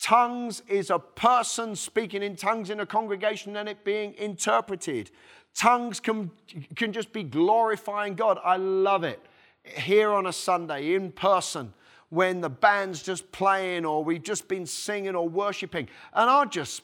Tongues 0.00 0.62
is 0.66 0.88
a 0.88 0.98
person 0.98 1.76
speaking 1.76 2.22
in 2.22 2.34
tongues 2.34 2.70
in 2.70 2.80
a 2.80 2.86
congregation 2.86 3.56
and 3.56 3.68
it 3.68 3.84
being 3.84 4.14
interpreted. 4.14 5.10
Tongues 5.54 6.00
can, 6.00 6.30
can 6.76 6.92
just 6.92 7.12
be 7.12 7.22
glorifying 7.22 8.14
God. 8.14 8.38
I 8.44 8.56
love 8.56 9.04
it 9.04 9.20
here 9.64 10.10
on 10.10 10.26
a 10.26 10.32
Sunday 10.32 10.94
in 10.94 11.12
person 11.12 11.72
when 12.08 12.40
the 12.40 12.50
band's 12.50 13.02
just 13.02 13.30
playing 13.32 13.84
or 13.84 14.02
we've 14.02 14.22
just 14.22 14.48
been 14.48 14.66
singing 14.66 15.14
or 15.14 15.28
worshiping. 15.28 15.88
And 16.12 16.28
I 16.28 16.44
just, 16.44 16.82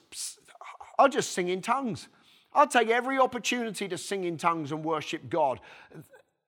I'll 0.99 1.09
just 1.09 1.33
sing 1.33 1.49
in 1.49 1.63
tongues. 1.63 2.09
I'll 2.55 2.67
take 2.67 2.89
every 2.89 3.19
opportunity 3.19 3.87
to 3.89 3.99
sing 3.99 4.25
in 4.25 4.39
tongues 4.39 4.73
and 4.73 4.85
worship 4.85 5.29
God. 5.29 5.61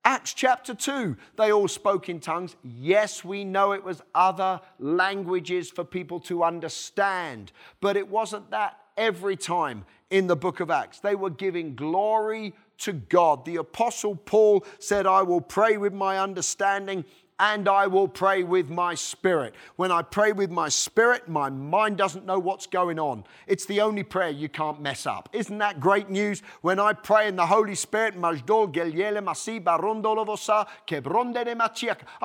Acts 0.05 0.33
chapter 0.33 0.75
2, 0.75 1.17
they 1.37 1.53
all 1.53 1.69
spoke 1.69 2.09
in 2.09 2.19
tongues. 2.19 2.57
Yes, 2.63 3.25
we 3.25 3.45
know 3.45 3.73
it 3.73 3.85
was 3.85 4.01
other 4.15 4.61
languages 4.79 5.71
for 5.71 5.85
people 5.85 6.19
to 6.21 6.45
understand, 6.45 7.53
but 7.81 7.97
it 7.97 8.09
wasn't 8.09 8.51
that 8.51 8.79
every 8.97 9.37
time 9.37 9.85
in 10.11 10.27
the 10.27 10.37
book 10.37 10.61
of 10.61 10.71
Acts. 10.71 11.01
They 11.01 11.15
were 11.15 11.31
giving 11.31 11.75
glory 11.75 12.55
to 12.79 12.93
God. 12.93 13.45
The 13.45 13.57
apostle 13.57 14.17
Paul 14.17 14.65
said, 14.79 15.07
I 15.07 15.23
will 15.23 15.41
pray 15.41 15.77
with 15.77 15.93
my 15.93 16.19
understanding 16.19 17.05
and 17.41 17.69
I 17.69 17.87
will 17.87 18.09
pray 18.09 18.43
with 18.43 18.69
my 18.69 18.97
spirit. 18.97 19.55
When 19.77 19.93
I 19.93 20.03
pray 20.03 20.33
with 20.33 20.51
my 20.51 20.69
spirit, 20.69 21.29
my 21.29 21.49
mind 21.49 21.97
doesn't 21.97 22.27
know 22.27 22.39
what's 22.39 22.67
going 22.67 22.99
on. 22.99 23.23
It's 23.47 23.65
the 23.65 23.81
only 23.81 24.03
prayer 24.03 24.31
you 24.31 24.49
can't 24.49 24.81
mess 24.81 25.07
up. 25.07 25.29
Isn't 25.33 25.59
that 25.59 25.79
great 25.79 26.11
news? 26.11 26.43
When 26.63 26.81
I 26.81 26.95
pray 26.95 27.29
in 27.29 27.37
the 27.37 27.47
Holy 27.47 27.77
Spirit, 27.77 28.15
I'm 28.17 28.21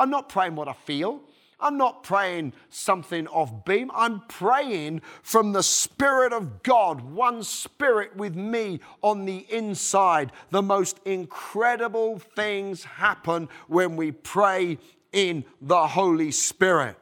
not 0.10 0.30
praying 0.30 0.56
what 0.56 0.68
I 0.68 0.74
feel. 0.74 1.22
I'm 1.64 1.78
not 1.78 2.03
praying 2.03 2.53
something 2.70 3.26
of 3.28 3.64
beam. 3.64 3.89
I'm 3.95 4.22
praying 4.28 5.01
from 5.22 5.53
the 5.53 5.64
Spirit 5.64 6.34
of 6.34 6.61
God, 6.61 7.01
one 7.01 7.41
Spirit 7.41 8.16
with 8.16 8.36
me 8.36 8.82
on 9.01 9.26
the 9.26 9.45
inside. 9.49 10.32
The 10.51 10.61
most 10.61 10.99
incredible 11.05 12.20
things 12.20 12.84
happen 12.84 13.47
when 13.68 13.95
we 13.95 14.11
pray 14.11 14.78
in 15.14 15.45
the 15.61 15.88
Holy 15.88 16.32
Spirit. 16.32 16.97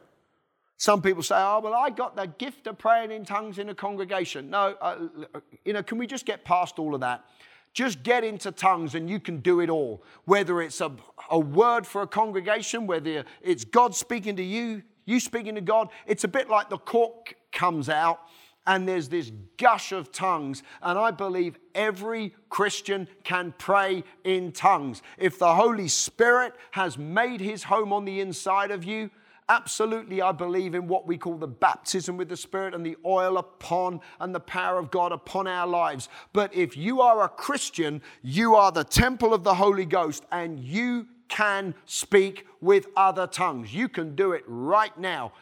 Some 0.76 1.00
people 1.00 1.22
say, 1.22 1.36
oh, 1.36 1.60
well, 1.62 1.74
I 1.74 1.90
got 1.90 2.16
the 2.16 2.26
gift 2.26 2.66
of 2.66 2.76
praying 2.76 3.12
in 3.12 3.24
tongues 3.24 3.58
in 3.58 3.68
a 3.68 3.74
congregation. 3.74 4.50
No, 4.50 4.76
uh, 4.80 5.06
you 5.64 5.72
know, 5.72 5.82
can 5.82 5.96
we 5.96 6.08
just 6.08 6.26
get 6.26 6.44
past 6.44 6.78
all 6.78 6.94
of 6.94 7.00
that? 7.02 7.24
Just 7.72 8.02
get 8.02 8.22
into 8.22 8.52
tongues 8.52 8.94
and 8.94 9.08
you 9.08 9.18
can 9.18 9.38
do 9.38 9.60
it 9.60 9.70
all. 9.70 10.02
Whether 10.24 10.60
it's 10.60 10.80
a, 10.80 10.92
a 11.30 11.38
word 11.38 11.86
for 11.86 12.02
a 12.02 12.06
congregation, 12.06 12.86
whether 12.86 13.24
it's 13.40 13.64
God 13.64 13.94
speaking 13.94 14.36
to 14.36 14.42
you, 14.42 14.82
you 15.06 15.20
speaking 15.20 15.54
to 15.54 15.60
God, 15.60 15.88
it's 16.06 16.24
a 16.24 16.28
bit 16.28 16.48
like 16.48 16.68
the 16.68 16.78
cork 16.78 17.34
comes 17.50 17.88
out 17.88 18.20
and 18.66 18.86
there's 18.86 19.08
this 19.08 19.32
gush 19.56 19.92
of 19.92 20.12
tongues. 20.12 20.62
And 20.82 20.98
I 20.98 21.10
believe 21.10 21.58
every 21.74 22.34
Christian 22.48 23.08
can 23.24 23.54
pray 23.58 24.04
in 24.24 24.52
tongues. 24.52 25.02
If 25.18 25.38
the 25.38 25.54
Holy 25.54 25.88
Spirit 25.88 26.54
has 26.72 26.98
made 26.98 27.40
his 27.40 27.64
home 27.64 27.92
on 27.92 28.04
the 28.04 28.20
inside 28.20 28.70
of 28.70 28.84
you, 28.84 29.10
absolutely 29.52 30.22
I 30.22 30.32
believe 30.32 30.74
in 30.74 30.88
what 30.88 31.06
we 31.06 31.18
call 31.18 31.36
the 31.36 31.46
baptism 31.46 32.16
with 32.16 32.30
the 32.30 32.36
Spirit 32.38 32.74
and 32.74 32.84
the 32.84 32.96
oil 33.04 33.36
upon 33.36 34.00
and 34.18 34.34
the 34.34 34.40
power 34.40 34.78
of 34.78 34.90
God 34.90 35.12
upon 35.12 35.46
our 35.46 35.66
lives. 35.66 36.08
But 36.32 36.54
if 36.54 36.74
you 36.74 37.02
are 37.02 37.22
a 37.22 37.28
Christian, 37.28 38.00
you 38.22 38.54
are 38.54 38.72
the 38.72 38.84
temple 38.84 39.34
of 39.34 39.44
the 39.44 39.54
Holy 39.54 39.84
Ghost 39.84 40.24
and 40.32 40.58
you 40.58 41.06
can 41.28 41.74
speak 41.84 42.46
with 42.62 42.86
other 42.96 43.26
tongues. 43.26 43.74
You 43.74 43.88
can 43.88 44.14
do 44.14 44.32
it 44.32 44.44
right 44.46 44.96
now. 44.98 45.32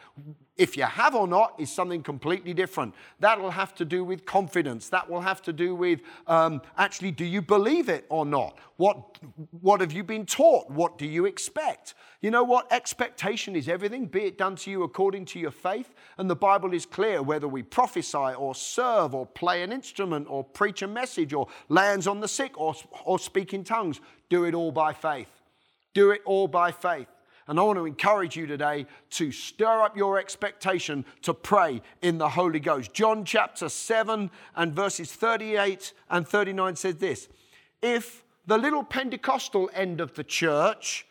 If 0.61 0.77
you 0.77 0.83
have 0.83 1.15
or 1.15 1.27
not 1.27 1.55
is 1.57 1.71
something 1.71 2.03
completely 2.03 2.53
different. 2.53 2.93
That 3.19 3.41
will 3.41 3.49
have 3.49 3.73
to 3.77 3.83
do 3.83 4.03
with 4.03 4.27
confidence. 4.27 4.89
That 4.89 5.09
will 5.09 5.21
have 5.21 5.41
to 5.41 5.51
do 5.51 5.73
with 5.73 6.01
um, 6.27 6.61
actually, 6.77 7.09
do 7.09 7.25
you 7.25 7.41
believe 7.41 7.89
it 7.89 8.05
or 8.09 8.27
not? 8.27 8.59
What, 8.77 9.17
what 9.59 9.81
have 9.81 9.91
you 9.91 10.03
been 10.03 10.23
taught? 10.23 10.69
What 10.69 10.99
do 10.99 11.07
you 11.07 11.25
expect? 11.25 11.95
You 12.21 12.29
know 12.29 12.43
what? 12.43 12.71
Expectation 12.71 13.55
is 13.55 13.67
everything. 13.67 14.05
Be 14.05 14.25
it 14.25 14.37
done 14.37 14.55
to 14.57 14.69
you 14.69 14.83
according 14.83 15.25
to 15.25 15.39
your 15.39 15.49
faith. 15.49 15.95
And 16.19 16.29
the 16.29 16.35
Bible 16.35 16.75
is 16.75 16.85
clear 16.85 17.23
whether 17.23 17.47
we 17.47 17.63
prophesy 17.63 18.35
or 18.37 18.53
serve 18.53 19.15
or 19.15 19.25
play 19.25 19.63
an 19.63 19.71
instrument 19.71 20.27
or 20.29 20.43
preach 20.43 20.83
a 20.83 20.87
message 20.87 21.33
or 21.33 21.47
lands 21.69 22.05
on 22.05 22.19
the 22.19 22.27
sick 22.27 22.55
or, 22.61 22.75
or 23.03 23.17
speak 23.17 23.55
in 23.55 23.63
tongues, 23.63 23.99
do 24.29 24.43
it 24.43 24.53
all 24.53 24.71
by 24.71 24.93
faith. 24.93 25.31
Do 25.95 26.11
it 26.11 26.21
all 26.23 26.47
by 26.47 26.71
faith. 26.71 27.07
And 27.47 27.59
I 27.59 27.63
want 27.63 27.77
to 27.79 27.85
encourage 27.85 28.35
you 28.35 28.45
today 28.45 28.85
to 29.11 29.31
stir 29.31 29.81
up 29.81 29.97
your 29.97 30.19
expectation 30.19 31.05
to 31.23 31.33
pray 31.33 31.81
in 32.01 32.17
the 32.17 32.29
Holy 32.29 32.59
Ghost. 32.59 32.93
John 32.93 33.25
chapter 33.25 33.69
7 33.69 34.29
and 34.55 34.73
verses 34.73 35.11
38 35.11 35.93
and 36.09 36.27
39 36.27 36.75
says 36.75 36.95
this 36.95 37.27
If 37.81 38.23
the 38.45 38.57
little 38.57 38.83
Pentecostal 38.83 39.69
end 39.73 40.01
of 40.01 40.13
the 40.13 40.23
church 40.23 41.05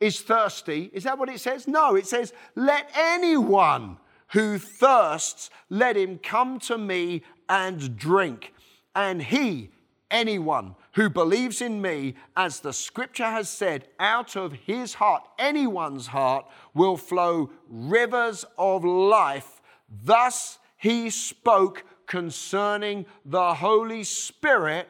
is 0.00 0.20
thirsty, 0.20 0.90
is 0.92 1.04
that 1.04 1.18
what 1.18 1.28
it 1.28 1.40
says? 1.40 1.66
No, 1.66 1.96
it 1.96 2.06
says, 2.06 2.32
Let 2.54 2.90
anyone 2.94 3.98
who 4.28 4.58
thirsts, 4.58 5.50
let 5.70 5.96
him 5.96 6.18
come 6.18 6.58
to 6.60 6.78
me 6.78 7.22
and 7.48 7.96
drink. 7.96 8.52
And 8.94 9.22
he, 9.22 9.70
anyone 10.10 10.74
who 10.92 11.08
believes 11.08 11.60
in 11.60 11.80
me, 11.80 12.14
as 12.36 12.60
the 12.60 12.72
scripture 12.72 13.30
has 13.30 13.48
said, 13.48 13.88
out 13.98 14.36
of 14.36 14.52
his 14.52 14.94
heart, 14.94 15.22
anyone's 15.38 16.08
heart, 16.08 16.46
will 16.74 16.96
flow 16.96 17.50
rivers 17.68 18.44
of 18.56 18.84
life. 18.84 19.60
Thus 20.04 20.58
he 20.76 21.10
spoke 21.10 21.84
concerning 22.06 23.06
the 23.24 23.54
Holy 23.54 24.02
Spirit, 24.02 24.88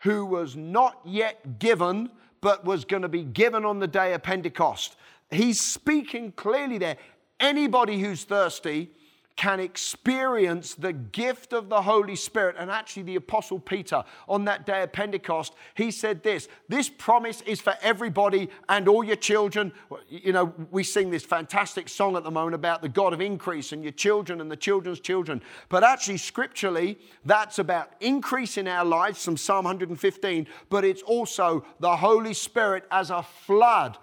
who 0.00 0.26
was 0.26 0.56
not 0.56 1.00
yet 1.04 1.58
given, 1.58 2.10
but 2.40 2.64
was 2.64 2.84
going 2.84 3.02
to 3.02 3.08
be 3.08 3.22
given 3.22 3.64
on 3.64 3.78
the 3.78 3.86
day 3.86 4.12
of 4.12 4.22
Pentecost. 4.22 4.96
He's 5.30 5.60
speaking 5.60 6.32
clearly 6.32 6.78
there. 6.78 6.96
Anybody 7.40 8.00
who's 8.00 8.24
thirsty, 8.24 8.90
can 9.36 9.60
experience 9.60 10.74
the 10.74 10.94
gift 10.94 11.52
of 11.52 11.68
the 11.68 11.82
Holy 11.82 12.16
Spirit. 12.16 12.56
And 12.58 12.70
actually, 12.70 13.02
the 13.02 13.16
Apostle 13.16 13.58
Peter, 13.58 14.02
on 14.28 14.46
that 14.46 14.64
day 14.64 14.82
of 14.82 14.92
Pentecost, 14.92 15.54
he 15.74 15.90
said 15.90 16.22
this 16.22 16.48
this 16.68 16.88
promise 16.88 17.42
is 17.42 17.60
for 17.60 17.74
everybody 17.82 18.48
and 18.68 18.88
all 18.88 19.04
your 19.04 19.16
children. 19.16 19.72
You 20.08 20.32
know, 20.32 20.54
we 20.70 20.82
sing 20.82 21.10
this 21.10 21.22
fantastic 21.22 21.88
song 21.88 22.16
at 22.16 22.24
the 22.24 22.30
moment 22.30 22.54
about 22.54 22.80
the 22.80 22.88
God 22.88 23.12
of 23.12 23.20
increase 23.20 23.72
and 23.72 23.82
your 23.82 23.92
children 23.92 24.40
and 24.40 24.50
the 24.50 24.56
children's 24.56 25.00
children. 25.00 25.42
But 25.68 25.84
actually, 25.84 26.16
scripturally, 26.16 26.98
that's 27.24 27.58
about 27.58 27.90
increase 28.00 28.56
in 28.56 28.66
our 28.66 28.84
lives 28.84 29.22
from 29.22 29.36
Psalm 29.36 29.66
115, 29.66 30.46
but 30.70 30.84
it's 30.84 31.02
also 31.02 31.64
the 31.78 31.96
Holy 31.96 32.32
Spirit 32.34 32.84
as 32.90 33.10
a 33.10 33.22
flood 33.22 33.98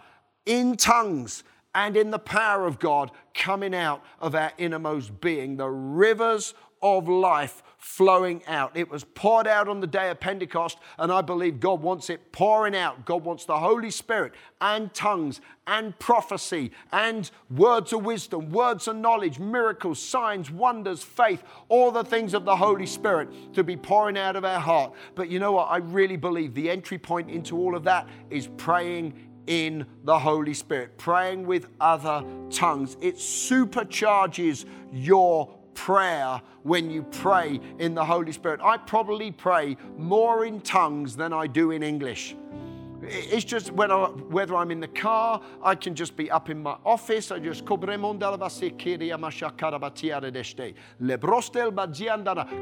in 0.46 0.78
tongues 0.78 1.44
and 1.76 1.98
in 1.98 2.12
the 2.12 2.20
power 2.20 2.66
of 2.66 2.80
God 2.80 3.12
coming 3.34 3.74
out 3.74 4.04
of 4.20 4.36
our 4.36 4.52
innermost 4.58 5.20
being, 5.22 5.58
the 5.58 5.70
rivers 5.70 6.54
of 6.82 7.08
life 7.08 7.64
flowing 7.78 8.42
out. 8.46 8.76
It 8.76 8.90
was 8.90 9.04
poured 9.04 9.48
out 9.48 9.68
on 9.68 9.80
the 9.80 9.88
day 9.88 10.10
of 10.10 10.20
Pentecost, 10.20 10.78
and 10.98 11.12
I 11.12 11.22
believe 11.22 11.60
God 11.60 11.82
wants 11.82 12.10
it 12.10 12.32
pouring 12.32 12.76
out. 12.76 13.06
God 13.06 13.26
wants 13.26 13.46
the 13.46 13.58
Holy 13.58 13.92
Spirit 13.92 14.34
and 14.62 14.94
tongues 14.94 15.42
and 15.68 15.98
prophecy 16.00 16.72
and 16.92 17.30
words 17.50 17.92
of 17.94 18.06
wisdom, 18.06 18.52
words 18.52 18.88
of 18.88 18.96
knowledge, 18.96 19.40
miracles, 19.40 20.02
signs, 20.02 20.52
wonders, 20.52 21.04
faith, 21.04 21.44
all 21.68 21.92
the 21.92 22.04
things 22.04 22.34
of 22.34 22.46
the 22.46 22.56
Holy 22.56 22.86
Spirit 22.86 23.30
to 23.54 23.64
be 23.64 23.76
pouring 23.76 24.18
out 24.18 24.36
of 24.36 24.46
our 24.46 24.60
heart. 24.60 24.94
But 25.16 25.30
you 25.30 25.40
know 25.40 25.54
what? 25.54 25.70
I 25.70 25.78
really 25.78 26.18
believe 26.18 26.54
the 26.54 26.70
entry 26.70 26.98
point 26.98 27.30
into 27.30 27.58
all 27.58 27.76
of 27.76 27.84
that 27.84 28.08
is 28.30 28.48
praying 28.58 29.14
in 29.48 29.86
the 30.04 30.18
Holy 30.18 30.54
Spirit, 30.54 30.98
praying 30.98 31.46
with 31.46 31.68
other 31.80 32.24
tongues. 32.50 32.98
It 33.02 33.16
supercharges 33.16 34.66
your 34.92 35.54
prayer 35.74 36.42
when 36.64 36.90
you 36.90 37.04
pray 37.04 37.60
in 37.80 37.94
the 37.94 38.06
Holy 38.06 38.32
Spirit. 38.32 38.62
I 38.64 38.78
probably 38.78 39.32
pray 39.32 39.78
more 39.98 40.46
in 40.46 40.62
tongues 40.62 41.16
than 41.16 41.34
I 41.34 41.48
do 41.48 41.72
in 41.72 41.84
English. 41.84 42.36
It's 43.06 43.44
just 43.44 43.72
when 43.72 43.92
I, 43.92 44.06
whether 44.06 44.56
I'm 44.56 44.72
in 44.72 44.80
the 44.80 44.88
car, 44.88 45.42
I 45.62 45.76
can 45.76 45.94
just 45.94 46.16
be 46.16 46.32
up 46.32 46.50
in 46.50 46.64
my 46.64 46.78
office. 46.86 47.32
I 47.32 47.40
just 47.40 47.66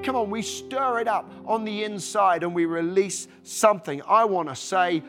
come 0.02 0.16
on, 0.16 0.32
we 0.32 0.42
stir 0.42 1.00
it 1.00 1.08
up 1.08 1.32
on 1.46 1.64
the 1.64 1.84
inside 1.84 2.42
and 2.42 2.56
we 2.56 2.66
release 2.66 3.28
something. 3.44 4.02
I 4.08 4.26
want 4.26 4.50
to 4.50 4.56
say, 4.56 5.04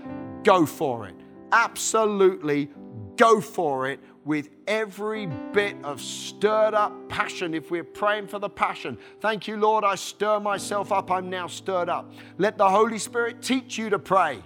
go 0.44 0.66
for 0.66 1.08
it 1.08 1.14
absolutely 1.52 2.70
go 3.16 3.40
for 3.40 3.88
it 3.88 4.00
with 4.24 4.48
every 4.66 5.26
bit 5.52 5.76
of 5.84 6.00
stirred 6.00 6.74
up 6.74 7.08
passion. 7.08 7.54
If 7.54 7.70
we're 7.70 7.84
praying 7.84 8.28
for 8.28 8.38
the 8.38 8.48
passion, 8.48 8.98
thank 9.20 9.48
you, 9.48 9.56
Lord, 9.56 9.84
I 9.84 9.96
stir 9.96 10.40
myself 10.40 10.92
up. 10.92 11.10
I'm 11.10 11.28
now 11.28 11.46
stirred 11.46 11.88
up. 11.88 12.12
Let 12.38 12.56
the 12.58 12.68
Holy 12.68 12.98
Spirit 12.98 13.42
teach 13.42 13.76
you 13.78 13.90
to 13.90 13.98
pray. 13.98 14.42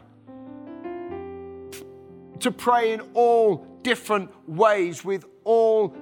To 2.41 2.51
pray 2.51 2.93
in 2.93 3.01
all 3.15 3.67
different 3.83 4.31
ways 4.49 5.05
with 5.05 5.25
all 5.45 5.95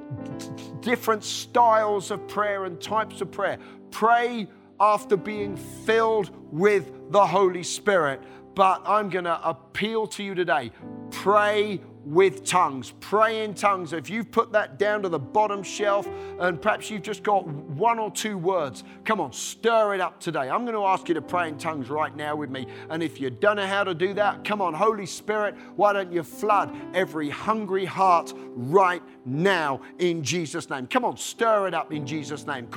different 0.81 1.23
styles 1.23 2.11
of 2.11 2.27
prayer 2.29 2.65
and 2.65 2.81
types 2.81 3.21
of 3.21 3.31
prayer. 3.31 3.59
Pray 3.91 4.49
after 4.81 5.17
being 5.17 5.57
filled 5.57 6.31
with 6.51 6.91
the 7.11 7.27
Holy 7.27 7.63
Spirit. 7.63 8.23
But 8.55 8.83
I'm 8.87 9.09
going 9.11 9.25
to 9.25 9.49
appeal 9.49 10.07
to 10.09 10.23
you 10.23 10.35
today. 10.35 10.71
Pray 11.11 11.81
with 12.05 12.45
tongues. 12.45 12.93
Pray 13.01 13.45
in 13.45 13.55
tongues. 13.55 13.93
If 13.93 14.11
you've 14.11 14.31
put 14.31 14.53
that 14.53 14.79
down 14.79 15.03
to 15.03 15.09
the 15.09 15.19
bottom 15.19 15.63
shelf 15.63 16.09
and 16.39 16.61
perhaps 16.61 16.91
you've 16.91 17.03
just 17.03 17.23
got 17.23 17.47
one 17.47 17.99
or 17.99 18.11
two 18.11 18.37
words, 18.37 18.85
come 19.05 19.21
on, 19.21 19.33
stir 19.33 19.95
it 19.95 20.01
up 20.01 20.21
today. 20.21 20.51
I'm 20.51 20.65
going 20.65 20.77
to 20.77 20.85
ask 20.85 21.09
you 21.09 21.15
to 21.15 21.23
pray 21.23 21.49
in 21.49 21.59
tongues 21.59 21.89
right 21.91 22.15
now 22.15 22.37
with 22.37 22.51
me. 22.51 22.67
And 22.91 23.03
if 23.03 23.21
you 23.21 23.31
don't 23.31 23.57
know 23.57 23.67
how 23.67 23.85
to 23.85 23.95
do 23.95 24.15
that, 24.15 24.45
come 24.45 24.61
on, 24.61 24.75
Holy 24.75 25.07
Spirit, 25.07 25.55
why 25.77 25.93
don't 25.93 26.13
you 26.13 26.23
flood 26.23 26.75
every 26.95 27.31
hungry 27.31 27.85
heart 27.85 28.33
right 28.55 29.03
now 29.25 29.81
in 29.99 30.23
Jesus' 30.23 30.69
name? 30.71 30.87
Come 30.87 31.05
on, 31.05 31.17
stir 31.17 31.69
it 31.69 31.75
up 31.75 31.93
in 31.93 32.07
Jesus' 32.07 32.47
name. 32.47 32.69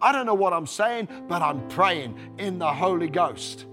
I 0.00 0.12
don't 0.12 0.26
know 0.26 0.34
what 0.34 0.52
I'm 0.52 0.66
saying, 0.66 1.08
but 1.28 1.42
I'm 1.48 1.66
praying 1.68 2.14
in 2.36 2.58
the 2.58 2.70
Holy 2.70 3.08
Ghost. 3.08 3.64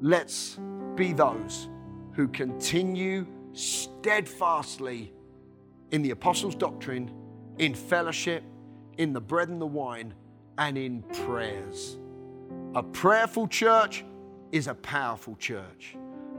Let's 0.00 0.58
be 0.94 1.12
those 1.12 1.68
who 2.12 2.26
continue 2.26 3.26
steadfastly 3.52 5.12
in 5.90 6.00
the 6.00 6.12
apostles' 6.12 6.54
doctrine, 6.54 7.10
in 7.58 7.74
fellowship, 7.74 8.42
in 8.96 9.12
the 9.12 9.20
bread 9.20 9.50
and 9.50 9.60
the 9.60 9.66
wine, 9.66 10.14
and 10.56 10.78
in 10.78 11.02
prayers. 11.26 11.98
A 12.74 12.82
prayerful 12.82 13.46
church 13.46 14.02
is 14.52 14.68
a 14.68 14.74
powerful 14.76 15.36
church. 15.36 15.98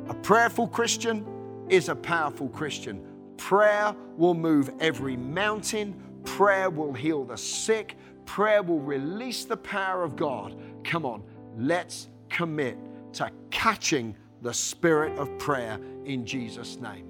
A 0.09 0.15
prayerful 0.15 0.69
Christian 0.69 1.23
is 1.69 1.87
a 1.87 1.95
powerful 1.95 2.49
Christian. 2.49 3.05
Prayer 3.37 3.95
will 4.17 4.33
move 4.33 4.71
every 4.79 5.17
mountain, 5.17 5.93
prayer 6.23 6.71
will 6.71 6.93
heal 6.93 7.23
the 7.23 7.37
sick, 7.37 7.95
prayer 8.25 8.63
will 8.63 8.79
release 8.79 9.45
the 9.45 9.57
power 9.57 10.03
of 10.03 10.15
God. 10.15 10.55
Come 10.83 11.05
on, 11.05 11.23
let's 11.57 12.09
commit 12.29 12.77
to 13.13 13.29
catching 13.49 14.15
the 14.41 14.53
spirit 14.53 15.17
of 15.17 15.37
prayer 15.37 15.79
in 16.05 16.25
Jesus' 16.25 16.77
name. 16.77 17.07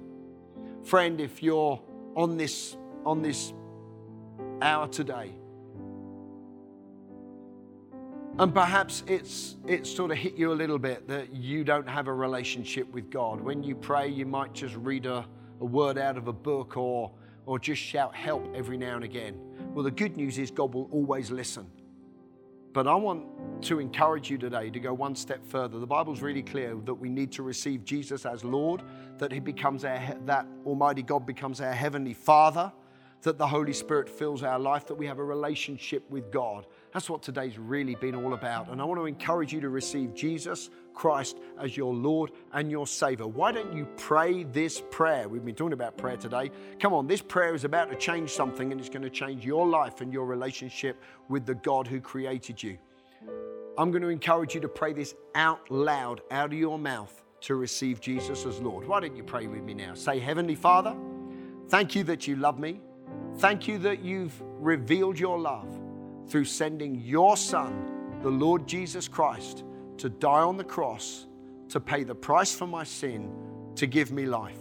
Friend, 0.84 1.20
if 1.20 1.42
you're 1.42 1.80
on 2.14 2.36
this, 2.36 2.76
on 3.06 3.22
this 3.22 3.52
hour 4.60 4.88
today, 4.88 5.32
and 8.38 8.54
perhaps 8.54 9.04
it's, 9.06 9.56
it's 9.66 9.90
sort 9.94 10.10
of 10.10 10.16
hit 10.16 10.34
you 10.34 10.52
a 10.52 10.54
little 10.54 10.78
bit 10.78 11.06
that 11.08 11.34
you 11.34 11.64
don't 11.64 11.88
have 11.88 12.08
a 12.08 12.14
relationship 12.14 12.90
with 12.92 13.10
God. 13.10 13.40
When 13.40 13.62
you 13.62 13.74
pray, 13.74 14.08
you 14.08 14.24
might 14.24 14.54
just 14.54 14.74
read 14.76 15.04
a, 15.04 15.26
a 15.60 15.64
word 15.64 15.98
out 15.98 16.16
of 16.16 16.28
a 16.28 16.32
book 16.32 16.76
or, 16.76 17.10
or 17.44 17.58
just 17.58 17.82
shout 17.82 18.14
help 18.14 18.44
every 18.54 18.78
now 18.78 18.96
and 18.96 19.04
again. 19.04 19.38
Well, 19.74 19.84
the 19.84 19.90
good 19.90 20.18
news 20.18 20.38
is 20.38 20.50
God 20.50 20.74
will 20.74 20.88
always 20.92 21.30
listen. 21.30 21.66
But 22.74 22.86
I 22.86 22.94
want 22.94 23.62
to 23.62 23.80
encourage 23.80 24.30
you 24.30 24.36
today 24.36 24.68
to 24.68 24.78
go 24.78 24.92
one 24.92 25.14
step 25.14 25.46
further. 25.46 25.78
The 25.78 25.86
Bible's 25.86 26.20
really 26.20 26.42
clear 26.42 26.74
that 26.84 26.94
we 26.94 27.08
need 27.08 27.32
to 27.32 27.42
receive 27.42 27.82
Jesus 27.84 28.26
as 28.26 28.44
Lord, 28.44 28.82
that 29.16 29.32
He 29.32 29.40
becomes 29.40 29.84
our, 29.84 29.98
that 30.26 30.46
Almighty 30.66 31.02
God 31.02 31.24
becomes 31.24 31.62
our 31.62 31.72
Heavenly 31.72 32.12
Father, 32.12 32.70
that 33.22 33.38
the 33.38 33.46
Holy 33.46 33.72
Spirit 33.72 34.10
fills 34.10 34.42
our 34.42 34.58
life, 34.58 34.86
that 34.86 34.94
we 34.94 35.06
have 35.06 35.18
a 35.18 35.24
relationship 35.24 36.08
with 36.10 36.30
God. 36.30 36.66
That's 36.92 37.08
what 37.08 37.22
today's 37.22 37.58
really 37.58 37.94
been 37.94 38.14
all 38.14 38.34
about. 38.34 38.68
And 38.68 38.80
I 38.80 38.84
want 38.84 39.00
to 39.00 39.06
encourage 39.06 39.52
you 39.52 39.60
to 39.62 39.70
receive 39.70 40.14
Jesus 40.14 40.68
Christ 40.92 41.38
as 41.58 41.74
your 41.74 41.94
Lord 41.94 42.32
and 42.52 42.70
your 42.70 42.86
Savior. 42.86 43.26
Why 43.26 43.50
don't 43.50 43.74
you 43.74 43.86
pray 43.96 44.44
this 44.44 44.82
prayer? 44.90 45.26
We've 45.26 45.44
been 45.44 45.54
talking 45.54 45.72
about 45.72 45.96
prayer 45.96 46.18
today. 46.18 46.50
Come 46.80 46.92
on, 46.92 47.06
this 47.06 47.22
prayer 47.22 47.54
is 47.54 47.64
about 47.64 47.88
to 47.90 47.96
change 47.96 48.30
something 48.30 48.72
and 48.72 48.80
it's 48.80 48.90
going 48.90 49.02
to 49.02 49.10
change 49.10 49.44
your 49.44 49.66
life 49.66 50.02
and 50.02 50.12
your 50.12 50.26
relationship 50.26 51.02
with 51.30 51.46
the 51.46 51.54
God 51.54 51.86
who 51.86 51.98
created 51.98 52.62
you. 52.62 52.76
I'm 53.78 53.90
going 53.90 54.02
to 54.02 54.08
encourage 54.08 54.54
you 54.54 54.60
to 54.60 54.68
pray 54.68 54.92
this 54.92 55.14
out 55.34 55.70
loud, 55.70 56.20
out 56.30 56.52
of 56.52 56.58
your 56.58 56.78
mouth, 56.78 57.22
to 57.42 57.54
receive 57.54 58.02
Jesus 58.02 58.44
as 58.44 58.60
Lord. 58.60 58.86
Why 58.86 59.00
don't 59.00 59.16
you 59.16 59.24
pray 59.24 59.46
with 59.46 59.62
me 59.62 59.72
now? 59.72 59.94
Say, 59.94 60.18
Heavenly 60.18 60.54
Father, 60.54 60.94
thank 61.70 61.94
you 61.94 62.04
that 62.04 62.26
you 62.26 62.36
love 62.36 62.58
me. 62.58 62.82
Thank 63.38 63.66
you 63.66 63.78
that 63.78 64.04
you've 64.04 64.34
revealed 64.58 65.18
your 65.18 65.38
love 65.38 65.81
through 66.32 66.46
sending 66.46 66.98
your 66.98 67.36
Son, 67.36 68.18
the 68.22 68.30
Lord 68.30 68.66
Jesus 68.66 69.06
Christ, 69.06 69.64
to 69.98 70.08
die 70.08 70.40
on 70.40 70.56
the 70.56 70.64
cross, 70.64 71.26
to 71.68 71.78
pay 71.78 72.04
the 72.04 72.14
price 72.14 72.54
for 72.54 72.66
my 72.66 72.84
sin, 72.84 73.30
to 73.74 73.86
give 73.86 74.10
me 74.10 74.24
life. 74.24 74.56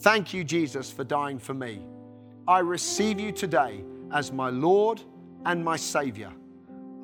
Thank 0.00 0.34
you, 0.34 0.44
Jesus, 0.44 0.92
for 0.92 1.04
dying 1.04 1.38
for 1.38 1.54
me. 1.54 1.80
I 2.46 2.58
receive 2.58 3.18
you 3.18 3.32
today 3.32 3.82
as 4.12 4.32
my 4.32 4.50
Lord 4.50 5.00
and 5.46 5.64
my 5.64 5.76
Savior. 5.76 6.30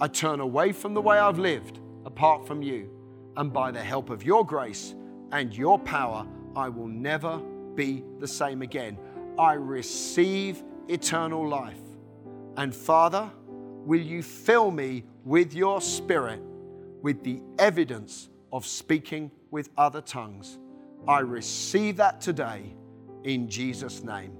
I 0.02 0.08
turn 0.08 0.40
away 0.40 0.72
from 0.72 0.92
the 0.92 1.00
way 1.00 1.18
I've 1.18 1.38
lived 1.38 1.80
apart 2.04 2.46
from 2.46 2.62
you, 2.62 2.90
and 3.38 3.54
by 3.54 3.70
the 3.70 3.82
help 3.82 4.10
of 4.10 4.22
your 4.22 4.44
grace 4.44 4.94
and 5.32 5.56
your 5.56 5.78
power, 5.78 6.26
I 6.54 6.68
will 6.68 6.88
never 6.88 7.38
be 7.74 8.04
the 8.18 8.28
same 8.28 8.60
again. 8.60 8.98
I 9.38 9.54
receive 9.54 10.62
eternal 10.88 11.48
life. 11.48 11.80
And 12.58 12.74
Father, 12.74 13.30
will 13.84 14.00
you 14.00 14.22
fill 14.22 14.70
me 14.70 15.04
with 15.24 15.54
your 15.54 15.80
spirit 15.80 16.40
with 17.02 17.22
the 17.22 17.42
evidence 17.58 18.28
of 18.52 18.66
speaking 18.66 19.30
with 19.50 19.70
other 19.76 20.00
tongues? 20.00 20.58
I 21.06 21.20
receive 21.20 21.96
that 21.98 22.20
today 22.20 22.74
in 23.24 23.48
Jesus' 23.48 24.02
name. 24.02 24.32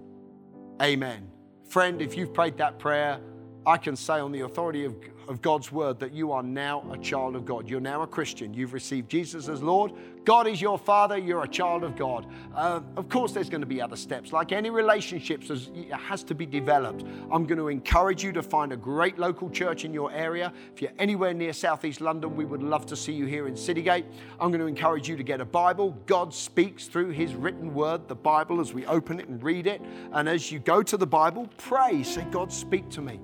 Amen. 0.81 1.31
Friend, 1.69 2.01
if 2.01 2.17
you've 2.17 2.33
prayed 2.33 2.57
that 2.59 2.79
prayer, 2.79 3.21
I 3.67 3.77
can 3.77 3.97
say 3.97 4.15
on 4.15 4.33
the 4.33 4.41
authority 4.41 4.85
of 4.85 4.97
of 5.29 5.43
God's 5.43 5.71
word 5.73 5.99
that 6.01 6.13
you 6.13 6.33
are 6.33 6.43
now 6.43 6.85
a 6.93 6.99
child 6.99 7.37
of 7.37 7.45
God. 7.45 7.69
You're 7.69 7.81
now 7.81 8.03
a 8.03 8.07
Christian. 8.07 8.55
You've 8.55 8.73
received 8.73 9.11
Jesus 9.11 9.49
as 9.49 9.63
Lord. 9.63 9.93
God 10.25 10.47
is 10.47 10.61
your 10.61 10.79
Father. 10.79 11.19
You're 11.19 11.43
a 11.43 11.49
child 11.49 11.85
of 11.85 11.97
God. 11.97 12.27
Uh, 12.55 12.81
of 12.97 13.09
course, 13.09 13.33
there's 13.33 13.51
going 13.51 13.61
to 13.61 13.67
be 13.67 13.81
other 13.81 13.97
steps. 13.97 14.33
Like 14.33 14.53
any 14.53 14.71
relationships, 14.71 15.51
it 15.51 15.93
has 15.93 16.23
to 16.25 16.35
be 16.35 16.47
developed. 16.47 17.05
I'm 17.31 17.47
going 17.47 17.59
to 17.59 17.69
encourage 17.69 18.25
you 18.25 18.33
to 18.33 18.43
find 18.43 18.73
a 18.73 18.77
great 18.77 19.19
local 19.19 19.51
church 19.51 19.85
in 19.85 19.93
your 19.93 20.11
area. 20.13 20.53
If 20.75 20.81
you're 20.81 20.93
anywhere 20.99 21.35
near 21.35 21.53
Southeast 21.53 22.01
London, 22.01 22.37
we 22.37 22.45
would 22.45 22.63
love 22.63 22.87
to 22.87 22.97
see 22.97 23.13
you 23.13 23.27
here 23.27 23.47
in 23.47 23.55
Citygate. 23.55 24.05
I'm 24.41 24.51
going 24.51 24.61
to 24.61 24.67
encourage 24.67 25.09
you 25.09 25.17
to 25.17 25.23
get 25.23 25.41
a 25.41 25.45
Bible. 25.45 25.97
God 26.07 26.33
speaks 26.33 26.87
through 26.87 27.11
His 27.11 27.35
written 27.35 27.75
word, 27.75 28.09
the 28.09 28.15
Bible, 28.15 28.61
as 28.61 28.73
we 28.73 28.87
open 28.87 29.21
it 29.21 29.29
and 29.29 29.43
read 29.43 29.67
it. 29.67 29.83
And 30.13 30.29
as 30.29 30.51
you 30.51 30.59
go 30.59 30.83
to 30.83 30.97
the 30.97 31.07
Bible, 31.07 31.51
pray. 31.59 32.03
Say, 32.03 32.27
God, 32.31 32.53
speak 32.53 32.89
to 32.91 33.03
me. 33.03 33.21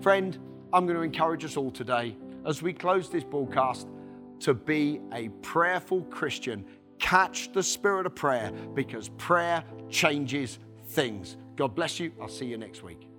Friend, 0.00 0.36
I'm 0.72 0.86
going 0.86 0.96
to 0.96 1.02
encourage 1.02 1.44
us 1.44 1.56
all 1.56 1.70
today 1.70 2.16
as 2.46 2.62
we 2.62 2.72
close 2.72 3.10
this 3.10 3.24
broadcast 3.24 3.88
to 4.40 4.54
be 4.54 5.00
a 5.12 5.28
prayerful 5.42 6.02
Christian. 6.02 6.64
Catch 6.98 7.52
the 7.52 7.62
spirit 7.62 8.06
of 8.06 8.14
prayer 8.14 8.52
because 8.74 9.08
prayer 9.10 9.64
changes 9.88 10.58
things. 10.86 11.36
God 11.56 11.74
bless 11.74 11.98
you. 11.98 12.12
I'll 12.20 12.28
see 12.28 12.46
you 12.46 12.56
next 12.56 12.82
week. 12.82 13.09